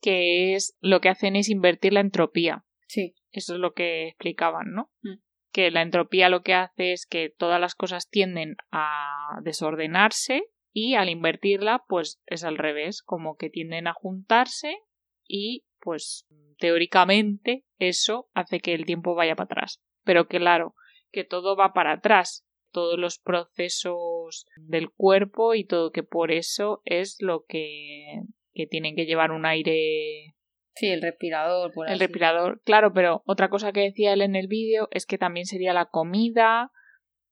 que 0.00 0.54
es 0.54 0.76
lo 0.80 1.00
que 1.00 1.10
hacen 1.10 1.36
es 1.36 1.48
invertir 1.48 1.92
la 1.92 2.00
entropía. 2.00 2.64
Sí. 2.86 3.14
Eso 3.32 3.54
es 3.54 3.60
lo 3.60 3.74
que 3.74 4.08
explicaban, 4.08 4.72
¿no? 4.72 4.90
Mm. 5.02 5.20
Que 5.52 5.70
la 5.70 5.82
entropía 5.82 6.28
lo 6.28 6.42
que 6.42 6.54
hace 6.54 6.92
es 6.92 7.06
que 7.06 7.28
todas 7.28 7.60
las 7.60 7.74
cosas 7.74 8.08
tienden 8.08 8.56
a 8.70 9.40
desordenarse 9.42 10.44
y 10.72 10.94
al 10.94 11.08
invertirla, 11.08 11.84
pues 11.88 12.20
es 12.26 12.44
al 12.44 12.58
revés, 12.58 13.02
como 13.02 13.36
que 13.36 13.50
tienden 13.50 13.86
a 13.86 13.92
juntarse 13.92 14.78
y 15.26 15.64
pues 15.80 16.26
teóricamente 16.58 17.64
eso 17.78 18.28
hace 18.34 18.60
que 18.60 18.74
el 18.74 18.84
tiempo 18.84 19.14
vaya 19.14 19.34
para 19.34 19.46
atrás. 19.46 19.80
Pero 20.04 20.28
claro, 20.28 20.74
que 21.10 21.24
todo 21.24 21.56
va 21.56 21.72
para 21.72 21.92
atrás 21.92 22.46
todos 22.70 22.98
los 22.98 23.18
procesos 23.18 24.46
del 24.56 24.90
cuerpo 24.90 25.54
y 25.54 25.64
todo 25.64 25.90
que 25.90 26.04
por 26.04 26.30
eso 26.30 26.82
es 26.84 27.16
lo 27.20 27.44
que 27.46 28.22
que 28.52 28.66
tienen 28.66 28.94
que 28.94 29.06
llevar 29.06 29.32
un 29.32 29.46
aire 29.46 30.34
Sí, 30.74 30.88
el 30.88 31.02
respirador. 31.02 31.72
el 31.88 31.98
respirador, 31.98 32.62
claro, 32.64 32.92
pero 32.92 33.22
otra 33.26 33.50
cosa 33.50 33.72
que 33.72 33.80
decía 33.80 34.12
él 34.12 34.22
en 34.22 34.36
el 34.36 34.46
vídeo 34.46 34.88
es 34.92 35.04
que 35.04 35.18
también 35.18 35.46
sería 35.46 35.74
la 35.74 35.86
comida, 35.86 36.70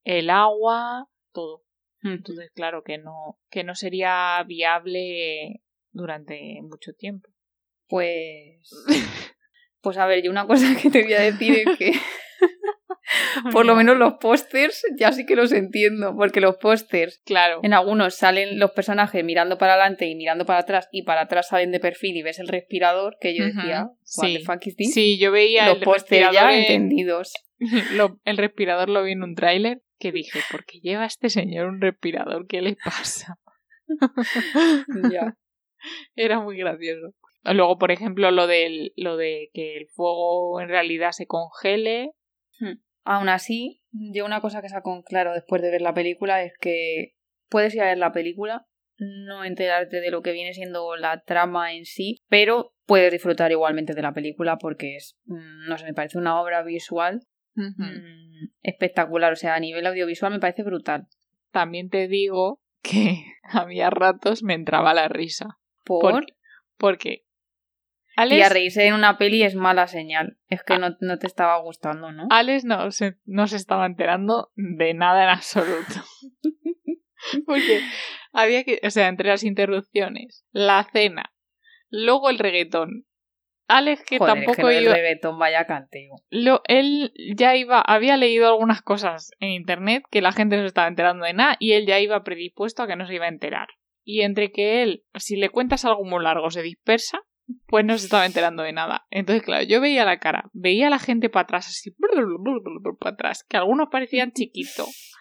el 0.05 0.29
agua, 0.29 1.07
todo. 1.33 1.63
Entonces, 2.03 2.51
claro, 2.55 2.83
que 2.83 2.99
no, 2.99 3.39
que 3.51 3.65
no 3.65 3.75
sería 3.75 4.43
viable 4.47 5.63
durante 5.91 6.61
mucho 6.63 6.93
tiempo. 6.93 7.29
Pues. 7.89 8.71
Pues 9.81 9.97
a 9.97 10.07
ver, 10.07 10.25
yo 10.25 10.33
una 10.33 10.45
cosa 10.45 10.77
que 10.77 10.91
te 10.91 11.05
voy 11.05 11.13
a 11.13 11.21
decir 11.21 11.55
es 11.55 11.79
que. 11.79 11.93
Por 13.53 13.65
lo 13.65 13.77
menos 13.77 13.97
los 13.97 14.15
pósters 14.15 14.83
ya 14.99 15.13
sí 15.13 15.25
que 15.25 15.37
los 15.37 15.53
entiendo, 15.53 16.15
porque 16.17 16.41
los 16.41 16.57
pósters, 16.57 17.23
claro. 17.25 17.61
en 17.63 17.73
algunos 17.73 18.17
salen 18.17 18.59
los 18.59 18.73
personajes 18.73 19.25
mirando 19.25 19.57
para 19.57 19.75
adelante 19.75 20.07
y 20.07 20.17
mirando 20.17 20.45
para 20.45 20.59
atrás, 20.59 20.89
y 20.93 21.05
para 21.05 21.23
atrás 21.23 21.49
salen 21.49 21.71
de 21.71 21.81
perfil 21.81 22.17
y 22.17 22.23
ves 22.23 22.41
el 22.41 22.49
respirador, 22.49 23.17
que 23.21 23.37
yo 23.37 23.45
decía, 23.45 23.89
sí. 24.03 24.45
Sí, 24.93 25.19
yo 25.19 25.31
veía 25.31 25.69
los 25.69 25.79
pósters 25.79 26.33
ya 26.33 26.53
entendidos. 26.53 27.33
el 28.25 28.37
respirador 28.37 28.89
lo 28.89 29.05
vi 29.05 29.13
en 29.13 29.23
un 29.23 29.37
tráiler 29.37 29.81
que 29.99 30.13
dije, 30.13 30.41
¿por 30.51 30.65
qué 30.65 30.81
lleva 30.81 31.05
este 31.05 31.29
señor 31.29 31.67
un 31.67 31.81
respirador? 31.81 32.47
¿Qué 32.47 32.63
le 32.63 32.77
pasa? 32.77 33.39
ya. 35.13 35.37
Era 36.15 36.41
muy 36.41 36.57
gracioso. 36.57 37.15
Luego, 37.45 37.79
por 37.79 37.91
ejemplo, 37.91 38.31
lo, 38.31 38.47
del, 38.47 38.93
lo 38.97 39.17
de 39.17 39.51
que 39.53 39.77
el 39.77 39.89
fuego 39.89 40.61
en 40.61 40.69
realidad 40.69 41.13
se 41.13 41.27
congele. 41.27 42.13
Hmm. 42.59 42.81
Aún 43.05 43.29
así, 43.29 43.83
yo 43.93 44.27
una 44.27 44.41
cosa 44.41 44.61
que 44.61 44.69
saco 44.69 45.03
claro 45.03 45.33
después 45.33 45.63
de 45.63 45.71
ver 45.71 45.81
la 45.81 45.95
película 45.95 46.43
es 46.43 46.53
que 46.61 47.15
puedes 47.49 47.75
ir 47.75 47.83
a 47.83 47.87
ver 47.87 47.99
la 47.99 48.13
película, 48.13 48.67
no 48.99 49.45
enterarte 49.45 50.01
de 50.01 50.11
lo 50.11 50.23
que 50.23 50.33
viene 50.33 50.53
siendo 50.53 50.97
la 50.97 51.23
trama 51.23 51.73
en 51.73 51.85
sí, 51.85 52.19
pero 52.29 52.75
puedes 52.85 53.13
disfrutar 53.13 53.51
igualmente 53.51 53.95
de 53.95 54.03
la 54.03 54.13
película 54.13 54.59
porque 54.59 54.97
es, 54.97 55.17
mm, 55.25 55.69
no 55.69 55.79
sé, 55.79 55.87
me 55.87 55.95
parece 55.95 56.19
una 56.19 56.41
obra 56.41 56.63
visual 56.63 57.21
mm, 57.55 58.51
espectacular. 58.63 59.33
O 59.33 59.37
sea, 59.37 59.55
a 59.55 59.61
nivel 59.61 59.87
audiovisual 59.87 60.33
me 60.33 60.41
parece 60.41 60.63
brutal. 60.63 61.09
También 61.51 61.89
te 61.89 62.09
digo 62.09 62.61
que 62.83 63.25
había 63.43 63.91
ratos 63.91 64.43
me 64.43 64.55
entraba 64.55 64.95
la 64.95 65.09
risa. 65.09 65.59
¿Por? 65.85 66.27
porque 66.77 67.25
y 68.27 68.41
a 68.41 68.49
reírse 68.49 68.87
en 68.87 68.95
una 68.95 69.17
peli 69.17 69.43
es 69.43 69.55
mala 69.55 69.87
señal. 69.87 70.39
Es 70.49 70.63
que 70.65 70.79
no, 70.79 70.97
no, 71.01 71.19
te 71.19 71.27
estaba 71.27 71.61
gustando, 71.61 72.11
¿no? 72.11 72.27
Alex 72.31 72.65
no 72.65 72.91
se, 72.91 73.17
no 73.25 73.47
se 73.47 73.57
estaba 73.57 73.87
enterando 73.87 74.51
de 74.57 74.93
nada 74.95 75.23
en 75.25 75.31
absoluto. 75.31 75.95
Porque 77.47 77.81
había 78.33 78.65
que, 78.65 78.81
o 78.83 78.91
sea, 78.91 79.09
entre 79.09 79.29
las 79.29 79.45
interrupciones, 79.45 80.45
la 80.51 80.85
cena, 80.93 81.33
luego 81.91 82.31
el 82.31 82.39
reggaetón. 82.39 83.07
Alex 83.69 84.03
que 84.05 84.19
tampoco 84.19 84.71
iba... 84.71 84.73
el 84.73 84.93
reggaetón 84.93 85.39
vaya 85.39 85.67
canteo. 85.67 86.17
Lo, 86.31 86.63
él 86.67 87.13
ya 87.37 87.55
iba, 87.55 87.81
había 87.81 88.17
leído 88.17 88.49
algunas 88.49 88.81
cosas 88.81 89.31
en 89.41 89.51
internet 89.51 90.05
que 90.11 90.23
la 90.23 90.33
gente 90.33 90.57
no 90.57 90.63
se 90.63 90.69
estaba 90.69 90.89
enterando 90.89 91.27
de 91.27 91.35
nada 91.35 91.57
y 91.61 91.73
él 91.73 91.87
ya 91.87 92.01
iba 92.01 92.25
predispuesto 92.25 92.83
a 92.83 92.87
que 92.87 92.97
no 92.97 93.07
se 93.07 93.15
iba 93.15 93.27
a 93.27 93.29
enterar. 93.29 93.69
Y 94.05 94.23
entre 94.23 94.51
que 94.51 94.83
él, 94.83 95.05
si 95.17 95.37
le 95.37 95.51
cuentas 95.51 95.85
algo 95.85 96.03
muy 96.03 96.25
largo, 96.25 96.51
se 96.51 96.63
dispersa, 96.63 97.21
pues 97.67 97.85
no 97.85 97.97
se 97.99 98.07
estaba 98.07 98.25
enterando 98.25 98.63
de 98.63 98.73
nada. 98.73 99.07
Entonces, 99.11 99.43
claro, 99.43 99.65
yo 99.65 99.83
veía 99.83 100.07
la 100.07 100.19
cara, 100.19 100.49
veía 100.55 100.87
a 100.87 100.91
la 100.91 100.99
gente 100.99 101.29
para 101.29 101.45
atrás, 101.45 101.69
así, 101.69 101.91
para 102.99 103.11
atrás, 103.13 103.45
que 103.45 103.59
algunos 103.59 103.89
parecían 103.91 104.33
chiquitos. 104.33 105.15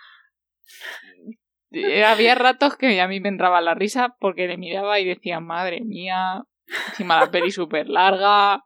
Eh, 1.72 2.06
había 2.06 2.36
ratos 2.36 2.78
que 2.78 3.02
a 3.02 3.08
mí 3.10 3.20
me 3.20 3.28
entraba 3.28 3.60
la 3.60 3.76
risa 3.76 4.16
porque 4.20 4.48
le 4.48 4.58
miraba 4.58 5.02
y 5.02 5.06
decía, 5.06 5.42
madre 5.42 5.82
mía, 5.82 6.44
encima 6.90 7.20
la 7.20 7.32
peli 7.32 7.52
súper 7.52 7.90
larga, 7.90 8.64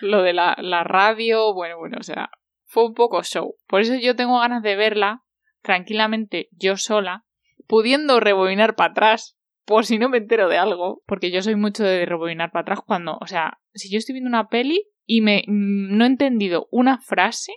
lo 0.00 0.22
de 0.22 0.32
la, 0.32 0.56
la 0.60 0.84
radio, 0.84 1.52
bueno, 1.54 1.78
bueno, 1.78 1.98
o 2.00 2.02
sea, 2.02 2.30
fue 2.64 2.84
un 2.84 2.94
poco 2.94 3.22
show. 3.22 3.56
Por 3.66 3.80
eso 3.80 3.94
yo 3.96 4.16
tengo 4.16 4.38
ganas 4.38 4.62
de 4.62 4.76
verla 4.76 5.22
tranquilamente 5.62 6.48
yo 6.52 6.76
sola, 6.76 7.24
pudiendo 7.66 8.20
rebobinar 8.20 8.74
para 8.74 8.92
atrás 8.92 9.38
por 9.64 9.84
si 9.84 9.98
no 9.98 10.08
me 10.08 10.16
entero 10.16 10.48
de 10.48 10.56
algo, 10.56 11.02
porque 11.06 11.30
yo 11.30 11.42
soy 11.42 11.54
mucho 11.54 11.84
de 11.84 12.06
rebobinar 12.06 12.50
para 12.50 12.62
atrás 12.62 12.80
cuando, 12.86 13.18
o 13.20 13.26
sea, 13.26 13.58
si 13.74 13.90
yo 13.90 13.98
estoy 13.98 14.14
viendo 14.14 14.28
una 14.28 14.48
peli 14.48 14.88
y 15.04 15.20
me 15.20 15.44
mm, 15.46 15.96
no 15.96 16.04
he 16.04 16.06
entendido 16.06 16.68
una 16.70 16.98
frase, 16.98 17.52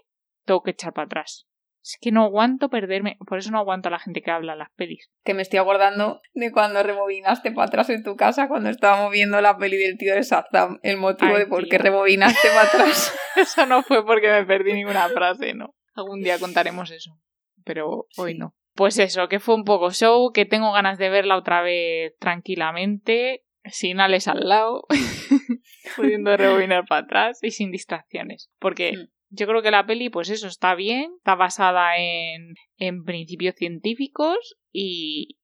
tengo 0.46 0.62
que 0.62 0.72
echar 0.72 0.92
para 0.92 1.06
atrás. 1.06 1.48
Es 1.84 1.98
que 2.00 2.12
no 2.12 2.24
aguanto 2.24 2.70
perderme, 2.70 3.18
por 3.26 3.40
eso 3.40 3.50
no 3.52 3.58
aguanto 3.58 3.88
a 3.88 3.92
la 3.92 4.00
gente 4.00 4.22
que 4.22 4.30
habla 4.30 4.56
las 4.56 4.70
pelis. 4.76 5.10
Que 5.24 5.34
me 5.34 5.42
estoy 5.42 5.60
acordando 5.60 6.22
de 6.34 6.52
cuando 6.52 6.84
rebobinaste 6.84 7.52
para 7.52 7.68
atrás 7.68 7.90
en 7.90 8.04
tu 8.04 8.16
casa 8.16 8.48
cuando 8.48 8.70
estábamos 8.70 9.12
viendo 9.12 9.42
la 9.42 9.58
peli 9.58 9.78
del 9.78 9.98
tío 9.98 10.14
de 10.14 10.22
Shazam, 10.22 10.80
el 10.84 10.98
motivo 10.98 11.38
de 11.38 11.48
por 11.48 11.68
qué 11.68 11.80
rebobinaste 11.80 12.50
para 12.50 12.68
atrás. 12.68 13.16
eso 13.36 13.66
no 13.66 13.82
fue 13.82 14.06
porque 14.06 14.30
me 14.30 14.46
perdí 14.46 14.74
ninguna 14.74 15.10
frase, 15.10 15.54
no. 15.54 15.74
Algún 15.96 16.22
día 16.22 16.40
contaremos 16.40 16.92
eso, 16.92 17.20
pero 17.66 18.08
hoy 18.18 18.38
no. 18.38 18.56
Pues 18.74 19.00
eso, 19.00 19.28
que 19.28 19.40
fue 19.40 19.56
un 19.56 19.66
poco 19.66 19.92
show, 19.92 20.32
que 20.32 20.46
tengo 20.46 20.72
ganas 20.72 20.98
de 20.98 21.10
verla 21.10 21.36
otra 21.36 21.62
vez 21.62 22.14
tranquilamente, 22.20 23.44
sin 23.66 24.00
Alex 24.00 24.28
al 24.28 24.48
lado, 24.48 24.86
pudiendo 25.96 26.36
rebobinar 26.38 26.86
para 26.88 27.02
atrás 27.02 27.40
y 27.42 27.52
sin 27.52 27.72
distracciones. 27.72 28.50
Porque 28.60 28.94
hmm. 28.94 29.10
Yo 29.32 29.48
creo 29.48 29.62
que 29.62 29.72
la 29.72 29.86
peli, 29.86 30.10
pues 30.10 30.30
eso, 30.30 30.48
está 30.48 30.76
bien, 30.76 31.14
está 31.18 31.36
basada 31.36 31.98
en, 31.98 32.56
en 32.78 33.04
principios 33.04 33.56
científicos 33.56 34.58
y, 34.72 35.40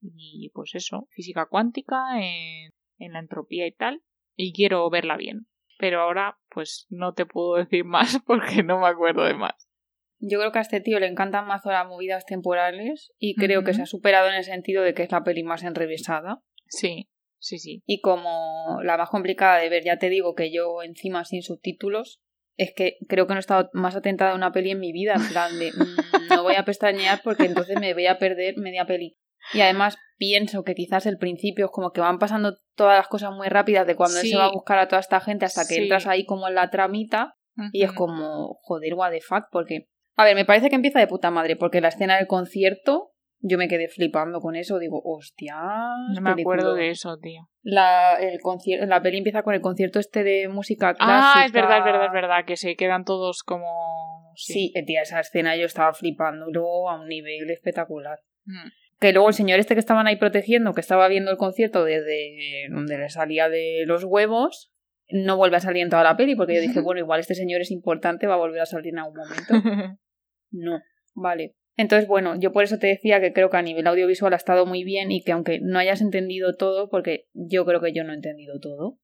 y 0.00 0.50
pues 0.50 0.74
eso, 0.74 1.08
física 1.10 1.46
cuántica, 1.46 1.96
en, 2.20 2.70
en 2.98 3.12
la 3.12 3.20
entropía 3.20 3.66
y 3.66 3.72
tal, 3.72 4.02
y 4.36 4.52
quiero 4.52 4.88
verla 4.90 5.16
bien. 5.16 5.46
Pero 5.78 6.02
ahora, 6.02 6.38
pues 6.50 6.86
no 6.90 7.14
te 7.14 7.24
puedo 7.24 7.56
decir 7.64 7.84
más 7.84 8.20
porque 8.26 8.62
no 8.62 8.78
me 8.78 8.86
acuerdo 8.86 9.24
de 9.24 9.34
más. 9.34 9.68
Yo 10.18 10.38
creo 10.38 10.52
que 10.52 10.58
a 10.58 10.62
este 10.62 10.80
tío 10.80 11.00
le 11.00 11.08
encantan 11.08 11.46
más 11.46 11.62
las 11.64 11.88
movidas 11.88 12.26
temporales 12.26 13.12
y 13.18 13.34
creo 13.34 13.64
que 13.64 13.74
se 13.74 13.82
ha 13.82 13.86
superado 13.86 14.28
en 14.28 14.34
el 14.34 14.44
sentido 14.44 14.84
de 14.84 14.94
que 14.94 15.02
es 15.02 15.10
la 15.10 15.24
peli 15.24 15.42
más 15.42 15.64
enrevesada. 15.64 16.40
Sí, 16.68 17.08
sí, 17.40 17.58
sí. 17.58 17.82
Y 17.86 18.00
como 18.00 18.78
la 18.84 18.96
más 18.96 19.10
complicada 19.10 19.58
de 19.58 19.68
ver, 19.68 19.82
ya 19.82 19.98
te 19.98 20.10
digo 20.10 20.36
que 20.36 20.52
yo 20.52 20.84
encima 20.84 21.24
sin 21.24 21.42
subtítulos, 21.42 22.20
es 22.56 22.72
que 22.74 22.96
creo 23.08 23.26
que 23.26 23.34
no 23.34 23.38
he 23.38 23.40
estado 23.40 23.70
más 23.72 23.96
atentada 23.96 24.32
a 24.32 24.36
una 24.36 24.52
peli 24.52 24.70
en 24.70 24.80
mi 24.80 24.92
vida, 24.92 25.14
en 25.14 25.28
plan 25.28 25.58
de 25.58 25.72
mm, 25.72 26.28
no 26.34 26.42
voy 26.42 26.54
a 26.54 26.64
pestañear 26.64 27.20
porque 27.22 27.46
entonces 27.46 27.78
me 27.80 27.94
voy 27.94 28.06
a 28.06 28.18
perder 28.18 28.56
media 28.58 28.86
peli. 28.86 29.16
Y 29.52 29.60
además 29.60 29.96
pienso 30.18 30.62
que 30.62 30.74
quizás 30.74 31.06
el 31.06 31.18
principio 31.18 31.66
es 31.66 31.70
como 31.72 31.90
que 31.90 32.00
van 32.00 32.18
pasando 32.18 32.58
todas 32.76 32.96
las 32.96 33.08
cosas 33.08 33.32
muy 33.32 33.48
rápidas 33.48 33.86
de 33.86 33.96
cuando 33.96 34.20
él 34.20 34.28
se 34.28 34.36
va 34.36 34.44
a 34.44 34.52
buscar 34.52 34.78
a 34.78 34.86
toda 34.86 35.00
esta 35.00 35.20
gente 35.20 35.44
hasta 35.44 35.66
que 35.66 35.82
entras 35.82 36.06
ahí 36.06 36.24
como 36.24 36.46
en 36.46 36.54
la 36.54 36.70
tramita 36.70 37.34
y 37.72 37.82
es 37.82 37.92
como, 37.92 38.58
joder, 38.62 38.94
what 38.94 39.10
the 39.10 39.20
fuck, 39.20 39.44
porque 39.50 39.88
a 40.16 40.24
ver, 40.24 40.34
me 40.34 40.44
parece 40.44 40.68
que 40.68 40.76
empieza 40.76 40.98
de 40.98 41.06
puta 41.06 41.30
madre, 41.30 41.56
porque 41.56 41.80
la 41.80 41.88
escena 41.88 42.16
del 42.16 42.26
concierto, 42.26 43.11
yo 43.42 43.58
me 43.58 43.68
quedé 43.68 43.88
flipando 43.88 44.40
con 44.40 44.56
eso. 44.56 44.78
Digo, 44.78 45.02
hostia. 45.04 45.56
No 46.14 46.20
me 46.20 46.30
acuerdo 46.30 46.74
de 46.74 46.90
eso, 46.90 47.18
tío. 47.18 47.48
La, 47.62 48.14
el 48.14 48.40
concierto, 48.40 48.86
la 48.86 49.02
peli 49.02 49.18
empieza 49.18 49.42
con 49.42 49.54
el 49.54 49.60
concierto 49.60 49.98
este 49.98 50.22
de 50.22 50.48
música 50.48 50.94
clásica. 50.94 51.40
Ah, 51.40 51.44
es 51.44 51.52
verdad, 51.52 51.78
es 51.78 51.84
verdad, 51.84 52.06
es 52.06 52.12
verdad, 52.12 52.44
que 52.46 52.56
se 52.56 52.76
quedan 52.76 53.04
todos 53.04 53.42
como. 53.42 54.32
Sí, 54.36 54.72
eh, 54.74 54.84
tía, 54.84 55.02
esa 55.02 55.20
escena 55.20 55.56
yo 55.56 55.66
estaba 55.66 55.92
flipando 55.92 56.46
luego 56.50 56.88
a 56.88 57.00
un 57.00 57.08
nivel 57.08 57.50
espectacular. 57.50 58.20
Mm. 58.44 58.68
Que 59.00 59.12
luego 59.12 59.28
el 59.28 59.34
señor 59.34 59.58
este 59.58 59.74
que 59.74 59.80
estaban 59.80 60.06
ahí 60.06 60.16
protegiendo, 60.16 60.72
que 60.72 60.80
estaba 60.80 61.08
viendo 61.08 61.32
el 61.32 61.36
concierto 61.36 61.84
desde 61.84 62.68
donde 62.70 62.98
le 62.98 63.10
salía 63.10 63.48
de 63.48 63.82
los 63.86 64.04
huevos, 64.04 64.72
no 65.10 65.36
vuelve 65.36 65.56
a 65.56 65.60
salir 65.60 65.82
en 65.82 65.90
toda 65.90 66.04
la 66.04 66.16
peli, 66.16 66.36
porque 66.36 66.54
yo 66.54 66.60
dije, 66.60 66.80
bueno, 66.82 67.00
igual 67.00 67.20
este 67.20 67.34
señor 67.34 67.60
es 67.60 67.72
importante, 67.72 68.28
va 68.28 68.34
a 68.34 68.38
volver 68.38 68.60
a 68.60 68.66
salir 68.66 68.92
en 68.92 69.00
algún 69.00 69.18
momento. 69.18 69.98
No, 70.54 70.82
vale. 71.14 71.54
Entonces, 71.76 72.08
bueno, 72.08 72.38
yo 72.38 72.52
por 72.52 72.64
eso 72.64 72.78
te 72.78 72.86
decía 72.86 73.20
que 73.20 73.32
creo 73.32 73.50
que 73.50 73.56
a 73.56 73.62
nivel 73.62 73.86
audiovisual 73.86 74.32
ha 74.34 74.36
estado 74.36 74.66
muy 74.66 74.84
bien 74.84 75.10
y 75.10 75.22
que 75.22 75.32
aunque 75.32 75.60
no 75.60 75.78
hayas 75.78 76.00
entendido 76.00 76.54
todo, 76.56 76.88
porque 76.90 77.28
yo 77.32 77.64
creo 77.64 77.80
que 77.80 77.92
yo 77.92 78.04
no 78.04 78.12
he 78.12 78.16
entendido 78.16 78.60
todo, 78.60 78.98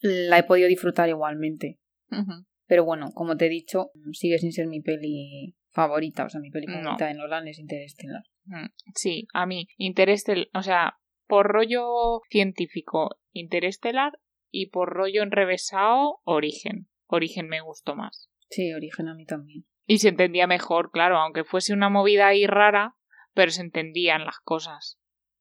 la 0.00 0.38
he 0.38 0.44
podido 0.44 0.68
disfrutar 0.68 1.08
igualmente. 1.08 1.80
Pero 2.66 2.84
bueno, 2.84 3.10
como 3.12 3.36
te 3.36 3.46
he 3.46 3.50
dicho, 3.50 3.90
sigue 4.12 4.38
sin 4.38 4.52
ser 4.52 4.68
mi 4.68 4.80
peli 4.80 5.56
favorita, 5.70 6.24
o 6.24 6.28
sea, 6.28 6.40
mi 6.40 6.50
peli 6.50 6.66
favorita 6.66 7.06
de 7.06 7.14
Nolan 7.14 7.48
es 7.48 7.58
Interstellar. 7.58 8.22
Sí, 8.94 9.26
a 9.32 9.44
mí, 9.46 9.66
Interstellar, 9.76 10.48
o 10.54 10.62
sea, 10.62 10.98
por 11.26 11.46
rollo 11.48 12.20
científico, 12.30 13.18
Interestelar 13.32 14.12
y 14.50 14.70
por 14.70 14.90
rollo 14.90 15.22
enrevesado, 15.22 16.20
Origen. 16.22 16.88
Origen 17.06 17.48
me 17.48 17.60
gustó 17.60 17.96
más. 17.96 18.30
Sí, 18.48 18.72
Origen 18.72 19.08
a 19.08 19.14
mí 19.14 19.26
también. 19.26 19.66
Y 19.86 19.98
se 19.98 20.08
entendía 20.08 20.46
mejor, 20.46 20.90
claro, 20.90 21.18
aunque 21.18 21.44
fuese 21.44 21.72
una 21.72 21.90
movida 21.90 22.28
ahí 22.28 22.46
rara, 22.46 22.94
pero 23.34 23.50
se 23.50 23.60
entendían 23.60 24.24
las 24.24 24.38
cosas, 24.38 24.98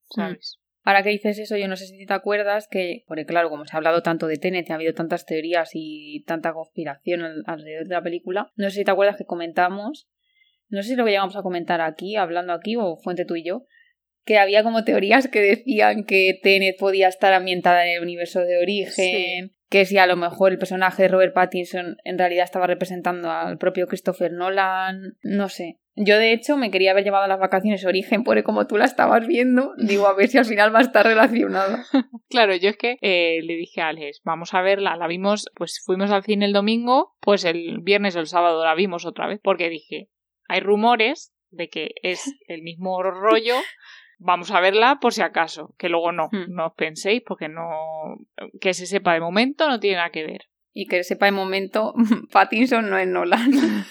mm. 0.10 0.16
¿sabes? 0.16 0.60
Ahora 0.86 1.02
que 1.02 1.12
dices 1.12 1.40
eso, 1.40 1.56
yo 1.56 1.70
no 1.70 1.78
sé 1.78 1.88
si 1.88 2.06
te 2.06 2.14
acuerdas 2.14 2.68
que, 2.70 3.06
porque 3.08 3.26
claro, 3.26 3.50
como 3.50 3.66
se 3.66 3.74
ha 3.74 3.78
hablado 3.78 4.02
tanto 4.02 4.28
de 4.28 4.38
Tenet, 4.38 4.70
ha 4.70 4.76
habido 4.76 4.94
tantas 4.94 5.26
teorías 5.26 5.70
y 5.74 6.24
tanta 6.26 6.52
conspiración 6.52 7.22
alrededor 7.46 7.88
de 7.88 7.94
la 7.94 8.04
película, 8.04 8.52
no 8.56 8.70
sé 8.70 8.80
si 8.80 8.84
te 8.84 8.92
acuerdas 8.92 9.16
que 9.16 9.26
comentamos, 9.26 10.10
no 10.68 10.84
sé 10.84 10.90
si 10.90 10.96
lo 10.96 11.06
que 11.06 11.12
llegamos 11.12 11.38
a 11.38 11.42
comentar 11.42 11.80
aquí, 11.80 12.18
hablando 12.18 12.52
aquí, 12.52 12.76
o 12.76 12.98
fuente 12.98 13.24
tú 13.24 13.38
y 13.38 13.46
yo, 13.46 13.66
que 14.26 14.38
había 14.38 14.64
como 14.64 14.84
teorías 14.84 15.30
que 15.30 15.40
decían 15.40 16.04
que 16.04 16.40
Tenet 16.42 16.78
podía 16.78 17.08
estar 17.08 17.32
ambientada 17.32 17.86
en 17.86 17.94
el 17.94 18.02
universo 18.02 18.42
de 18.42 18.58
origen, 18.58 19.56
que 19.74 19.86
si 19.86 19.98
a 19.98 20.06
lo 20.06 20.16
mejor 20.16 20.52
el 20.52 20.60
personaje 20.60 21.02
de 21.02 21.08
Robert 21.08 21.34
Pattinson 21.34 21.98
en 22.04 22.20
realidad 22.20 22.44
estaba 22.44 22.68
representando 22.68 23.32
al 23.32 23.58
propio 23.58 23.88
Christopher 23.88 24.32
Nolan, 24.32 25.18
no 25.24 25.50
sé. 25.50 25.80
Yo 25.96 26.20
de 26.20 26.32
hecho 26.32 26.58
me 26.58 26.70
quería 26.70 26.92
haber 26.92 27.04
llevado 27.04 27.24
a 27.24 27.28
las 27.28 27.40
vacaciones 27.40 27.84
origen, 27.84 28.24
porque 28.24 28.44
como 28.44 28.68
tú 28.68 28.78
la 28.78 28.86
estabas 28.86 29.26
viendo, 29.26 29.72
digo 29.80 30.06
a 30.06 30.14
ver 30.14 30.28
si 30.28 30.38
al 30.38 30.46
final 30.46 30.76
va 30.76 30.78
a 30.78 30.84
estar 30.84 31.04
relacionada. 31.04 31.84
claro, 32.30 32.56
yo 32.56 32.70
es 32.70 32.78
que 32.78 32.98
eh, 33.02 33.40
le 33.42 33.56
dije 33.56 33.82
a 33.82 33.88
Alex, 33.88 34.22
vamos 34.24 34.54
a 34.54 34.62
verla, 34.62 34.96
la 34.96 35.08
vimos, 35.08 35.50
pues 35.56 35.82
fuimos 35.84 36.12
al 36.12 36.24
cine 36.24 36.46
el 36.46 36.54
domingo, 36.54 37.16
pues 37.20 37.44
el 37.44 37.80
viernes 37.82 38.16
o 38.16 38.20
el 38.20 38.28
sábado 38.28 38.64
la 38.64 38.76
vimos 38.76 39.08
otra 39.08 39.26
vez, 39.26 39.40
porque 39.42 39.70
dije, 39.70 40.08
hay 40.50 40.60
rumores 40.60 41.34
de 41.50 41.70
que 41.70 41.96
es 42.04 42.32
el 42.48 42.62
mismo 42.62 43.02
rollo, 43.02 43.56
vamos 44.24 44.52
a 44.52 44.60
verla 44.60 45.00
por 45.00 45.14
si 45.14 45.22
acaso, 45.22 45.76
que 45.78 45.90
luego 45.90 46.12
no, 46.12 46.30
hmm. 46.32 46.54
no 46.54 46.68
os 46.68 46.74
penséis 46.74 47.22
porque 47.26 47.50
no, 47.50 47.70
que 48.62 48.74
se 48.74 48.88
sepa 48.88 49.14
de 49.14 49.20
momento 49.20 49.68
no 49.68 49.80
tiene 49.80 49.98
nada 49.98 50.12
que 50.12 50.26
ver. 50.26 50.50
Y 50.72 50.88
que 50.88 51.04
sepa 51.04 51.28
de 51.28 51.34
momento, 51.34 51.94
Pattinson 52.32 52.90
no 52.90 52.98
es 52.98 53.08
Nolan. 53.08 53.52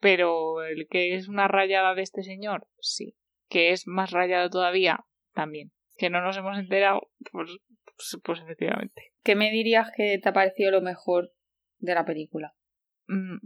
Pero 0.00 0.62
el 0.62 0.86
que 0.88 1.16
es 1.16 1.28
una 1.28 1.48
rayada 1.48 1.94
de 1.94 2.02
este 2.02 2.22
señor, 2.22 2.68
sí. 2.78 3.16
Que 3.48 3.72
es 3.72 3.86
más 3.86 4.12
rayado 4.12 4.48
todavía, 4.48 5.04
también. 5.34 5.72
Que 5.96 6.08
no 6.08 6.22
nos 6.22 6.36
hemos 6.36 6.56
enterado, 6.56 7.10
pues, 7.32 7.58
pues, 7.84 8.20
pues 8.22 8.40
efectivamente. 8.40 9.12
¿Qué 9.22 9.34
me 9.34 9.50
dirías 9.50 9.90
que 9.94 10.18
te 10.22 10.28
ha 10.28 10.32
parecido 10.32 10.70
lo 10.70 10.80
mejor 10.80 11.32
de 11.78 11.94
la 11.94 12.04
película? 12.04 12.54
Mm. 13.08 13.38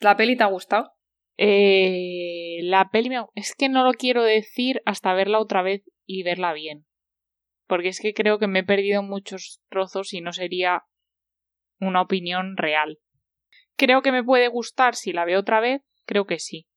¿La 0.00 0.16
peli 0.16 0.36
te 0.36 0.42
ha 0.42 0.46
gustado? 0.46 0.94
Eh, 1.38 2.58
la 2.62 2.90
peli 2.90 3.08
me... 3.08 3.24
es 3.34 3.54
que 3.54 3.68
no 3.68 3.84
lo 3.84 3.92
quiero 3.92 4.22
decir 4.22 4.82
hasta 4.84 5.14
verla 5.14 5.40
otra 5.40 5.62
vez 5.62 5.82
y 6.06 6.22
verla 6.22 6.52
bien. 6.52 6.86
Porque 7.66 7.88
es 7.88 8.00
que 8.00 8.14
creo 8.14 8.38
que 8.38 8.46
me 8.46 8.60
he 8.60 8.64
perdido 8.64 9.02
muchos 9.02 9.60
trozos 9.68 10.12
y 10.12 10.20
no 10.20 10.32
sería 10.32 10.84
una 11.80 12.02
opinión 12.02 12.56
real. 12.56 12.98
Creo 13.76 14.02
que 14.02 14.12
me 14.12 14.22
puede 14.22 14.48
gustar 14.48 14.94
si 14.94 15.12
la 15.12 15.24
veo 15.24 15.40
otra 15.40 15.60
vez, 15.60 15.82
creo 16.04 16.26
que 16.26 16.38
sí. 16.38 16.68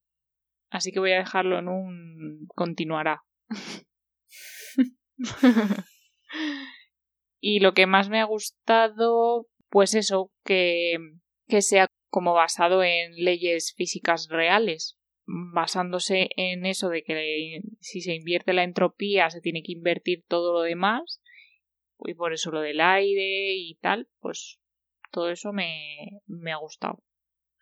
Así 0.70 0.92
que 0.92 1.00
voy 1.00 1.12
a 1.12 1.18
dejarlo 1.18 1.60
en 1.60 1.68
un 1.68 2.48
continuará. 2.48 3.24
y 7.40 7.60
lo 7.60 7.74
que 7.74 7.86
más 7.86 8.10
me 8.10 8.20
ha 8.20 8.26
gustado, 8.26 9.48
pues 9.70 9.94
eso, 9.94 10.32
que, 10.44 10.98
que 11.48 11.62
sea 11.62 11.88
como 12.16 12.34
basado 12.34 12.82
en 12.82 13.14
leyes 13.18 13.74
físicas 13.76 14.30
reales, 14.30 14.98
basándose 15.26 16.30
en 16.38 16.66
eso 16.66 16.88
de 16.88 17.04
que 17.04 17.60
si 17.82 18.00
se 18.00 18.16
invierte 18.16 18.54
la 18.54 18.64
entropía 18.64 19.30
se 19.30 19.42
tiene 19.42 19.64
que 19.64 19.74
invertir 19.74 20.24
todo 20.26 20.54
lo 20.54 20.62
demás, 20.62 21.22
y 22.00 22.14
por 22.14 22.32
eso 22.32 22.52
lo 22.52 22.62
del 22.62 22.80
aire 22.80 23.54
y 23.56 23.78
tal, 23.82 24.08
pues 24.22 24.62
todo 25.12 25.30
eso 25.30 25.52
me, 25.52 26.22
me 26.26 26.54
ha 26.54 26.56
gustado. 26.56 27.04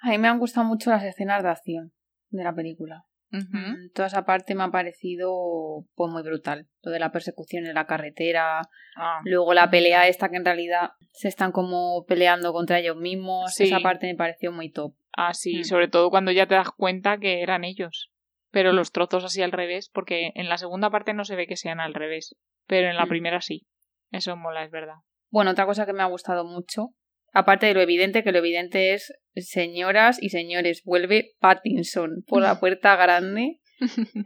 A 0.02 0.12
mí 0.12 0.20
me 0.20 0.28
han 0.28 0.38
gustado 0.38 0.68
mucho 0.68 0.92
las 0.92 1.04
escenas 1.04 1.42
de 1.42 1.50
acción 1.50 1.92
de 2.30 2.44
la 2.44 2.54
película. 2.54 3.08
Mm, 3.34 3.90
toda 3.96 4.08
esa 4.08 4.26
parte 4.26 4.54
me 4.54 4.64
ha 4.64 4.70
parecido 4.70 5.86
pues 5.96 6.12
muy 6.12 6.22
brutal. 6.22 6.68
Lo 6.84 6.92
de 6.92 7.00
la 7.00 7.12
persecución 7.12 7.66
en 7.66 7.74
la 7.74 7.88
carretera, 7.88 8.62
ah. 8.96 9.22
luego 9.26 9.56
la 9.56 9.72
pelea 9.72 10.08
esta 10.08 10.30
que 10.30 10.38
en 10.38 10.46
realidad 10.46 10.92
se 11.14 11.30
están 11.30 11.52
como 11.52 12.06
peleando 12.06 12.54
contra 12.54 12.80
ellos 12.80 12.96
mismos. 12.96 13.60
Esa 13.60 13.80
parte 13.80 14.06
me 14.06 14.16
pareció 14.16 14.52
muy 14.52 14.70
top. 14.70 14.94
Ah, 15.18 15.34
sí, 15.34 15.60
mm. 15.60 15.64
sobre 15.64 15.88
todo 15.88 16.12
cuando 16.12 16.32
ya 16.32 16.46
te 16.46 16.54
das 16.54 16.70
cuenta 16.70 17.18
que 17.18 17.42
eran 17.42 17.64
ellos. 17.64 18.12
Pero 18.52 18.72
mm. 18.72 18.76
los 18.76 18.92
trozos 18.92 19.24
así 19.24 19.42
al 19.42 19.52
revés, 19.52 19.90
porque 19.90 20.32
en 20.36 20.48
la 20.48 20.60
segunda 20.60 20.92
parte 20.92 21.14
no 21.14 21.26
se 21.26 21.36
ve 21.36 21.48
que 21.48 21.58
sean 21.58 21.80
al 21.80 21.96
revés, 21.96 22.36
pero 22.68 22.88
en 22.88 22.98
la 22.98 23.08
primera 23.08 23.42
sí. 23.42 23.66
Eso 24.12 24.38
mola, 24.38 24.64
es 24.64 24.70
verdad. 24.70 24.98
Bueno, 25.32 25.52
otra 25.52 25.66
cosa 25.66 25.88
que 25.88 25.94
me 25.94 26.04
ha 26.04 26.08
gustado 26.08 26.46
mucho 26.46 26.90
Aparte 27.34 27.66
de 27.66 27.74
lo 27.74 27.82
evidente, 27.82 28.24
que 28.24 28.32
lo 28.32 28.38
evidente 28.38 28.94
es, 28.94 29.12
señoras 29.36 30.22
y 30.22 30.30
señores, 30.30 30.84
vuelve 30.86 31.32
Pattinson 31.40 32.24
por 32.28 32.44
la 32.44 32.60
puerta 32.60 32.96
grande, 32.96 33.60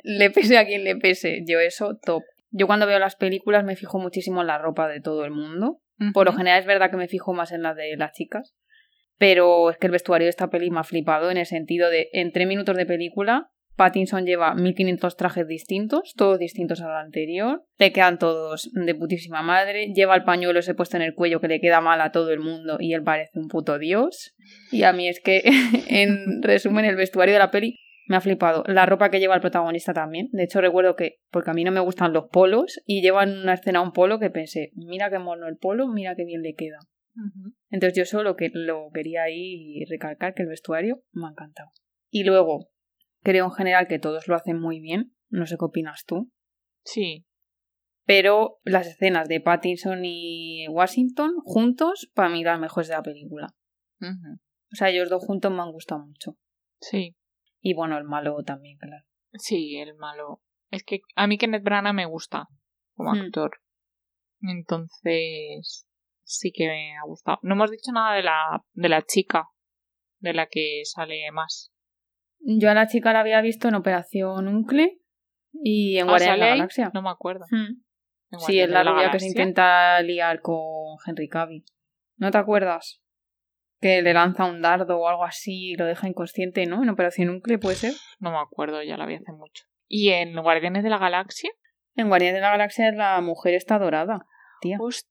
le 0.03 0.30
pese 0.30 0.58
a 0.58 0.66
quien 0.66 0.84
le 0.84 0.97
pese. 0.97 1.43
Yo 1.47 1.60
eso, 1.60 1.97
top. 2.03 2.24
Yo 2.51 2.68
cuando 2.68 2.86
veo 2.86 2.99
las 2.99 3.16
películas 3.16 3.64
me 3.64 3.76
fijo 3.76 3.97
muchísimo 3.97 4.41
en 4.41 4.47
la 4.47 4.58
ropa 4.58 4.88
de 4.88 5.01
todo 5.01 5.26
el 5.26 5.32
mundo. 5.32 5.80
Por 6.14 6.28
lo 6.28 6.34
general 6.34 6.60
es 6.60 6.68
verdad 6.68 6.91
que 6.91 6.97
me 6.97 7.08
fijo 7.08 7.34
más 7.34 7.51
en 7.51 7.64
la 7.64 7.74
de 7.74 7.95
las 7.97 8.12
chicas. 8.12 8.55
Pero 9.18 9.72
es 9.72 9.78
que 9.78 9.88
el 9.88 9.91
vestuario 9.91 10.26
de 10.26 10.30
esta 10.30 10.49
peli 10.49 10.70
me 10.70 10.80
ha 10.80 10.84
flipado 10.84 11.32
en 11.32 11.38
el 11.38 11.47
sentido 11.47 11.89
de, 11.89 12.10
en 12.14 12.32
tres 12.32 12.47
minutos 12.47 12.78
de 12.78 12.86
película, 12.86 13.49
Pattinson 13.78 14.26
lleva 14.26 14.56
1500 14.56 15.16
trajes 15.16 15.48
distintos, 15.48 16.14
todos 16.16 16.40
distintos 16.40 16.82
al 16.82 16.96
anterior. 16.96 17.64
Le 17.78 17.94
quedan 17.94 18.18
todos 18.18 18.72
de 18.74 18.96
putísima 18.96 19.44
madre. 19.44 19.94
Lleva 19.94 20.16
el 20.16 20.24
pañuelo 20.24 20.60
ese 20.60 20.74
puesto 20.74 20.98
en 20.98 21.04
el 21.04 21.14
cuello 21.14 21.40
que 21.40 21.48
le 21.48 21.62
queda 21.62 21.80
mal 21.80 22.02
a 22.02 22.12
todo 22.12 22.32
el 22.32 22.40
mundo 22.40 22.78
y 22.80 22.94
él 22.94 23.04
parece 23.04 23.38
un 23.38 23.48
puto 23.48 23.78
dios. 23.78 24.36
Y 24.72 24.82
a 24.82 24.94
mí 24.94 25.08
es 25.08 25.20
que, 25.20 25.44
en 25.90 26.42
resumen, 26.42 26.86
el 26.86 26.96
vestuario 26.96 27.34
de 27.34 27.40
la 27.40 27.52
peli 27.52 27.78
me 28.08 28.16
ha 28.16 28.22
flipado. 28.22 28.64
La 28.68 28.88
ropa 28.88 29.12
que 29.12 29.20
lleva 29.20 29.36
el 29.36 29.42
protagonista 29.42 29.94
también. 29.94 30.30
De 30.32 30.44
hecho, 30.44 30.60
recuerdo 30.60 30.96
que, 30.96 31.20
porque 31.30 31.52
a 31.52 31.54
mí 31.54 31.64
no 31.64 31.72
me 31.72 31.80
gustan 31.80 32.14
los 32.14 32.30
polos, 32.32 32.82
y 32.86 33.02
lleva 33.02 33.24
en 33.24 33.38
una 33.38 33.54
escena 33.54 33.82
un 33.82 33.92
polo 33.92 34.18
que 34.18 34.32
pensé, 34.32 34.72
mira 34.74 35.12
qué 35.12 35.20
mono 35.20 35.48
el 35.48 35.58
polo, 35.58 35.88
mira 35.88 36.16
qué 36.16 36.26
bien 36.26 36.42
le 36.42 36.56
queda. 36.56 36.80
Entonces 37.70 37.98
yo 37.98 38.06
solo 38.06 38.36
que 38.36 38.50
lo 38.54 38.90
quería 38.94 39.24
ahí 39.24 39.84
recalcar 39.90 40.34
que 40.34 40.44
el 40.44 40.50
vestuario 40.50 41.02
me 41.12 41.28
ha 41.28 41.32
encantado. 41.32 41.70
Y 42.10 42.24
luego, 42.24 42.70
Creo 43.28 43.44
en 43.44 43.52
general 43.52 43.90
que 43.90 44.00
todos 44.00 44.30
lo 44.30 44.36
hacen 44.36 44.58
muy 44.58 44.80
bien. 44.80 45.14
No 45.28 45.46
sé 45.48 45.58
qué 45.58 45.66
opinas 45.66 46.06
tú. 46.06 46.32
Sí. 46.86 47.26
Pero 48.06 48.62
las 48.64 48.88
escenas 48.88 49.28
de 49.28 49.42
Pattinson 49.42 50.06
y 50.06 50.66
Washington 50.70 51.34
juntos, 51.44 52.10
para 52.14 52.30
mí 52.30 52.42
las 52.42 52.58
mejores 52.58 52.88
de 52.88 52.94
la 52.94 53.04
película. 53.04 53.48
O 54.00 54.76
sea, 54.78 54.92
ellos 54.92 55.10
dos 55.10 55.26
juntos 55.26 55.52
me 55.52 55.62
han 55.62 55.74
gustado 55.74 56.06
mucho. 56.06 56.38
Sí. 56.80 57.18
Y 57.60 57.74
bueno, 57.74 57.98
el 57.98 58.06
malo 58.06 58.38
también, 58.46 58.78
claro. 58.78 59.04
Sí, 59.34 59.76
el 59.76 59.96
malo. 59.96 60.42
Es 60.72 60.86
que 60.86 61.02
a 61.18 61.28
mí 61.28 61.38
Kenneth 61.38 61.64
Branagh 61.64 61.96
me 61.96 62.06
gusta 62.06 62.48
como 62.96 63.12
hmm. 63.12 63.26
actor. 63.26 63.60
Entonces, 64.40 65.86
sí 66.24 66.54
que 66.54 66.68
me 66.68 66.98
ha 66.98 67.04
gustado. 67.06 67.40
No 67.42 67.56
hemos 67.56 67.72
dicho 67.72 67.92
nada 67.92 68.16
de 68.16 68.24
la, 68.24 68.64
de 68.72 68.88
la 68.88 69.02
chica, 69.02 69.50
de 70.20 70.32
la 70.32 70.48
que 70.48 70.84
sale 70.86 71.30
más. 71.34 71.74
Yo 72.40 72.70
a 72.70 72.74
la 72.74 72.88
chica 72.88 73.14
la 73.14 73.22
había 73.22 73.42
visto 73.42 73.68
en 73.68 73.76
Operación 73.76 74.48
Uncle 74.48 75.00
y 75.52 75.98
en 75.98 76.08
ah, 76.08 76.12
Guardianes 76.12 76.40
de 76.40 76.46
la 76.46 76.50
Galaxia. 76.52 76.92
No 76.94 77.02
me 77.02 77.10
acuerdo. 77.10 77.46
Hmm. 77.50 77.82
Sí, 78.40 78.60
es 78.60 78.70
la, 78.70 78.84
rubia 78.84 79.10
que 79.12 79.20
se 79.20 79.28
intenta 79.28 80.02
liar 80.02 80.42
con 80.42 80.98
Henry 81.06 81.30
Cavill. 81.30 81.64
¿No 82.18 82.30
te 82.32 82.38
acuerdas? 82.38 83.02
Que 83.80 84.02
le 84.02 84.14
lanza 84.14 84.46
un 84.46 84.62
dardo 84.62 85.00
o 85.00 85.08
algo 85.08 85.24
así 85.24 85.72
y 85.72 85.76
lo 85.76 85.86
deja 85.86 86.08
inconsciente, 86.08 86.66
¿no? 86.66 86.84
En 86.84 86.90
Operación 86.90 87.30
Uncle, 87.30 87.58
¿puede 87.58 87.76
ser? 87.76 87.94
No 88.20 88.32
me 88.32 88.40
acuerdo, 88.40 88.84
ya 88.84 88.98
la 88.98 89.06
vi 89.06 89.16
hace 89.16 89.32
mucho. 89.32 89.66
¿Y 89.88 90.10
en 90.10 90.36
Guardianes 90.42 90.84
de 90.84 90.90
la 90.90 90.98
Galaxia? 90.98 91.52
En 91.96 92.10
Guardianes 92.10 92.36
de 92.36 92.42
la 92.42 92.52
Galaxia 92.52 92.92
la 92.92 93.22
mujer 93.22 93.54
está 93.54 93.80
dorada, 93.80 94.26
tía. 94.62 94.78
¡Hostia! 94.80 95.08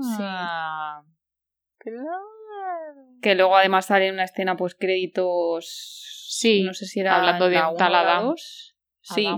Sí. 0.00 0.22
Que 3.22 3.34
luego 3.34 3.56
además 3.56 3.86
sale 3.86 4.08
en 4.08 4.14
una 4.14 4.24
escena 4.24 4.56
pues 4.56 4.74
créditos. 4.74 6.26
Sí. 6.28 6.62
No 6.62 6.74
sé 6.74 6.86
si 6.86 7.00
era 7.00 7.16
hablando 7.16 7.48
de. 7.48 7.60
Sí. 9.00 9.28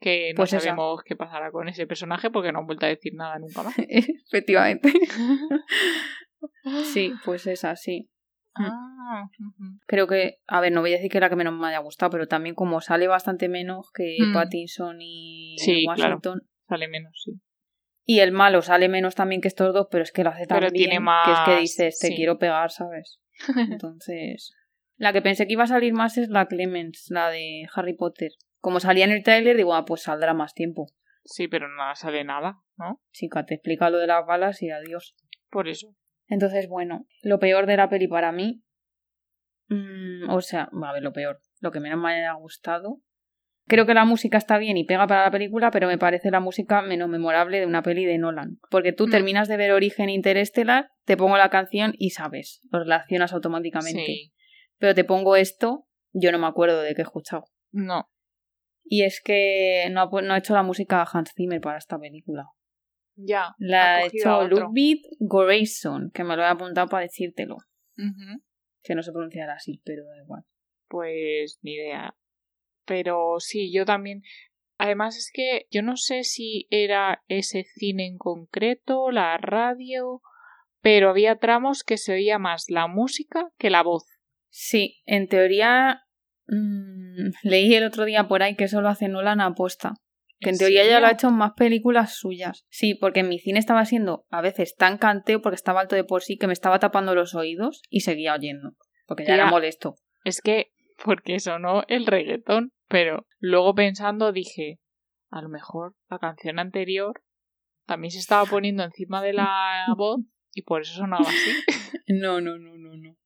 que 0.00 0.32
no 0.32 0.36
pues 0.36 0.50
sabemos 0.50 1.02
qué 1.04 1.16
pasará 1.16 1.50
con 1.50 1.68
ese 1.68 1.86
personaje 1.86 2.30
porque 2.30 2.52
no 2.52 2.60
han 2.60 2.66
vuelto 2.66 2.86
a 2.86 2.88
decir 2.88 3.14
nada 3.14 3.38
nunca 3.38 3.62
más. 3.62 3.74
Efectivamente. 3.78 4.92
sí, 6.92 7.12
pues 7.24 7.46
es 7.46 7.64
así. 7.64 8.10
Ah, 8.54 9.28
Creo 9.86 10.06
que, 10.06 10.38
a 10.46 10.60
ver, 10.60 10.72
no 10.72 10.80
voy 10.80 10.90
a 10.90 10.96
decir 10.96 11.10
que 11.10 11.18
era 11.18 11.26
la 11.26 11.30
que 11.30 11.36
menos 11.36 11.54
me 11.54 11.68
haya 11.68 11.78
gustado, 11.78 12.10
pero 12.10 12.26
también 12.26 12.54
como 12.54 12.80
sale 12.80 13.06
bastante 13.06 13.48
menos 13.48 13.90
que 13.92 14.16
mm. 14.18 14.32
Pattinson 14.32 14.98
y 15.00 15.56
Washington. 15.86 16.42
Sale 16.68 16.88
menos, 16.88 17.22
sí. 17.24 17.40
Y 18.10 18.20
el 18.20 18.32
malo 18.32 18.62
sale 18.62 18.88
menos 18.88 19.14
también 19.14 19.42
que 19.42 19.48
estos 19.48 19.74
dos, 19.74 19.88
pero 19.90 20.02
es 20.02 20.12
que 20.12 20.24
lo 20.24 20.30
hace 20.30 20.46
tan 20.46 20.60
bien 20.60 20.72
tiene 20.72 20.98
más... 20.98 21.26
que 21.26 21.32
es 21.32 21.40
que 21.44 21.60
dices, 21.60 21.98
te 21.98 22.14
quiero 22.14 22.38
pegar, 22.38 22.70
¿sabes? 22.70 23.20
Entonces, 23.70 24.54
la 24.96 25.12
que 25.12 25.20
pensé 25.20 25.46
que 25.46 25.52
iba 25.52 25.64
a 25.64 25.66
salir 25.66 25.92
más 25.92 26.16
es 26.16 26.30
la 26.30 26.46
Clemens, 26.46 27.10
la 27.10 27.28
de 27.28 27.66
Harry 27.74 27.94
Potter. 27.94 28.30
Como 28.60 28.80
salía 28.80 29.04
en 29.04 29.10
el 29.10 29.22
tráiler, 29.22 29.58
digo, 29.58 29.74
ah, 29.74 29.84
pues 29.84 30.04
saldrá 30.04 30.32
más 30.32 30.54
tiempo. 30.54 30.86
Sí, 31.22 31.48
pero 31.48 31.68
no 31.68 31.94
sale 31.96 32.24
nada, 32.24 32.62
¿no? 32.78 33.02
Chica, 33.12 33.44
te 33.44 33.56
explica 33.56 33.90
lo 33.90 33.98
de 33.98 34.06
las 34.06 34.24
balas 34.24 34.62
y 34.62 34.70
adiós. 34.70 35.14
Por 35.50 35.68
eso. 35.68 35.94
Entonces, 36.28 36.66
bueno, 36.66 37.06
lo 37.20 37.38
peor 37.38 37.66
de 37.66 37.76
la 37.76 37.90
peli 37.90 38.08
para 38.08 38.32
mí. 38.32 38.62
Mm, 39.66 40.30
o 40.30 40.40
sea, 40.40 40.70
a 40.82 40.92
ver, 40.94 41.02
lo 41.02 41.12
peor. 41.12 41.42
Lo 41.60 41.72
que 41.72 41.80
menos 41.80 42.00
me 42.00 42.14
haya 42.14 42.32
gustado 42.32 43.02
Creo 43.68 43.86
que 43.86 43.94
la 43.94 44.04
música 44.04 44.38
está 44.38 44.58
bien 44.58 44.76
y 44.76 44.84
pega 44.84 45.06
para 45.06 45.24
la 45.24 45.30
película, 45.30 45.70
pero 45.70 45.86
me 45.86 45.98
parece 45.98 46.30
la 46.30 46.40
música 46.40 46.80
menos 46.82 47.08
memorable 47.08 47.60
de 47.60 47.66
una 47.66 47.82
peli 47.82 48.04
de 48.06 48.18
Nolan. 48.18 48.58
Porque 48.70 48.92
tú 48.92 49.06
mm. 49.06 49.10
terminas 49.10 49.46
de 49.46 49.56
ver 49.58 49.72
Origen 49.72 50.08
Interestelar, 50.08 50.90
te 51.04 51.16
pongo 51.16 51.36
la 51.36 51.50
canción 51.50 51.92
y 51.98 52.10
sabes, 52.10 52.60
lo 52.70 52.78
relacionas 52.80 53.32
automáticamente. 53.32 54.32
Pero 54.78 54.94
te 54.94 55.04
pongo 55.04 55.36
esto, 55.36 55.86
yo 56.12 56.32
no 56.32 56.38
me 56.38 56.46
acuerdo 56.46 56.80
de 56.80 56.94
qué 56.94 57.02
he 57.02 57.04
escuchado. 57.04 57.44
No. 57.70 58.08
Y 58.84 59.02
es 59.02 59.20
que 59.22 59.86
no 59.90 60.00
ha, 60.00 60.10
pu- 60.10 60.24
no 60.24 60.32
ha 60.32 60.38
hecho 60.38 60.54
la 60.54 60.62
música 60.62 61.06
Hans 61.12 61.32
Zimmer 61.36 61.60
para 61.60 61.76
esta 61.78 61.98
película. 61.98 62.46
Ya. 63.16 63.54
La 63.58 63.96
ha 63.96 64.06
hecho. 64.06 64.48
Ludwig 64.48 65.02
Göransson, 65.18 66.10
que 66.14 66.24
me 66.24 66.36
lo 66.36 66.42
he 66.42 66.46
apuntado 66.46 66.88
para 66.88 67.02
decírtelo. 67.02 67.56
Que 68.82 68.94
no 68.94 69.02
se 69.02 69.12
pronunciará 69.12 69.54
así, 69.54 69.82
pero 69.84 70.06
da 70.06 70.16
igual. 70.22 70.44
Pues 70.88 71.58
ni 71.60 71.74
idea. 71.74 72.14
Pero 72.88 73.36
sí, 73.38 73.70
yo 73.72 73.84
también. 73.84 74.22
Además 74.78 75.16
es 75.16 75.30
que 75.32 75.66
yo 75.70 75.82
no 75.82 75.96
sé 75.96 76.24
si 76.24 76.66
era 76.70 77.22
ese 77.28 77.64
cine 77.64 78.06
en 78.06 78.16
concreto, 78.16 79.10
la 79.10 79.36
radio, 79.36 80.22
pero 80.80 81.10
había 81.10 81.36
tramos 81.36 81.84
que 81.84 81.98
se 81.98 82.12
oía 82.14 82.38
más 82.38 82.64
la 82.68 82.86
música 82.86 83.50
que 83.58 83.70
la 83.70 83.82
voz. 83.82 84.04
Sí, 84.48 85.02
en 85.04 85.28
teoría 85.28 86.02
mm, 86.46 87.30
leí 87.42 87.74
el 87.74 87.84
otro 87.84 88.04
día 88.04 88.28
por 88.28 88.42
ahí 88.42 88.56
que 88.56 88.64
eso 88.64 88.80
lo 88.80 88.88
hace 88.88 89.08
Nolan 89.08 89.40
aposta. 89.40 89.94
Que 90.40 90.50
en 90.50 90.54
¿En 90.54 90.58
teoría 90.60 90.86
ya 90.86 91.00
lo 91.00 91.08
ha 91.08 91.12
hecho 91.12 91.28
en 91.28 91.34
más 91.34 91.52
películas 91.56 92.14
suyas. 92.14 92.64
Sí, 92.70 92.94
porque 92.94 93.20
en 93.20 93.28
mi 93.28 93.40
cine 93.40 93.58
estaba 93.58 93.84
siendo 93.84 94.24
a 94.30 94.40
veces 94.40 94.76
tan 94.76 94.96
canteo 94.96 95.42
porque 95.42 95.56
estaba 95.56 95.80
alto 95.80 95.96
de 95.96 96.04
por 96.04 96.22
sí 96.22 96.38
que 96.38 96.46
me 96.46 96.52
estaba 96.52 96.78
tapando 96.78 97.14
los 97.16 97.34
oídos 97.34 97.82
y 97.90 98.00
seguía 98.00 98.34
oyendo. 98.34 98.76
Porque 99.06 99.24
ya 99.26 99.34
era 99.34 99.44
Tía. 99.44 99.50
molesto. 99.50 99.96
Es 100.24 100.40
que, 100.40 100.70
porque 101.04 101.40
sonó 101.40 101.82
el 101.88 102.06
reggaetón, 102.06 102.72
pero 102.88 103.26
luego 103.38 103.74
pensando 103.74 104.32
dije, 104.32 104.80
a 105.30 105.42
lo 105.42 105.48
mejor 105.48 105.94
la 106.10 106.18
canción 106.18 106.58
anterior 106.58 107.22
también 107.86 108.10
se 108.10 108.18
estaba 108.18 108.44
poniendo 108.44 108.82
encima 108.82 109.22
de 109.22 109.34
la 109.34 109.86
voz 109.96 110.20
y 110.52 110.62
por 110.62 110.82
eso 110.82 110.94
sonaba 110.94 111.28
así. 111.28 111.50
No, 112.10 112.40
no, 112.40 112.58
no, 112.58 112.78
no, 112.78 112.96
no. 112.96 113.16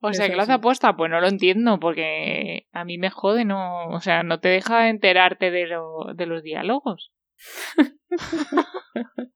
O 0.00 0.12
sea, 0.12 0.28
que 0.28 0.36
lo 0.36 0.42
hace 0.42 0.52
sí. 0.52 0.56
aposta, 0.56 0.96
pues 0.96 1.10
no 1.10 1.20
lo 1.20 1.26
entiendo, 1.26 1.80
porque 1.80 2.68
a 2.70 2.84
mí 2.84 2.98
me 2.98 3.10
jode, 3.10 3.44
no, 3.44 3.88
o 3.88 4.00
sea, 4.00 4.22
no 4.22 4.38
te 4.38 4.48
deja 4.48 4.88
enterarte 4.88 5.50
de, 5.50 5.66
lo, 5.66 6.14
de 6.14 6.26
los 6.26 6.44
diálogos. 6.44 7.12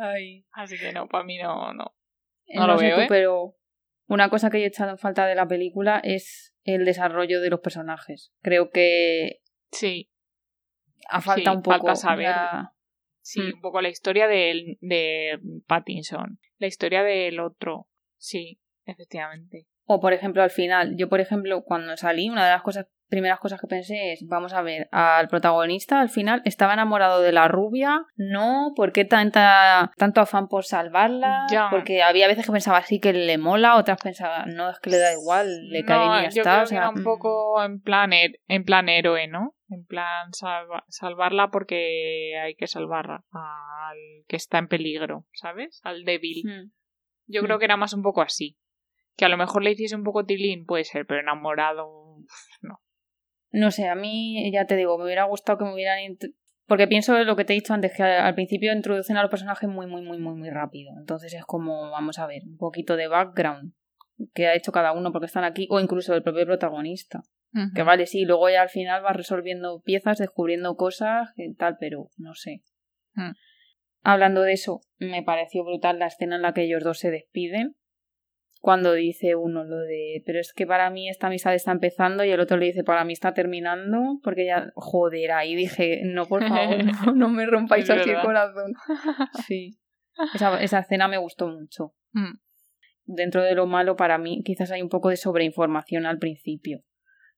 Ay. 0.00 0.46
Así 0.52 0.78
que 0.78 0.92
no, 0.92 1.08
para 1.08 1.24
mí 1.24 1.36
no, 1.38 1.74
no. 1.74 1.96
Eh, 2.46 2.58
No 2.58 2.68
lo 2.68 2.78
veo, 2.78 2.94
tú, 2.94 3.02
¿eh? 3.02 3.06
pero 3.08 3.56
una 4.06 4.30
cosa 4.30 4.50
que 4.50 4.60
yo 4.60 4.64
he 4.64 4.68
echado 4.68 4.92
en 4.92 4.98
falta 4.98 5.26
de 5.26 5.34
la 5.34 5.48
película 5.48 6.00
es 6.02 6.54
el 6.66 6.84
desarrollo 6.84 7.40
de 7.40 7.50
los 7.50 7.60
personajes. 7.60 8.32
Creo 8.42 8.70
que 8.70 9.40
Sí, 9.72 10.10
ha 11.08 11.20
falta 11.20 11.50
Sí, 11.50 11.56
un 11.56 11.62
poco. 11.62 11.76
falta 11.78 11.96
saber. 11.96 12.26
la- 12.28 12.74
sí, 13.20 13.40
Mm. 13.40 13.54
un 13.56 13.60
poco 13.60 13.80
la 13.80 13.88
historia 13.88 14.26
del, 14.28 14.78
de 14.80 15.38
Pattinson, 15.66 16.38
la 16.58 16.66
historia 16.66 17.02
del 17.02 17.40
otro, 17.40 17.88
sí, 18.16 18.60
efectivamente. 18.84 19.66
O 19.84 20.00
por 20.00 20.12
ejemplo, 20.12 20.42
al 20.42 20.50
final, 20.50 20.96
yo 20.96 21.08
por 21.08 21.20
ejemplo, 21.20 21.62
cuando 21.64 21.96
salí, 21.96 22.28
una 22.28 22.44
de 22.44 22.50
las 22.52 22.62
cosas, 22.62 22.86
primeras 23.08 23.38
cosas 23.40 23.60
que 23.60 23.66
pensé 23.66 24.12
es, 24.12 24.26
vamos 24.26 24.52
a 24.52 24.62
ver, 24.62 24.88
al 24.92 25.28
protagonista 25.28 26.00
al 26.00 26.08
final 26.10 26.42
estaba 26.44 26.72
enamorado 26.74 27.20
de 27.20 27.32
la 27.32 27.48
rubia, 27.48 28.04
no, 28.16 28.72
¿por 28.74 28.92
qué 28.92 29.04
tanta, 29.04 29.92
tanto 29.96 30.20
afán 30.20 30.48
por 30.48 30.64
salvarla? 30.64 31.46
Ya. 31.50 31.68
Porque 31.70 32.02
había 32.02 32.26
veces 32.28 32.46
que 32.46 32.52
pensaba 32.52 32.82
sí 32.82 32.98
que 33.00 33.12
le 33.12 33.38
mola, 33.38 33.76
otras 33.76 33.98
pensaba, 34.02 34.44
no, 34.46 34.70
es 34.70 34.78
que 34.80 34.90
le 34.90 34.98
da 34.98 35.12
igual, 35.12 35.68
le 35.68 35.84
cae 35.84 35.98
bien 36.08 36.12
y 36.12 36.22
ya 36.24 36.30
yo 36.30 36.42
está. 36.42 36.52
creo 36.54 36.64
o 36.64 36.68
que 36.68 36.74
era 36.76 36.88
un 36.90 37.00
mm, 37.00 37.04
poco 37.04 37.62
en 37.64 37.80
plan, 37.80 38.10
en 38.12 38.64
plan 38.64 38.88
héroe, 38.88 39.28
¿no? 39.28 39.54
En 39.68 39.84
plan 39.84 40.32
salva- 40.32 40.84
salvarla 40.88 41.50
porque 41.50 42.34
hay 42.40 42.54
que 42.54 42.66
salvar 42.66 43.06
al 43.32 43.96
que 44.28 44.36
está 44.36 44.58
en 44.58 44.68
peligro, 44.68 45.26
¿sabes? 45.32 45.80
Al 45.84 46.04
débil. 46.04 46.42
mm. 46.44 46.70
Yo 47.28 47.42
Mm. 47.42 47.44
creo 47.46 47.58
que 47.58 47.64
era 47.64 47.76
más 47.76 47.92
un 47.92 48.02
poco 48.02 48.22
así. 48.22 48.56
Que 49.16 49.24
a 49.24 49.28
lo 49.28 49.36
mejor 49.36 49.62
le 49.64 49.72
hiciese 49.72 49.96
un 49.96 50.04
poco 50.04 50.24
tilín, 50.26 50.64
puede 50.66 50.84
ser, 50.84 51.06
pero 51.06 51.20
enamorado, 51.20 52.18
no. 52.60 52.80
No 53.56 53.70
sé, 53.70 53.88
a 53.88 53.94
mí 53.94 54.50
ya 54.52 54.66
te 54.66 54.76
digo, 54.76 54.98
me 54.98 55.04
hubiera 55.04 55.24
gustado 55.24 55.56
que 55.56 55.64
me 55.64 55.72
hubieran... 55.72 55.98
Porque 56.66 56.86
pienso 56.86 57.16
lo 57.24 57.36
que 57.36 57.44
te 57.46 57.54
he 57.54 57.56
dicho 57.56 57.72
antes, 57.72 57.94
que 57.96 58.02
al 58.02 58.20
al 58.20 58.34
principio 58.34 58.70
introducen 58.70 59.16
a 59.16 59.22
los 59.22 59.30
personajes 59.30 59.66
muy, 59.66 59.86
muy, 59.86 60.02
muy, 60.02 60.18
muy, 60.18 60.34
muy 60.34 60.50
rápido. 60.50 60.92
Entonces 60.98 61.32
es 61.32 61.44
como, 61.46 61.90
vamos 61.90 62.18
a 62.18 62.26
ver, 62.26 62.42
un 62.44 62.58
poquito 62.58 62.96
de 62.96 63.08
background 63.08 63.72
que 64.34 64.46
ha 64.46 64.54
hecho 64.54 64.72
cada 64.72 64.92
uno 64.92 65.10
porque 65.10 65.24
están 65.24 65.44
aquí, 65.44 65.68
o 65.70 65.80
incluso 65.80 66.14
el 66.14 66.22
propio 66.22 66.44
protagonista. 66.44 67.22
Que 67.74 67.82
vale, 67.82 68.04
sí, 68.04 68.26
luego 68.26 68.50
ya 68.50 68.60
al 68.60 68.68
final 68.68 69.02
vas 69.02 69.16
resolviendo 69.16 69.80
piezas, 69.80 70.18
descubriendo 70.18 70.76
cosas 70.76 71.30
y 71.36 71.54
tal, 71.54 71.78
pero 71.80 72.10
no 72.18 72.34
sé. 72.34 72.62
Mm. 73.14 73.30
Hablando 74.02 74.42
de 74.42 74.52
eso, 74.52 74.82
me 74.98 75.22
pareció 75.22 75.64
brutal 75.64 75.98
la 75.98 76.08
escena 76.08 76.36
en 76.36 76.42
la 76.42 76.52
que 76.52 76.64
ellos 76.64 76.84
dos 76.84 76.98
se 76.98 77.10
despiden. 77.10 77.74
Cuando 78.60 78.94
dice 78.94 79.36
uno 79.36 79.64
lo 79.64 79.78
de, 79.78 80.22
pero 80.24 80.40
es 80.40 80.52
que 80.52 80.66
para 80.66 80.90
mí 80.90 81.08
esta 81.08 81.28
amistad 81.28 81.54
está 81.54 81.72
empezando 81.72 82.24
y 82.24 82.30
el 82.30 82.40
otro 82.40 82.56
le 82.56 82.66
dice, 82.66 82.84
para 82.84 83.04
mí 83.04 83.12
está 83.12 83.34
terminando, 83.34 84.18
porque 84.22 84.46
ya, 84.46 84.72
joder, 84.74 85.32
ahí 85.32 85.54
dije, 85.54 86.00
no, 86.04 86.26
por 86.26 86.46
favor, 86.46 86.78
no, 87.06 87.14
no 87.14 87.28
me 87.28 87.46
rompáis 87.46 87.88
así 87.90 88.10
el 88.10 88.20
corazón. 88.20 88.72
Sí, 89.46 89.78
esa, 90.34 90.60
esa 90.60 90.78
escena 90.80 91.08
me 91.08 91.18
gustó 91.18 91.48
mucho. 91.48 91.94
Mm. 92.12 92.38
Dentro 93.04 93.42
de 93.42 93.54
lo 93.54 93.66
malo, 93.66 93.94
para 93.94 94.18
mí, 94.18 94.42
quizás 94.44 94.72
hay 94.72 94.82
un 94.82 94.88
poco 94.88 95.10
de 95.10 95.16
sobreinformación 95.16 96.06
al 96.06 96.18
principio. 96.18 96.82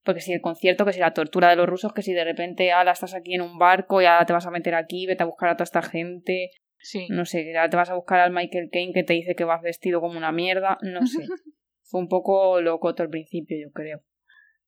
Porque 0.04 0.20
si 0.20 0.32
el 0.32 0.40
concierto, 0.40 0.86
que 0.86 0.92
si 0.92 1.00
la 1.00 1.12
tortura 1.12 1.50
de 1.50 1.56
los 1.56 1.68
rusos, 1.68 1.92
que 1.92 2.02
si 2.02 2.14
de 2.14 2.24
repente, 2.24 2.72
ala, 2.72 2.92
estás 2.92 3.14
aquí 3.14 3.34
en 3.34 3.42
un 3.42 3.58
barco 3.58 4.00
y 4.00 4.06
ahora 4.06 4.24
te 4.24 4.32
vas 4.32 4.46
a 4.46 4.50
meter 4.50 4.74
aquí, 4.74 5.06
vete 5.06 5.24
a 5.24 5.26
buscar 5.26 5.50
a 5.50 5.56
toda 5.56 5.64
esta 5.64 5.82
gente, 5.82 6.50
Sí. 6.80 7.08
no 7.10 7.24
sé, 7.24 7.56
ahora 7.56 7.70
te 7.70 7.76
vas 7.76 7.90
a 7.90 7.94
buscar 7.94 8.20
al 8.20 8.32
Michael 8.32 8.70
Caine 8.70 8.92
que 8.92 9.02
te 9.02 9.12
dice 9.12 9.34
que 9.34 9.44
vas 9.44 9.62
vestido 9.62 10.00
como 10.00 10.16
una 10.16 10.32
mierda, 10.32 10.78
no 10.82 11.06
sé. 11.06 11.26
Fue 11.82 12.00
un 12.00 12.08
poco 12.08 12.60
loco 12.60 12.94
todo 12.94 13.04
el 13.04 13.10
principio, 13.10 13.56
yo 13.60 13.72
creo. 13.72 14.02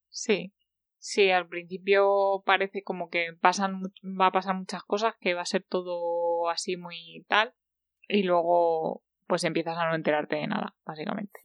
Sí. 0.09 0.53
Sí, 0.99 1.31
al 1.31 1.49
principio 1.49 2.43
parece 2.45 2.83
como 2.83 3.09
que 3.09 3.29
pasan, 3.41 3.81
va 4.05 4.27
a 4.27 4.33
pasar 4.33 4.55
muchas 4.55 4.83
cosas, 4.83 5.15
que 5.19 5.33
va 5.33 5.41
a 5.43 5.47
ser 5.47 5.63
todo 5.63 6.51
así 6.51 6.77
muy 6.77 7.25
tal, 7.27 7.55
y 8.07 8.23
luego 8.23 9.03
pues 9.27 9.45
empiezas 9.45 9.79
a 9.79 9.89
no 9.89 9.95
enterarte 9.95 10.37
de 10.37 10.47
nada, 10.47 10.75
básicamente. 10.85 11.41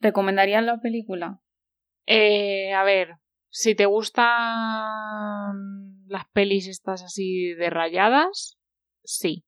¿Recomendarías 0.00 0.64
la 0.64 0.80
película? 0.80 1.40
Eh, 2.06 2.72
a 2.72 2.84
ver, 2.84 3.16
si 3.48 3.74
te 3.74 3.86
gustan 3.86 4.24
las 6.06 6.26
pelis 6.32 6.66
estas 6.68 7.02
así 7.02 7.52
de 7.54 7.68
rayadas, 7.68 8.58
sí. 9.02 9.44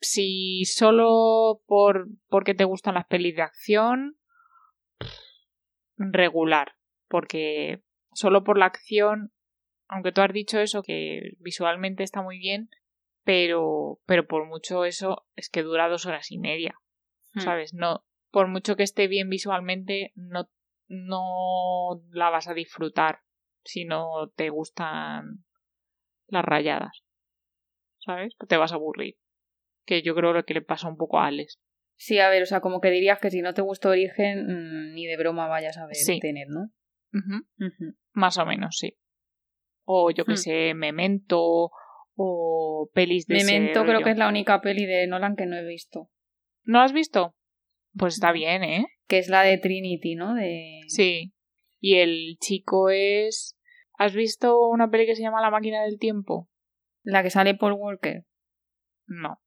Si 0.00 0.64
solo 0.64 1.62
por 1.66 2.08
porque 2.28 2.54
te 2.54 2.64
gustan 2.64 2.94
las 2.94 3.06
pelis 3.06 3.36
de 3.36 3.42
acción, 3.42 4.16
regular, 5.96 6.76
porque 7.08 7.82
solo 8.12 8.44
por 8.44 8.58
la 8.58 8.66
acción, 8.66 9.32
aunque 9.88 10.12
tú 10.12 10.22
has 10.22 10.32
dicho 10.32 10.58
eso 10.58 10.82
que 10.82 11.32
visualmente 11.38 12.02
está 12.02 12.22
muy 12.22 12.38
bien, 12.38 12.70
pero 13.24 14.00
pero 14.06 14.26
por 14.26 14.46
mucho 14.46 14.84
eso 14.84 15.26
es 15.36 15.50
que 15.50 15.62
dura 15.62 15.88
dos 15.88 16.06
horas 16.06 16.30
y 16.30 16.38
media. 16.38 16.80
Hmm. 17.34 17.40
¿sabes? 17.40 17.74
No, 17.74 18.04
por 18.30 18.48
mucho 18.48 18.76
que 18.76 18.82
esté 18.82 19.08
bien 19.08 19.28
visualmente, 19.28 20.12
no, 20.14 20.48
no 20.88 22.02
la 22.10 22.30
vas 22.30 22.48
a 22.48 22.54
disfrutar 22.54 23.20
si 23.64 23.84
no 23.84 24.28
te 24.34 24.50
gustan 24.50 25.44
las 26.28 26.44
rayadas, 26.44 27.04
¿sabes? 27.98 28.36
Te 28.48 28.56
vas 28.56 28.72
a 28.72 28.76
aburrir. 28.76 29.16
Que 29.84 30.02
yo 30.02 30.14
creo 30.14 30.44
que 30.44 30.54
le 30.54 30.62
pasa 30.62 30.88
un 30.88 30.96
poco 30.96 31.18
a 31.18 31.26
Alex. 31.26 31.58
Sí, 31.96 32.18
a 32.18 32.28
ver, 32.30 32.42
o 32.42 32.46
sea, 32.46 32.60
como 32.60 32.80
que 32.80 32.90
dirías 32.90 33.18
que 33.18 33.30
si 33.30 33.42
no 33.42 33.52
te 33.54 33.62
gustó 33.62 33.90
Origen, 33.90 34.46
mm, 34.46 34.94
ni 34.94 35.06
de 35.06 35.16
broma 35.16 35.48
vayas 35.48 35.76
a 35.76 35.86
ver 35.86 35.96
Sí. 35.96 36.18
tener, 36.20 36.48
¿no? 36.48 36.70
Ujú. 37.12 37.94
Más 38.12 38.38
o 38.38 38.46
menos, 38.46 38.76
sí. 38.78 38.96
O 39.84 40.10
yo 40.10 40.24
que 40.24 40.32
Hmm. 40.32 40.36
sé, 40.36 40.74
Memento, 40.74 41.70
o 42.14 42.90
pelis 42.94 43.26
de 43.26 43.36
ese 43.36 43.52
Memento 43.52 43.84
creo 43.84 44.02
que 44.02 44.10
es 44.10 44.18
la 44.18 44.28
única 44.28 44.60
peli 44.60 44.86
de 44.86 45.06
Nolan 45.06 45.36
que 45.36 45.46
no 45.46 45.56
he 45.56 45.64
visto. 45.64 46.10
¿No 46.64 46.78
la 46.78 46.84
has 46.84 46.92
visto? 46.92 47.34
Pues 47.96 48.14
está 48.14 48.32
bien, 48.32 48.62
¿eh? 48.62 48.86
Que 49.08 49.18
es 49.18 49.28
la 49.28 49.42
de 49.42 49.58
Trinity, 49.58 50.14
¿no? 50.14 50.34
De... 50.34 50.80
Sí. 50.86 51.32
Y 51.80 51.96
el 51.96 52.36
chico 52.40 52.90
es... 52.90 53.56
¿Has 53.98 54.14
visto 54.14 54.58
una 54.68 54.88
peli 54.90 55.06
que 55.06 55.16
se 55.16 55.22
llama 55.22 55.42
La 55.42 55.50
máquina 55.50 55.82
del 55.82 55.98
tiempo? 55.98 56.48
La 57.02 57.22
que 57.22 57.30
sale 57.30 57.54
Paul 57.54 57.72
Walker. 57.74 58.24
No. 59.06 59.40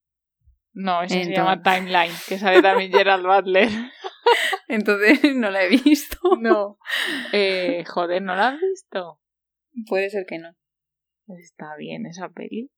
No, 0.73 1.01
esa 1.03 1.13
se 1.15 1.21
Entonces- 1.21 1.37
llama 1.37 1.61
Timeline, 1.61 2.13
que 2.27 2.37
sale 2.39 2.61
también 2.61 2.91
Gerald 2.91 3.25
Butler. 3.25 3.69
Entonces 4.67 5.19
no 5.35 5.51
la 5.51 5.63
he 5.63 5.69
visto. 5.69 6.17
No. 6.39 6.77
Eh, 7.31 7.83
joder, 7.87 8.21
¿no 8.21 8.35
la 8.35 8.49
has 8.49 8.59
visto? 8.59 9.19
Puede 9.87 10.09
ser 10.09 10.25
que 10.27 10.39
no. 10.39 10.49
Está 11.39 11.75
bien 11.77 12.05
esa 12.05 12.29
peli. 12.29 12.71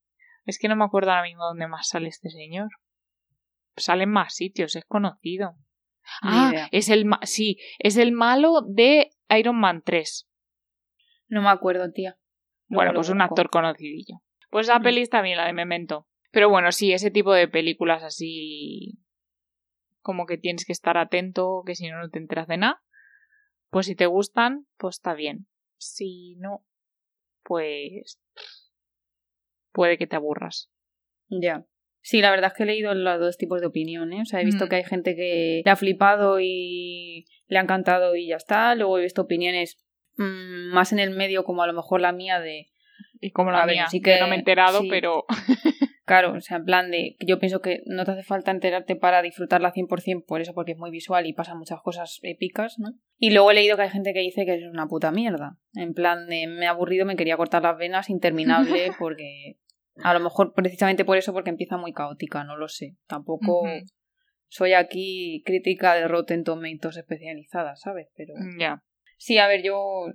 Es 0.46 0.60
que 0.60 0.68
no 0.68 0.76
me 0.76 0.84
acuerdo 0.86 1.12
ahora 1.12 1.24
mismo 1.24 1.44
dónde 1.46 1.68
más 1.68 1.88
sale 1.88 2.08
este 2.10 2.30
señor. 2.30 2.70
Sale 3.78 4.04
en 4.04 4.12
más 4.12 4.36
sitios, 4.36 4.76
es 4.76 4.86
conocido. 4.86 5.56
Ni 6.22 6.30
ah, 6.32 6.50
idea. 6.52 6.70
es 6.72 6.90
el 6.90 7.06
ma- 7.06 7.20
sí, 7.24 7.58
es 7.80 7.98
el 7.98 8.12
malo 8.12 8.62
de 8.62 9.10
Iron 9.38 9.60
Man 9.60 9.82
3. 9.84 10.30
No 11.30 11.42
me 11.42 11.50
acuerdo, 11.50 11.92
tía. 11.92 12.18
Bueno, 12.68 12.94
pues 12.94 13.10
un 13.10 13.22
actor 13.22 13.50
conocidillo. 13.50 14.22
Pues 14.52 14.68
la 14.68 14.80
Mm. 14.80 14.84
peli 14.84 15.02
está 15.02 15.22
bien, 15.22 15.38
la 15.38 15.48
de 15.48 15.54
Memento. 15.54 16.08
Pero 16.36 16.50
bueno, 16.50 16.74
sí, 16.74 16.92
ese 16.92 17.12
tipo 17.12 17.32
de 17.34 17.48
películas 17.48 18.04
así 18.04 19.00
como 20.02 20.26
que 20.26 20.38
tienes 20.38 20.66
que 20.66 20.74
estar 20.74 20.98
atento, 20.98 21.64
que 21.66 21.76
si 21.76 21.88
no, 21.90 21.98
no 21.98 22.10
te 22.10 22.20
enteras 22.20 22.50
de 22.50 22.58
nada. 22.58 22.84
Pues 23.70 23.86
si 23.86 23.96
te 23.96 24.06
gustan, 24.06 24.68
pues 24.78 24.98
está 24.98 25.14
bien. 25.14 25.48
Si 25.78 26.36
no, 26.40 26.66
pues 27.42 28.20
puede 29.72 29.98
que 29.98 30.08
te 30.08 30.18
aburras. 30.18 30.70
Ya. 31.30 31.66
Sí, 32.02 32.20
la 32.20 32.32
verdad 32.32 32.52
es 32.52 32.58
que 32.58 32.64
he 32.64 32.66
leído 32.66 32.94
los 32.94 33.18
dos 33.20 33.38
tipos 33.38 33.62
de 33.62 33.68
opiniones. 33.68 34.24
O 34.24 34.26
sea, 34.26 34.42
he 34.42 34.46
visto 34.46 34.66
Mm. 34.66 34.70
que 34.70 34.76
hay 34.76 34.84
gente 34.84 35.16
que 35.16 35.62
le 35.64 35.72
ha 35.72 35.78
flipado 35.78 36.42
y 36.42 37.28
le 37.48 37.60
ha 37.60 37.62
encantado 37.62 38.18
y 38.18 38.28
ya 38.28 38.36
está. 38.36 38.76
Luego 38.76 39.00
he 39.00 39.04
visto 39.04 39.22
opiniones 39.22 39.78
mm, 40.18 40.74
más 40.74 40.92
en 40.92 41.00
el 41.00 41.12
medio, 41.12 41.46
como 41.46 41.64
a 41.64 41.68
lo 41.68 41.74
mejor 41.74 42.02
la 42.02 42.12
mía 42.12 42.42
de... 42.42 42.68
Y 43.22 43.32
como 43.32 43.52
la 43.52 43.64
A 43.64 43.66
ver, 43.66 43.76
mía, 43.76 43.88
sí 43.90 44.02
que 44.02 44.14
que- 44.16 44.20
no 44.20 44.28
me 44.28 44.36
he 44.36 44.40
enterado, 44.40 44.82
sí. 44.82 44.88
pero 44.90 45.26
Claro, 46.06 46.34
o 46.34 46.42
sea, 46.42 46.58
en 46.58 46.66
plan 46.66 46.92
de... 46.92 47.16
que 47.20 47.26
Yo 47.26 47.40
pienso 47.40 47.62
que 47.62 47.82
no 47.88 48.06
te 48.06 48.12
hace 48.12 48.24
falta 48.24 48.52
enterarte 48.52 48.96
para 48.96 49.24
disfrutarla 49.24 49.74
100% 49.74 50.26
por 50.26 50.40
eso, 50.40 50.54
porque 50.54 50.74
es 50.74 50.78
muy 50.78 50.92
visual 50.92 51.26
y 51.26 51.34
pasan 51.34 51.58
muchas 51.58 51.82
cosas 51.82 52.20
épicas, 52.22 52.78
¿no? 52.78 52.94
Y 53.18 53.32
luego 53.32 53.50
he 53.50 53.56
leído 53.56 53.76
que 53.76 53.84
hay 53.84 53.90
gente 53.90 54.14
que 54.14 54.20
dice 54.20 54.46
que 54.46 54.54
es 54.54 54.64
una 54.72 54.88
puta 54.88 55.12
mierda. 55.12 55.58
En 55.74 55.94
plan 55.94 56.28
de... 56.28 56.46
Me 56.48 56.66
he 56.66 56.68
aburrido, 56.68 57.06
me 57.06 57.16
quería 57.16 57.38
cortar 57.38 57.64
las 57.64 57.78
venas 57.78 58.10
interminable 58.10 58.92
porque... 59.00 59.58
A 60.04 60.14
lo 60.14 60.20
mejor 60.20 60.54
precisamente 60.54 61.06
por 61.06 61.18
eso, 61.18 61.34
porque 61.34 61.50
empieza 61.50 61.78
muy 61.78 61.94
caótica, 61.94 62.44
no 62.44 62.58
lo 62.58 62.68
sé. 62.68 62.98
Tampoco 63.08 63.64
soy 64.48 64.74
aquí 64.74 65.42
crítica 65.46 65.96
de 65.96 66.08
Rotten 66.08 66.44
Tomatoes 66.44 66.98
especializada, 66.98 67.76
¿sabes? 67.76 68.10
Pero 68.16 68.34
ya. 68.60 68.84
sí, 69.18 69.38
a 69.38 69.48
ver, 69.48 69.64
yo 69.64 70.08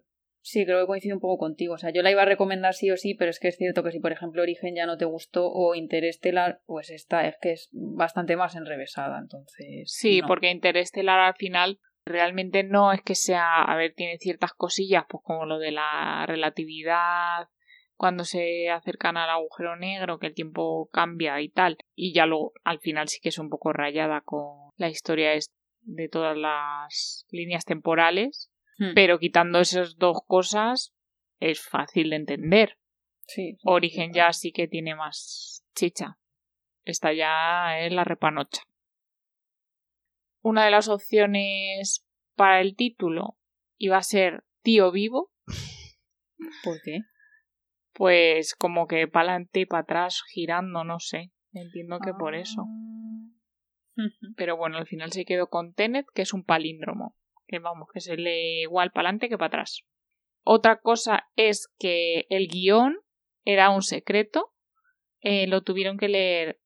sí 0.43 0.65
creo 0.65 0.81
que 0.81 0.87
coincido 0.87 1.17
un 1.17 1.21
poco 1.21 1.39
contigo. 1.39 1.75
O 1.75 1.79
sea, 1.79 1.91
yo 1.91 2.03
la 2.03 2.11
iba 2.11 2.23
a 2.23 2.27
recomendar 2.27 2.75
sí 2.75 2.91
o 2.91 2.97
sí, 2.97 3.15
pero 3.15 3.31
es 3.31 3.39
que 3.39 3.49
es 3.49 3.57
cierto 3.57 3.83
que 3.83 3.93
si, 3.93 4.01
por 4.01 4.13
ejemplo, 4.13 4.43
Origen 4.43 4.75
ya 4.75 4.87
no 4.87 4.97
te 4.97 5.05
gustó 5.05 5.51
o 5.51 5.75
Interstellar, 5.75 6.61
pues 6.67 6.91
esta 6.91 7.27
es 7.27 7.37
que 7.41 7.53
es 7.53 7.69
bastante 7.73 8.37
más 8.37 8.57
enrevesada, 8.57 9.19
entonces. 9.19 9.93
Sí, 9.93 10.21
no. 10.21 10.27
porque 10.27 10.51
Interestelar 10.51 11.21
al 11.21 11.35
final 11.35 11.79
realmente 12.05 12.65
no 12.65 12.93
es 12.93 13.03
que 13.03 13.15
sea, 13.15 13.63
a 13.63 13.77
ver, 13.77 13.95
tiene 13.95 14.19
ciertas 14.19 14.53
cosillas, 14.53 15.05
pues 15.09 15.23
como 15.25 15.47
lo 15.47 15.59
de 15.59 15.73
la 15.73 16.25
relatividad, 16.27 17.49
cuando 18.01 18.25
se 18.25 18.71
acercan 18.71 19.19
al 19.19 19.29
agujero 19.29 19.77
negro, 19.77 20.19
que 20.19 20.29
el 20.29 20.35
tiempo 20.35 20.89
cambia 20.91 21.41
y 21.43 21.51
tal, 21.51 21.77
y 21.95 22.15
ya 22.15 22.25
luego 22.25 22.53
al 22.65 22.81
final 22.81 23.09
sí 23.09 23.21
que 23.21 23.29
es 23.29 23.39
un 23.39 23.51
poco 23.51 23.73
rayada 23.73 24.23
con 24.23 24.71
la 24.77 24.89
historia 24.89 25.33
de 25.83 26.09
todas 26.09 26.37
las 26.37 27.27
líneas 27.31 27.65
temporales, 27.65 28.51
Hmm, 28.81 28.95
pero 28.95 29.19
quitando 29.19 29.61
esas 29.61 29.99
dos 29.99 30.23
cosas 30.27 30.95
es 31.39 31.61
fácil 31.61 32.11
de 32.11 32.17
entender. 32.17 32.79
sí, 33.27 33.53
sí, 33.53 33.59
Origen 33.65 34.13
sí. 34.13 34.17
ya 34.17 34.33
sí 34.33 34.53
que 34.53 34.67
tiene 34.69 34.95
más 34.97 35.63
chicha. 35.75 36.19
Esta 36.85 37.13
ya 37.13 37.79
es 37.79 37.93
la 37.93 38.05
repanocha. 38.05 38.63
Una 40.43 40.65
de 40.65 40.71
las 40.71 40.89
opciones 40.89 42.07
para 42.35 42.63
el 42.63 42.75
título 42.75 43.37
iba 43.77 43.99
a 43.99 44.03
ser 44.03 44.45
Tío 44.63 44.91
Vivo, 44.91 45.31
¿Por 46.65 46.81
qué? 46.83 47.01
pues 47.93 48.55
como 48.55 48.87
que 48.87 49.07
para 49.09 49.33
adelante 49.33 49.61
y 49.61 49.67
para 49.67 49.83
atrás 49.83 50.23
girando, 50.33 50.85
no 50.85 51.01
sé. 51.01 51.33
Entiendo 51.53 51.99
que 51.99 52.15
por 52.15 52.35
eso. 52.35 52.63
Ah. 52.67 54.09
Pero 54.37 54.57
bueno, 54.57 54.79
al 54.79 54.87
final 54.87 55.13
se 55.13 55.27
quedó 55.27 55.49
con 55.49 55.75
Tenet, 55.75 56.07
que 56.15 56.23
es 56.23 56.33
un 56.33 56.45
palíndromo. 56.45 57.15
Que 57.51 57.59
vamos, 57.59 57.89
que 57.93 58.01
se 58.01 58.17
lee 58.17 58.63
igual 58.63 58.93
para 58.93 59.09
adelante 59.09 59.29
que 59.29 59.37
para 59.37 59.49
atrás. 59.49 59.85
Otra 60.45 60.81
cosa 60.81 61.29
es 61.35 61.67
que 61.81 62.27
el 62.29 62.47
guion 62.47 62.97
era 63.45 63.71
un 63.71 63.83
secreto. 63.83 64.53
Eh, 65.21 65.49
lo 65.49 65.63
tuvieron 65.63 65.99
que 65.99 66.09
leer. 66.09 66.61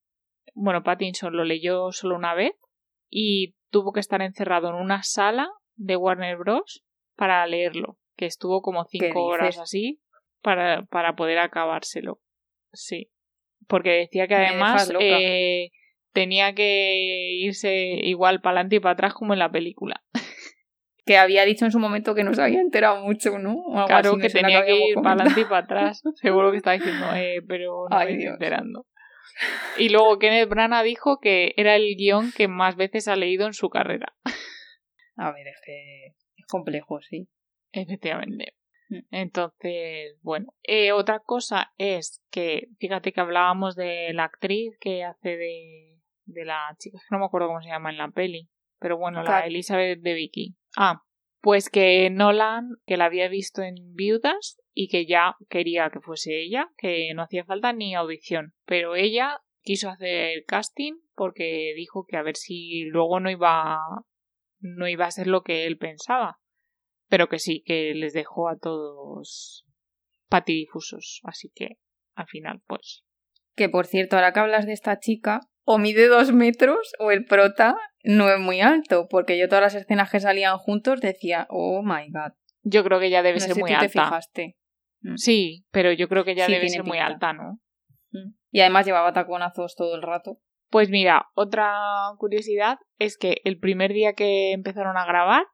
Bueno, 0.53 0.83
Pattinson 0.83 1.35
lo 1.35 1.45
leyó 1.45 1.91
solo 1.91 2.17
una 2.17 2.35
vez. 2.35 2.53
Y 3.09 3.55
tuvo 3.71 3.93
que 3.93 4.01
estar 4.01 4.21
encerrado 4.21 4.69
en 4.69 4.75
una 4.75 5.03
sala 5.03 5.49
de 5.75 5.97
Warner 5.97 6.37
Bros. 6.37 6.85
para 7.17 7.47
leerlo. 7.47 7.99
Que 8.15 8.27
estuvo 8.27 8.61
como 8.61 8.85
cinco 8.85 9.25
horas 9.25 9.59
así 9.59 10.03
para, 10.43 10.83
para 10.83 11.17
poder 11.17 11.39
acabárselo. 11.39 12.21
Sí. 12.75 13.11
Porque 13.67 13.91
decía 13.93 14.29
que 14.29 14.35
además 14.35 14.93
eh, 15.01 15.71
tenía 16.13 16.55
que 16.55 17.33
irse 17.33 17.99
igual 18.03 18.43
para 18.43 18.59
adelante 18.59 18.77
y 18.77 18.81
para 18.81 18.93
atrás 18.93 19.15
como 19.15 19.33
en 19.33 19.39
la 19.39 19.51
película. 19.51 20.05
Que 21.07 21.19
había 21.19 21.45
dicho 21.45 21.65
en 21.65 21.71
su 21.71 21.79
momento 21.79 22.15
que 22.15 22.25
no 22.25 22.33
se 22.33 22.43
había 22.43 22.61
enterado 22.61 23.03
mucho, 23.03 23.39
¿no? 23.39 23.57
O 23.57 23.87
Claro 23.87 24.13
así, 24.13 24.21
que 24.21 24.31
tenía 24.31 24.65
que 24.65 24.77
ir 24.77 24.95
para 24.97 25.13
adelante 25.13 25.43
y 25.43 25.45
para 25.45 25.59
atrás. 25.59 26.03
Seguro 26.15 26.51
que 26.51 26.59
está 26.59 26.73
diciendo, 26.73 27.07
eh, 27.15 27.43
pero 27.47 27.87
no 27.91 27.97
Ay, 27.97 28.07
me 28.07 28.13
estoy 28.13 28.23
Dios. 28.23 28.33
enterando. 28.35 28.87
Y 29.79 29.89
luego 29.89 30.19
Kenneth 30.19 30.49
Branagh 30.49 30.85
dijo 30.85 31.19
que 31.21 31.53
era 31.57 31.77
el 31.77 31.97
guion 31.97 32.33
que 32.33 32.49
más 32.49 32.77
veces 32.77 33.09
ha 33.09 33.17
leído 33.17 33.47
en 33.47 33.53
su 33.53 33.69
carrera. 33.69 34.15
A 35.17 35.33
ver, 35.33 35.47
es 35.49 35.61
que 35.65 36.07
es 36.37 36.47
complejo, 36.49 37.01
sí. 37.01 37.29
Efectivamente. 37.73 38.55
Mm. 38.89 38.99
Entonces, 39.11 40.19
bueno. 40.23 40.53
Eh, 40.63 40.93
otra 40.93 41.21
cosa 41.21 41.73
es 41.79 42.23
que, 42.31 42.69
fíjate 42.79 43.13
que 43.13 43.21
hablábamos 43.21 43.77
de 43.77 44.13
la 44.13 44.25
actriz 44.25 44.77
que 44.81 45.05
hace 45.05 45.37
de, 45.37 45.99
de 46.27 46.45
la 46.45 46.75
chica, 46.79 46.99
que 46.99 47.15
no 47.15 47.19
me 47.19 47.27
acuerdo 47.27 47.49
cómo 47.49 47.63
se 47.63 47.69
llama 47.69 47.91
en 47.91 47.99
la 47.99 48.09
peli, 48.11 48.49
pero 48.79 48.99
bueno, 48.99 49.23
la. 49.23 49.41
Elizabeth 49.41 50.01
de 50.01 50.15
Vicky. 50.15 50.57
Ah, 50.77 51.03
pues 51.41 51.69
que 51.71 52.11
Nolan, 52.11 52.77
que 52.87 52.97
la 52.97 53.07
había 53.07 53.29
visto 53.29 53.63
en 53.63 53.95
Viudas 53.95 54.61
y 54.73 54.89
que 54.89 55.07
ya 55.07 55.37
quería 55.49 55.91
que 55.91 56.01
fuese 56.01 56.41
ella, 56.41 56.71
que 56.77 57.13
no 57.15 57.23
hacía 57.23 57.45
falta 57.45 57.73
ni 57.73 57.95
audición, 57.95 58.55
pero 58.65 58.97
ella 58.97 59.41
quiso 59.63 59.89
hacer 59.89 60.45
casting 60.47 60.95
porque 61.15 61.73
dijo 61.77 62.07
que 62.07 62.17
a 62.17 62.23
ver 62.23 62.37
si 62.37 62.85
luego 62.85 63.21
no 63.21 63.31
iba 63.31 63.79
no 64.61 64.89
iba 64.89 65.07
a 65.07 65.11
ser 65.11 65.27
lo 65.27 65.43
que 65.43 65.67
él 65.67 65.79
pensaba 65.79 66.41
pero 67.09 67.29
que 67.29 67.39
sí, 67.39 67.63
que 67.65 67.95
les 67.95 68.13
dejó 68.13 68.49
a 68.49 68.59
todos 68.59 69.65
patidifusos. 70.29 71.21
Así 71.25 71.51
que, 71.55 71.79
al 72.15 72.27
final, 72.27 72.63
pues. 72.67 73.05
Que 73.55 73.69
por 73.69 73.87
cierto, 73.87 74.17
ahora 74.17 74.33
que 74.33 74.41
hablas 74.41 74.67
de 74.67 74.73
esta 74.73 74.99
chica, 74.99 75.41
o 75.65 75.79
mide 75.79 76.09
dos 76.09 76.33
metros 76.33 76.93
o 76.99 77.11
el 77.11 77.25
prota 77.25 77.77
no 78.03 78.29
es 78.31 78.39
muy 78.39 78.61
alto, 78.61 79.09
porque 79.09 79.39
yo 79.39 79.49
todas 79.49 79.63
las 79.63 79.75
escenas 79.75 80.11
que 80.11 80.21
salían 80.21 80.59
juntos 80.59 81.01
decía, 81.01 81.47
oh 81.51 81.83
my 81.83 82.11
god. 82.11 82.33
Yo 82.63 82.85
creo 82.85 83.01
que 83.01 83.11
ya 83.11 83.23
debe 83.23 83.39
no 83.39 83.45
ser 83.45 83.55
si 83.55 83.61
muy 83.61 83.71
tú 83.71 83.79
te 83.79 83.85
alta. 83.87 84.05
fijaste. 84.05 84.57
Sí, 85.17 85.67
pero 85.71 85.93
yo 85.93 86.09
creo 86.09 86.25
que 86.25 86.35
ya 86.35 86.47
Sí, 86.47 86.53
debe 86.53 86.69
ser 86.69 86.85
muy 86.85 86.99
alta, 86.99 87.33
¿no? 87.33 87.61
Mm. 88.11 88.35
Y 88.51 88.61
además 88.61 88.87
llevaba 88.87 89.13
taconazos 89.13 89.75
todo 89.75 89.95
el 89.97 90.03
rato. 90.03 90.39
Pues 90.71 90.89
mira, 90.89 91.27
otra 91.35 91.73
curiosidad 92.19 92.79
es 92.99 93.17
que 93.19 93.37
el 93.45 93.59
primer 93.59 93.93
día 93.93 94.15
que 94.15 94.53
empezaron 94.53 94.97
a 94.97 95.05
grabar 95.05 95.45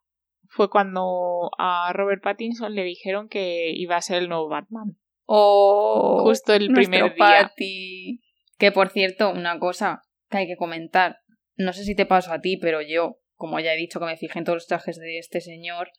fue 0.48 0.70
cuando 0.70 1.50
a 1.58 1.92
Robert 1.92 2.22
Pattinson 2.22 2.74
le 2.74 2.84
dijeron 2.84 3.28
que 3.28 3.70
iba 3.74 3.96
a 3.96 4.02
ser 4.02 4.18
el 4.18 4.28
nuevo 4.28 4.48
Batman. 4.48 4.96
Oh, 5.26 6.20
Justo 6.24 6.52
el 6.54 6.72
primer 6.72 7.14
día. 7.14 7.16
Patty. 7.16 8.20
Que 8.60 8.70
por 8.70 8.90
cierto, 8.90 9.30
una 9.30 9.58
cosa 9.58 10.02
que 10.28 10.38
hay 10.38 10.46
que 10.46 10.56
comentar. 10.56 11.18
No 11.56 11.72
sé 11.72 11.82
si 11.82 11.96
te 11.96 12.06
pasó 12.06 12.32
a 12.32 12.40
ti, 12.40 12.58
pero 12.58 12.82
yo, 12.82 13.16
como 13.34 13.58
ya 13.58 13.72
he 13.72 13.76
dicho 13.76 13.98
que 13.98 14.06
me 14.06 14.18
fijé 14.18 14.38
en 14.38 14.44
todos 14.44 14.56
los 14.56 14.66
trajes 14.66 14.98
de 14.98 15.18
este 15.18 15.40
señor, 15.40 15.90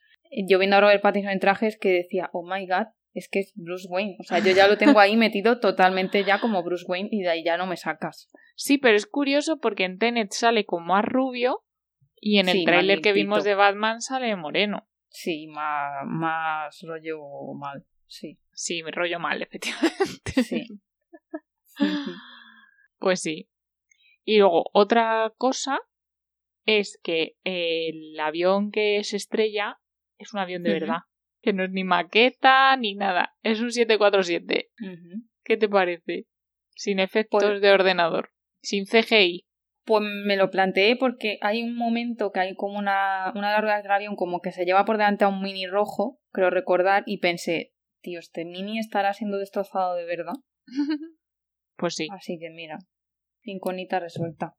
yo 0.47 0.59
viendo 0.59 0.77
a 0.77 0.81
Robert 0.81 1.01
Pattinson 1.01 1.31
en 1.31 1.39
trajes 1.39 1.77
que 1.77 1.89
decía, 1.89 2.29
oh 2.33 2.47
my 2.47 2.65
god, 2.67 2.87
es 3.13 3.27
que 3.29 3.39
es 3.39 3.51
Bruce 3.55 3.87
Wayne. 3.89 4.15
O 4.19 4.23
sea, 4.23 4.39
yo 4.39 4.51
ya 4.51 4.67
lo 4.67 4.77
tengo 4.77 4.99
ahí 4.99 5.17
metido 5.17 5.59
totalmente 5.59 6.23
ya 6.23 6.39
como 6.39 6.63
Bruce 6.63 6.85
Wayne 6.87 7.09
y 7.11 7.23
de 7.23 7.29
ahí 7.29 7.43
ya 7.43 7.57
no 7.57 7.65
me 7.65 7.77
sacas. 7.77 8.29
Sí, 8.55 8.77
pero 8.77 8.95
es 8.95 9.07
curioso 9.07 9.59
porque 9.59 9.83
en 9.83 9.97
Tenet 9.97 10.31
sale 10.31 10.65
como 10.65 10.85
más 10.85 11.03
rubio 11.03 11.63
y 12.15 12.37
en 12.37 12.47
el 12.47 12.59
Sí, 12.59 12.65
tráiler 12.65 13.01
que 13.01 13.11
vimos 13.11 13.43
de 13.43 13.55
Batman 13.55 14.01
sale 14.01 14.35
moreno. 14.35 14.87
Sí, 15.09 15.47
más, 15.47 16.05
más 16.05 16.79
rollo 16.83 17.19
mal. 17.55 17.85
Sí. 18.05 18.39
Sí, 18.53 18.83
rollo 18.83 19.19
mal, 19.19 19.41
efectivamente. 19.41 20.43
Sí. 20.43 20.67
Pues 23.01 23.19
sí. 23.19 23.49
Y 24.23 24.37
luego, 24.37 24.69
otra 24.73 25.33
cosa 25.37 25.79
es 26.65 26.99
que 27.03 27.35
el 27.43 28.17
avión 28.19 28.69
que 28.71 29.03
se 29.03 29.17
estrella 29.17 29.79
es 30.19 30.33
un 30.33 30.39
avión 30.39 30.61
de 30.61 30.73
verdad. 30.73 30.99
Que 31.41 31.51
no 31.51 31.63
es 31.63 31.71
ni 31.71 31.83
maqueta 31.83 32.77
ni 32.77 32.93
nada. 32.93 33.35
Es 33.41 33.59
un 33.59 33.71
747. 33.71 34.69
Ujú. 34.79 35.23
¿Qué 35.43 35.57
te 35.57 35.67
parece? 35.67 36.27
Sin 36.75 36.99
efectos 36.99 37.43
Pues- 37.43 37.61
de 37.61 37.71
ordenador. 37.71 38.29
Sin 38.61 38.85
CGI. 38.85 39.47
Pues 39.83 40.03
me 40.03 40.37
lo 40.37 40.51
planteé 40.51 40.95
porque 40.95 41.39
hay 41.41 41.63
un 41.63 41.75
momento 41.75 42.31
que 42.31 42.39
hay 42.39 42.55
como 42.55 42.77
una, 42.77 43.33
una 43.33 43.59
ruedas 43.59 43.81
del 43.81 43.91
avión 43.91 44.15
como 44.15 44.39
que 44.39 44.51
se 44.51 44.63
lleva 44.63 44.85
por 44.85 44.97
delante 44.97 45.23
a 45.23 45.27
un 45.27 45.41
mini 45.41 45.65
rojo, 45.65 46.19
creo 46.31 46.51
recordar, 46.51 47.01
y 47.07 47.17
pensé, 47.17 47.73
tío, 48.01 48.19
este 48.19 48.45
mini 48.45 48.77
estará 48.77 49.15
siendo 49.15 49.39
destrozado 49.39 49.95
de 49.95 50.05
verdad. 50.05 50.35
Pues 51.77 51.95
sí. 51.95 52.07
Así 52.11 52.37
que 52.37 52.51
mira, 52.51 52.77
incógnita 53.43 53.99
resuelta. 53.99 54.55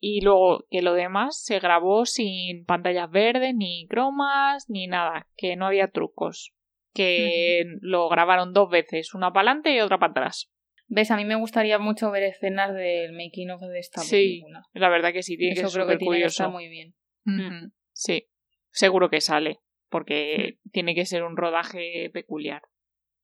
Y 0.00 0.20
luego 0.22 0.64
que 0.70 0.82
lo 0.82 0.94
demás 0.94 1.40
se 1.42 1.58
grabó 1.60 2.06
sin 2.06 2.64
pantallas 2.64 3.10
verdes, 3.10 3.54
ni 3.54 3.86
cromas, 3.88 4.68
ni 4.68 4.86
nada, 4.86 5.28
que 5.36 5.56
no 5.56 5.66
había 5.66 5.88
trucos. 5.88 6.52
Que 6.94 7.64
lo 7.80 8.08
grabaron 8.08 8.52
dos 8.52 8.68
veces, 8.68 9.14
una 9.14 9.32
para 9.32 9.50
adelante 9.50 9.74
y 9.74 9.80
otra 9.80 9.98
para 9.98 10.10
atrás. 10.10 10.50
¿Ves? 10.88 11.10
A 11.10 11.16
mí 11.16 11.24
me 11.24 11.36
gustaría 11.36 11.78
mucho 11.78 12.10
ver 12.10 12.22
escenas 12.24 12.74
del 12.74 13.12
making 13.12 13.50
of 13.50 13.62
de 13.62 13.78
esta 13.78 14.02
Sí, 14.02 14.40
película. 14.42 14.62
La 14.74 14.90
verdad 14.90 15.12
que 15.12 15.22
sí, 15.22 15.38
tiene 15.38 15.54
Eso 15.54 15.62
que 15.62 15.68
ser 15.68 15.82
creo 15.82 15.86
que 15.86 15.96
tiene 15.96 16.16
que 16.16 16.18
curioso. 16.18 16.42
estar 16.42 16.50
muy 16.50 16.68
bien. 16.68 16.94
Ujú. 17.24 17.72
Sí, 17.92 18.28
seguro 18.70 19.08
que 19.08 19.22
sale, 19.22 19.60
porque 19.88 20.58
tiene 20.70 20.94
que 20.94 21.06
ser 21.06 21.22
un 21.22 21.36
rodaje 21.36 22.10
peculiar. 22.12 22.62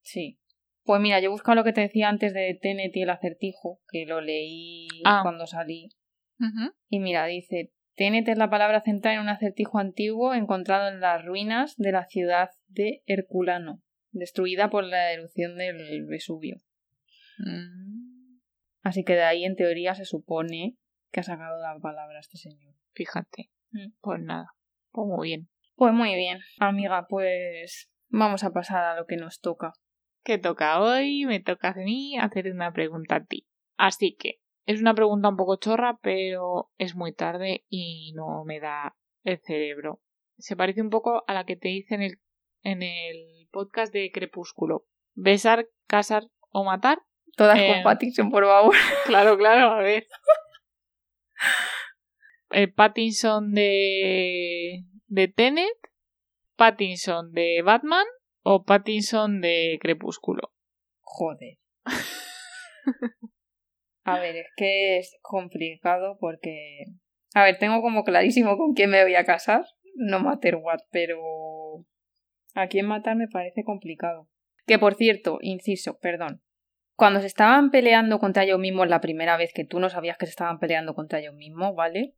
Sí. 0.01 0.39
Pues 0.89 1.01
mira, 1.01 1.19
yo 1.19 1.27
he 1.27 1.29
buscado 1.29 1.53
lo 1.53 1.63
que 1.63 1.71
te 1.71 1.81
decía 1.81 2.09
antes 2.09 2.33
de 2.33 2.57
Tenet 2.59 2.97
y 2.97 3.03
el 3.03 3.11
acertijo, 3.11 3.79
que 3.91 4.07
lo 4.07 4.21
leí 4.21 4.87
Ah. 5.05 5.19
cuando 5.21 5.45
salí. 5.45 5.89
Y 6.89 6.97
mira, 6.97 7.27
dice, 7.27 7.71
Tenet 7.95 8.27
es 8.27 8.39
la 8.39 8.49
palabra 8.49 8.81
central 8.81 9.13
en 9.13 9.19
un 9.19 9.29
acertijo 9.29 9.77
antiguo 9.77 10.33
encontrado 10.33 10.87
en 10.87 10.99
las 10.99 11.23
ruinas 11.23 11.75
de 11.77 11.91
la 11.91 12.05
ciudad 12.05 12.49
de 12.69 13.03
Herculano, 13.05 13.83
destruida 14.13 14.71
por 14.71 14.83
la 14.83 15.13
erupción 15.13 15.57
del 15.57 16.07
Vesubio. 16.07 16.57
Mm, 17.37 18.39
Así 18.81 19.03
que 19.03 19.13
de 19.13 19.25
ahí, 19.25 19.45
en 19.45 19.55
teoría, 19.55 19.93
se 19.93 20.05
supone 20.05 20.75
que 21.11 21.19
ha 21.19 21.23
sacado 21.23 21.61
la 21.61 21.77
palabra 21.79 22.19
este 22.19 22.39
señor. 22.39 22.73
Fíjate. 22.93 23.51
Mm. 23.73 23.91
Pues 24.01 24.21
nada. 24.21 24.47
Pues 24.89 25.05
muy 25.05 25.27
bien. 25.27 25.49
Pues 25.75 25.93
muy 25.93 26.15
bien, 26.15 26.39
amiga, 26.57 27.05
pues 27.07 27.91
vamos 28.07 28.43
a 28.43 28.49
pasar 28.49 28.83
a 28.85 28.95
lo 28.95 29.05
que 29.05 29.17
nos 29.17 29.39
toca. 29.39 29.73
¿Qué 30.23 30.37
toca 30.37 30.81
hoy? 30.81 31.25
Me 31.25 31.39
toca 31.39 31.69
a 31.69 31.73
mí 31.75 32.17
hacer 32.17 32.51
una 32.51 32.71
pregunta 32.71 33.15
a 33.17 33.25
ti. 33.25 33.47
Así 33.77 34.15
que 34.17 34.41
es 34.65 34.81
una 34.81 34.93
pregunta 34.93 35.29
un 35.29 35.37
poco 35.37 35.55
chorra, 35.57 35.97
pero 36.01 36.69
es 36.77 36.95
muy 36.95 37.13
tarde 37.13 37.65
y 37.69 38.13
no 38.15 38.43
me 38.45 38.59
da 38.59 38.95
el 39.23 39.39
cerebro. 39.39 40.01
Se 40.37 40.55
parece 40.55 40.81
un 40.81 40.89
poco 40.89 41.23
a 41.27 41.33
la 41.33 41.45
que 41.45 41.55
te 41.55 41.69
hice 41.69 41.95
en 41.95 42.01
el, 42.03 42.19
en 42.63 42.83
el 42.83 43.47
podcast 43.51 43.91
de 43.93 44.11
Crepúsculo. 44.11 44.85
Besar, 45.13 45.67
casar 45.87 46.23
o 46.51 46.63
matar. 46.63 47.01
Todas 47.35 47.57
Eh. 47.59 47.71
con 47.73 47.83
Pattinson, 47.83 48.29
por 48.31 48.45
favor. 48.45 48.75
Claro, 49.05 49.37
claro, 49.37 49.71
a 49.71 49.79
ver. 49.81 50.05
El 52.51 52.73
Pattinson 52.73 53.53
de, 53.53 54.83
de 55.07 55.27
Tenet, 55.29 55.77
Pattinson 56.55 57.31
de 57.31 57.61
Batman 57.63 58.05
o 58.43 58.63
Pattinson 58.63 59.41
de 59.41 59.77
Crepúsculo. 59.81 60.51
Joder. 61.01 61.57
A 64.03 64.19
ver, 64.19 64.35
es 64.37 64.47
que 64.55 64.97
es 64.97 65.17
complicado 65.21 66.17
porque... 66.19 66.85
A 67.35 67.43
ver, 67.43 67.59
tengo 67.59 67.81
como 67.81 68.03
clarísimo 68.03 68.57
con 68.57 68.73
quién 68.73 68.89
me 68.89 69.03
voy 69.03 69.15
a 69.15 69.25
casar, 69.25 69.65
no 69.95 70.19
matter 70.19 70.55
what, 70.55 70.79
pero... 70.91 71.85
A 72.55 72.67
quién 72.67 72.87
matar 72.87 73.15
me 73.15 73.27
parece 73.27 73.63
complicado. 73.63 74.27
Que 74.65 74.79
por 74.79 74.95
cierto, 74.95 75.37
inciso, 75.41 75.99
perdón. 75.99 76.41
Cuando 76.95 77.21
se 77.21 77.27
estaban 77.27 77.71
peleando 77.71 78.19
contra 78.19 78.43
ellos 78.43 78.59
mismos 78.59 78.89
la 78.89 78.99
primera 78.99 79.37
vez 79.37 79.53
que 79.53 79.63
tú 79.63 79.79
no 79.79 79.89
sabías 79.89 80.17
que 80.17 80.25
se 80.25 80.31
estaban 80.31 80.59
peleando 80.59 80.95
contra 80.95 81.19
ellos 81.19 81.35
mismos, 81.35 81.75
¿vale? 81.75 82.15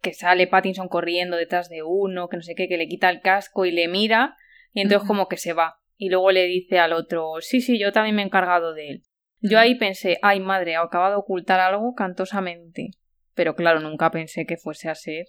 Que 0.00 0.14
sale 0.14 0.46
Pattinson 0.46 0.88
corriendo 0.88 1.36
detrás 1.36 1.68
de 1.68 1.82
uno, 1.82 2.28
que 2.28 2.38
no 2.38 2.42
sé 2.42 2.54
qué, 2.54 2.66
que 2.66 2.78
le 2.78 2.88
quita 2.88 3.10
el 3.10 3.20
casco 3.20 3.66
y 3.66 3.70
le 3.70 3.86
mira, 3.86 4.36
y 4.72 4.82
entonces 4.82 5.06
como 5.06 5.28
que 5.28 5.36
se 5.36 5.52
va. 5.52 5.80
Y 5.96 6.10
luego 6.10 6.30
le 6.30 6.44
dice 6.44 6.78
al 6.78 6.92
otro, 6.92 7.34
sí, 7.40 7.60
sí, 7.60 7.78
yo 7.78 7.92
también 7.92 8.16
me 8.16 8.22
he 8.22 8.26
encargado 8.26 8.72
de 8.72 8.88
él. 8.88 9.02
Yo 9.40 9.58
ahí 9.58 9.76
pensé, 9.76 10.18
ay 10.22 10.40
madre, 10.40 10.76
acaba 10.76 11.10
de 11.10 11.16
ocultar 11.16 11.60
algo 11.60 11.94
cantosamente. 11.94 12.90
Pero 13.34 13.54
claro, 13.54 13.80
nunca 13.80 14.10
pensé 14.10 14.46
que 14.46 14.56
fuese 14.56 14.88
a 14.88 14.94
ser, 14.94 15.26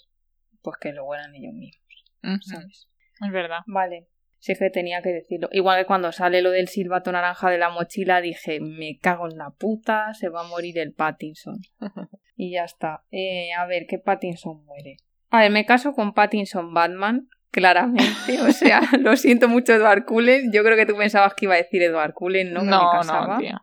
pues 0.62 0.78
que 0.80 0.94
luego 0.94 1.14
eran 1.14 1.36
ellos 1.36 1.54
mismos. 1.54 2.42
¿sabes? 2.42 2.90
Es 3.22 3.32
verdad. 3.32 3.60
Vale. 3.68 4.08
Sí 4.40 4.54
que 4.56 4.70
tenía 4.70 5.02
que 5.02 5.10
decirlo. 5.10 5.50
Igual 5.52 5.82
que 5.82 5.86
cuando 5.86 6.12
sale 6.12 6.42
lo 6.42 6.52
del 6.52 6.70
silbato 6.70 7.12
naranja 7.12 7.50
de 7.50 7.58
la 7.58 7.70
mochila, 7.70 8.22
dije, 8.22 8.60
me 8.62 8.98
cago 8.98 9.28
en 9.30 9.38
la 9.38 9.52
puta, 9.52 10.14
se 10.14 10.30
va 10.30 10.42
a 10.42 10.48
morir 10.48 10.78
el 10.80 10.94
Pattinson. 10.94 11.62
Y 12.42 12.52
ya 12.54 12.64
está. 12.64 13.04
Eh, 13.12 13.52
a 13.52 13.66
ver, 13.66 13.86
¿qué 13.86 14.00
Pattinson 14.00 14.64
muere? 14.64 14.96
A 15.30 15.42
ver, 15.42 15.52
me 15.52 15.66
caso 15.66 15.92
con 15.92 16.14
Pattinson 16.14 16.74
Batman, 16.74 17.28
claramente. 17.52 18.42
O 18.42 18.52
sea, 18.52 18.82
lo 19.00 19.16
siento 19.16 19.48
mucho, 19.48 19.74
Edward 19.74 20.06
Cullen. 20.06 20.52
Yo 20.52 20.64
creo 20.64 20.76
que 20.78 20.86
tú 20.86 20.96
pensabas 20.96 21.34
que 21.34 21.46
iba 21.46 21.54
a 21.56 21.58
decir 21.58 21.82
Edward 21.82 22.14
Cullen, 22.14 22.54
¿no? 22.54 22.62
Que 22.62 22.68
No, 22.68 23.04
no, 23.04 23.38
tía. 23.38 23.62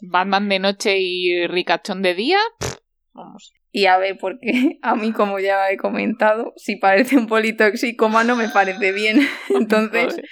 Batman 0.00 0.48
de 0.48 0.58
noche 0.58 0.98
y 0.98 1.46
ricachón 1.46 2.02
de 2.02 2.14
día. 2.14 2.38
pff, 2.58 2.74
Vamos. 3.12 3.52
Y 3.72 3.86
a 3.86 3.98
ver, 3.98 4.16
porque 4.18 4.78
a 4.82 4.94
mí, 4.94 5.12
como 5.12 5.38
ya 5.38 5.70
he 5.70 5.76
comentado, 5.76 6.52
si 6.56 6.76
parece 6.76 7.16
un 7.16 7.26
politoxicómano, 7.26 8.36
me 8.36 8.48
parece 8.48 8.92
bien. 8.92 9.18
Entonces, 9.50 10.14
Joder. 10.14 10.24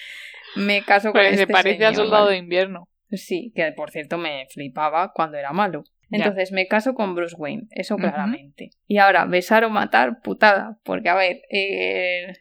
me 0.57 0.83
caso 0.83 1.13
con 1.13 1.21
Pues 1.21 1.33
este 1.33 1.47
se 1.47 1.47
parece 1.47 1.85
al 1.85 1.95
señor, 1.95 2.07
soldado 2.07 2.25
¿vale? 2.27 2.37
de 2.37 2.43
invierno. 2.43 2.89
Sí, 3.11 3.53
que 3.55 3.71
por 3.73 3.91
cierto 3.91 4.19
me 4.19 4.47
flipaba 4.53 5.13
cuando 5.13 5.37
era 5.39 5.53
malo. 5.53 5.85
Ya. 6.11 6.19
Entonces 6.19 6.53
me 6.53 6.67
caso 6.67 6.95
con 6.95 7.15
Bruce 7.15 7.35
Wayne, 7.37 7.65
eso 7.71 7.97
claramente. 7.97 8.71
Y 8.87 8.99
ahora, 8.99 9.25
besar 9.25 9.65
o 9.65 9.71
matar, 9.71 10.21
putada. 10.23 10.79
Porque, 10.85 11.09
a 11.09 11.15
ver, 11.15 11.43
eh, 11.51 12.33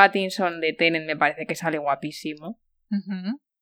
Pattinson 0.00 0.60
de 0.60 0.72
Tenet 0.72 1.04
me 1.04 1.14
parece 1.14 1.44
que 1.44 1.54
sale 1.54 1.76
guapísimo. 1.76 2.58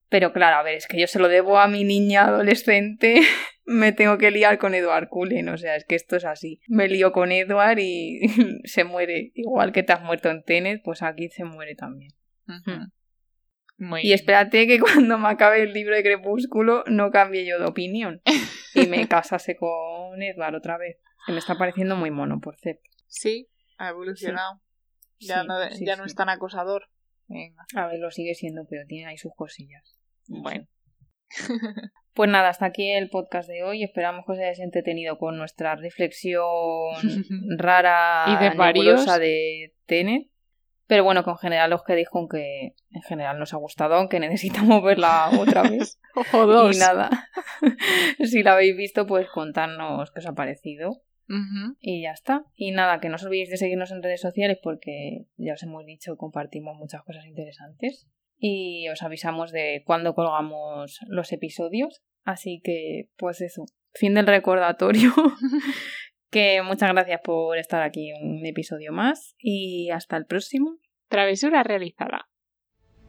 Pero 0.09 0.33
claro, 0.33 0.57
a 0.59 0.63
ver, 0.63 0.77
es 0.77 0.87
que 0.87 1.01
yo 1.01 1.09
se 1.09 1.19
lo 1.19 1.27
debo 1.27 1.59
a 1.59 1.67
mi 1.67 1.83
niña 1.83 2.27
adolescente. 2.27 3.21
me 3.65 3.91
tengo 3.93 4.19
que 4.19 4.31
liar 4.31 4.59
con 4.59 4.75
Edward 4.75 5.09
Cullen. 5.09 5.49
O 5.49 5.59
sea, 5.59 5.75
es 5.75 5.85
que 5.85 5.97
esto 5.97 6.15
es 6.15 6.25
así. 6.25 6.61
Me 6.69 6.87
lío 6.89 7.11
con 7.11 7.33
Edward 7.33 7.81
y 7.81 8.21
se 8.65 8.85
muere. 8.85 9.33
Igual 9.35 9.73
que 9.73 9.83
te 9.83 9.93
has 9.93 10.01
muerto 10.01 10.31
en 10.31 10.45
Tenet, 10.45 10.81
pues 10.85 11.03
aquí 11.03 11.29
se 11.29 11.45
muere 11.45 11.75
también. 11.75 12.13
Muy 13.77 14.03
Y 14.03 14.13
espérate 14.13 14.69
que 14.69 14.79
cuando 14.81 15.19
me 15.19 15.29
acabe 15.29 15.63
el 15.63 15.73
libro 15.73 15.97
de 15.97 16.05
Crepúsculo 16.05 16.85
no 16.87 17.11
cambie 17.11 17.45
yo 17.45 17.59
de 17.59 17.67
opinión 17.67 18.23
y 18.75 18.87
me 18.87 19.09
casase 19.09 19.57
con 19.57 20.23
Edward 20.23 20.55
otra 20.55 20.79
vez. 20.79 20.99
Que 21.27 21.33
me 21.33 21.39
está 21.39 21.59
pareciendo 21.59 21.97
muy 21.97 22.13
mono, 22.13 22.41
por 22.41 22.57
cierto. 22.57 22.83
Sí, 23.09 23.49
ha 23.77 23.89
evolucionado. 23.89 24.61
Ya, 25.21 25.43
Sí, 25.43 25.47
no, 25.49 25.71
sí, 25.71 25.87
ya 25.87 25.97
no 25.97 26.05
es 26.05 26.15
tan 26.15 26.29
acosador. 26.29 26.89
Venga. 27.27 27.65
A 27.75 27.87
ver, 27.87 27.99
lo 27.99 28.11
sigue 28.11 28.35
siendo, 28.35 28.67
pero 28.69 28.87
tiene 28.87 29.07
ahí 29.07 29.19
sus 29.19 29.33
cosillas. 29.35 29.99
No 30.29 30.43
Bueno. 30.43 30.67
Pues 32.15 32.31
nada, 32.31 32.49
hasta 32.49 32.67
aquí 32.67 32.91
el 32.91 33.11
podcast 33.11 33.49
de 33.49 33.63
hoy. 33.63 33.85
Esperamos 33.85 34.25
que 34.27 34.33
os 34.33 34.39
hayáis 34.39 34.59
entretenido 34.59 35.19
con 35.19 35.37
nuestra 35.37 35.77
reflexión 35.77 36.43
rara 37.59 38.25
Y 38.27 38.43
de 38.43 38.51
varios. 38.57 39.07
de 39.07 39.75
Tenet. 39.87 40.29
Pero 40.89 41.05
bueno, 41.05 41.23
que 41.23 41.31
en 41.31 41.37
general 41.37 41.73
os 41.75 41.85
quedéis 41.85 42.09
con 42.09 42.29
que 42.29 42.75
en 42.91 43.03
general 43.03 43.39
nos 43.39 43.53
ha 43.53 43.59
gustado, 43.59 43.95
aunque 43.95 44.21
necesitamos 44.21 44.83
verla 44.83 45.31
otra 45.39 45.63
vez. 45.63 46.01
O 46.33 46.47
dos. 46.47 46.75
Y 46.75 46.81
nada. 46.81 47.11
si 48.25 48.43
la 48.43 48.55
habéis 48.55 48.77
visto, 48.77 49.07
pues 49.07 49.29
contadnos 49.29 50.11
qué 50.11 50.19
os 50.21 50.27
ha 50.27 50.33
parecido. 50.33 51.03
Y 51.81 52.03
ya 52.03 52.13
está. 52.13 52.45
Y 52.55 52.71
nada, 52.71 53.01
que 53.01 53.09
no 53.09 53.17
os 53.17 53.25
olvidéis 53.25 53.51
de 53.51 53.57
seguirnos 53.57 53.91
en 53.91 54.03
redes 54.03 54.21
sociales 54.21 54.59
porque 54.63 55.27
ya 55.37 55.55
os 55.55 55.63
hemos 55.63 55.85
dicho 55.85 56.17
compartimos 56.17 56.77
muchas 56.77 57.03
cosas 57.03 57.27
interesantes. 57.27 58.09
Y 58.39 58.89
os 58.89 59.03
avisamos 59.03 59.53
de 59.53 59.83
cuándo 59.85 60.15
colgamos 60.15 61.01
los 61.09 61.33
episodios. 61.33 62.03
Así 62.25 62.61
que, 62.63 63.09
pues 63.17 63.41
eso. 63.41 63.67
Fin 63.95 64.15
del 64.15 64.27
recordatorio. 64.27 65.13
que 66.31 66.63
muchas 66.63 66.93
gracias 66.93 67.21
por 67.23 67.59
estar 67.59 67.83
aquí 67.83 68.13
un 68.13 68.47
episodio 68.47 68.93
más. 68.93 69.35
Y 69.39 69.91
hasta 69.91 70.17
el 70.17 70.27
próximo. 70.27 70.79
Travesura 71.09 71.63
realizada. 71.63 72.29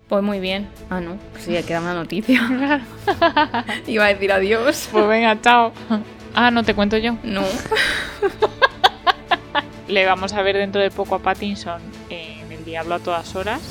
Pues 0.10 0.24
muy 0.24 0.40
bien. 0.40 0.68
Ah, 0.90 1.00
no. 1.00 1.20
Sí, 1.38 1.56
queda 1.68 1.82
una 1.82 1.94
noticia. 1.94 2.42
Iba 3.88 4.06
a 4.06 4.08
decir 4.10 4.32
adiós. 4.32 4.90
Pues 4.92 5.08
venga, 5.08 5.40
chao. 5.42 5.72
Ah, 6.36 6.52
no 6.52 6.64
te 6.64 6.76
cuento 6.76 6.98
yo. 6.98 7.16
No. 7.24 7.44
Le 9.88 10.06
vamos 10.06 10.34
a 10.34 10.42
ver 10.44 10.58
dentro 10.58 10.80
de 10.82 10.92
poco 10.92 11.16
a 11.16 11.20
Pattinson 11.20 11.82
en 12.10 12.52
El 12.52 12.64
Diablo 12.66 12.96
a 12.96 13.00
todas 13.00 13.36
horas. 13.36 13.62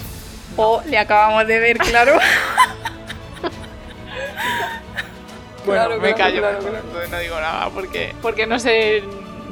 O 0.56 0.82
le 0.86 0.98
acabamos 0.98 1.46
de 1.46 1.58
ver, 1.60 1.78
claro. 1.78 2.18
Bueno, 5.66 5.84
Claro, 5.84 6.00
me 6.00 6.14
claro, 6.14 6.16
callo, 6.16 6.40
claro, 6.40 6.58
entonces 6.82 7.10
no 7.10 7.18
digo 7.18 7.38
nada 7.40 7.68
porque, 7.70 8.14
porque 8.22 8.46
no 8.46 8.58
sé 8.58 9.02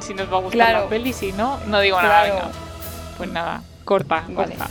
si 0.01 0.15
nos 0.15 0.33
va 0.33 0.39
a 0.39 0.41
gustar 0.41 0.69
Claro. 0.71 0.85
la 0.85 0.89
peli, 0.89 1.13
si 1.13 1.33
no, 1.33 1.59
no 1.67 1.81
digo 1.81 2.01
nada. 2.01 2.25
Claro. 2.25 2.35
venga. 2.37 2.51
Pues 3.19 3.31
nada, 3.31 3.63
corta, 3.85 4.25
Vale. 4.29 4.55
corta. 4.55 4.71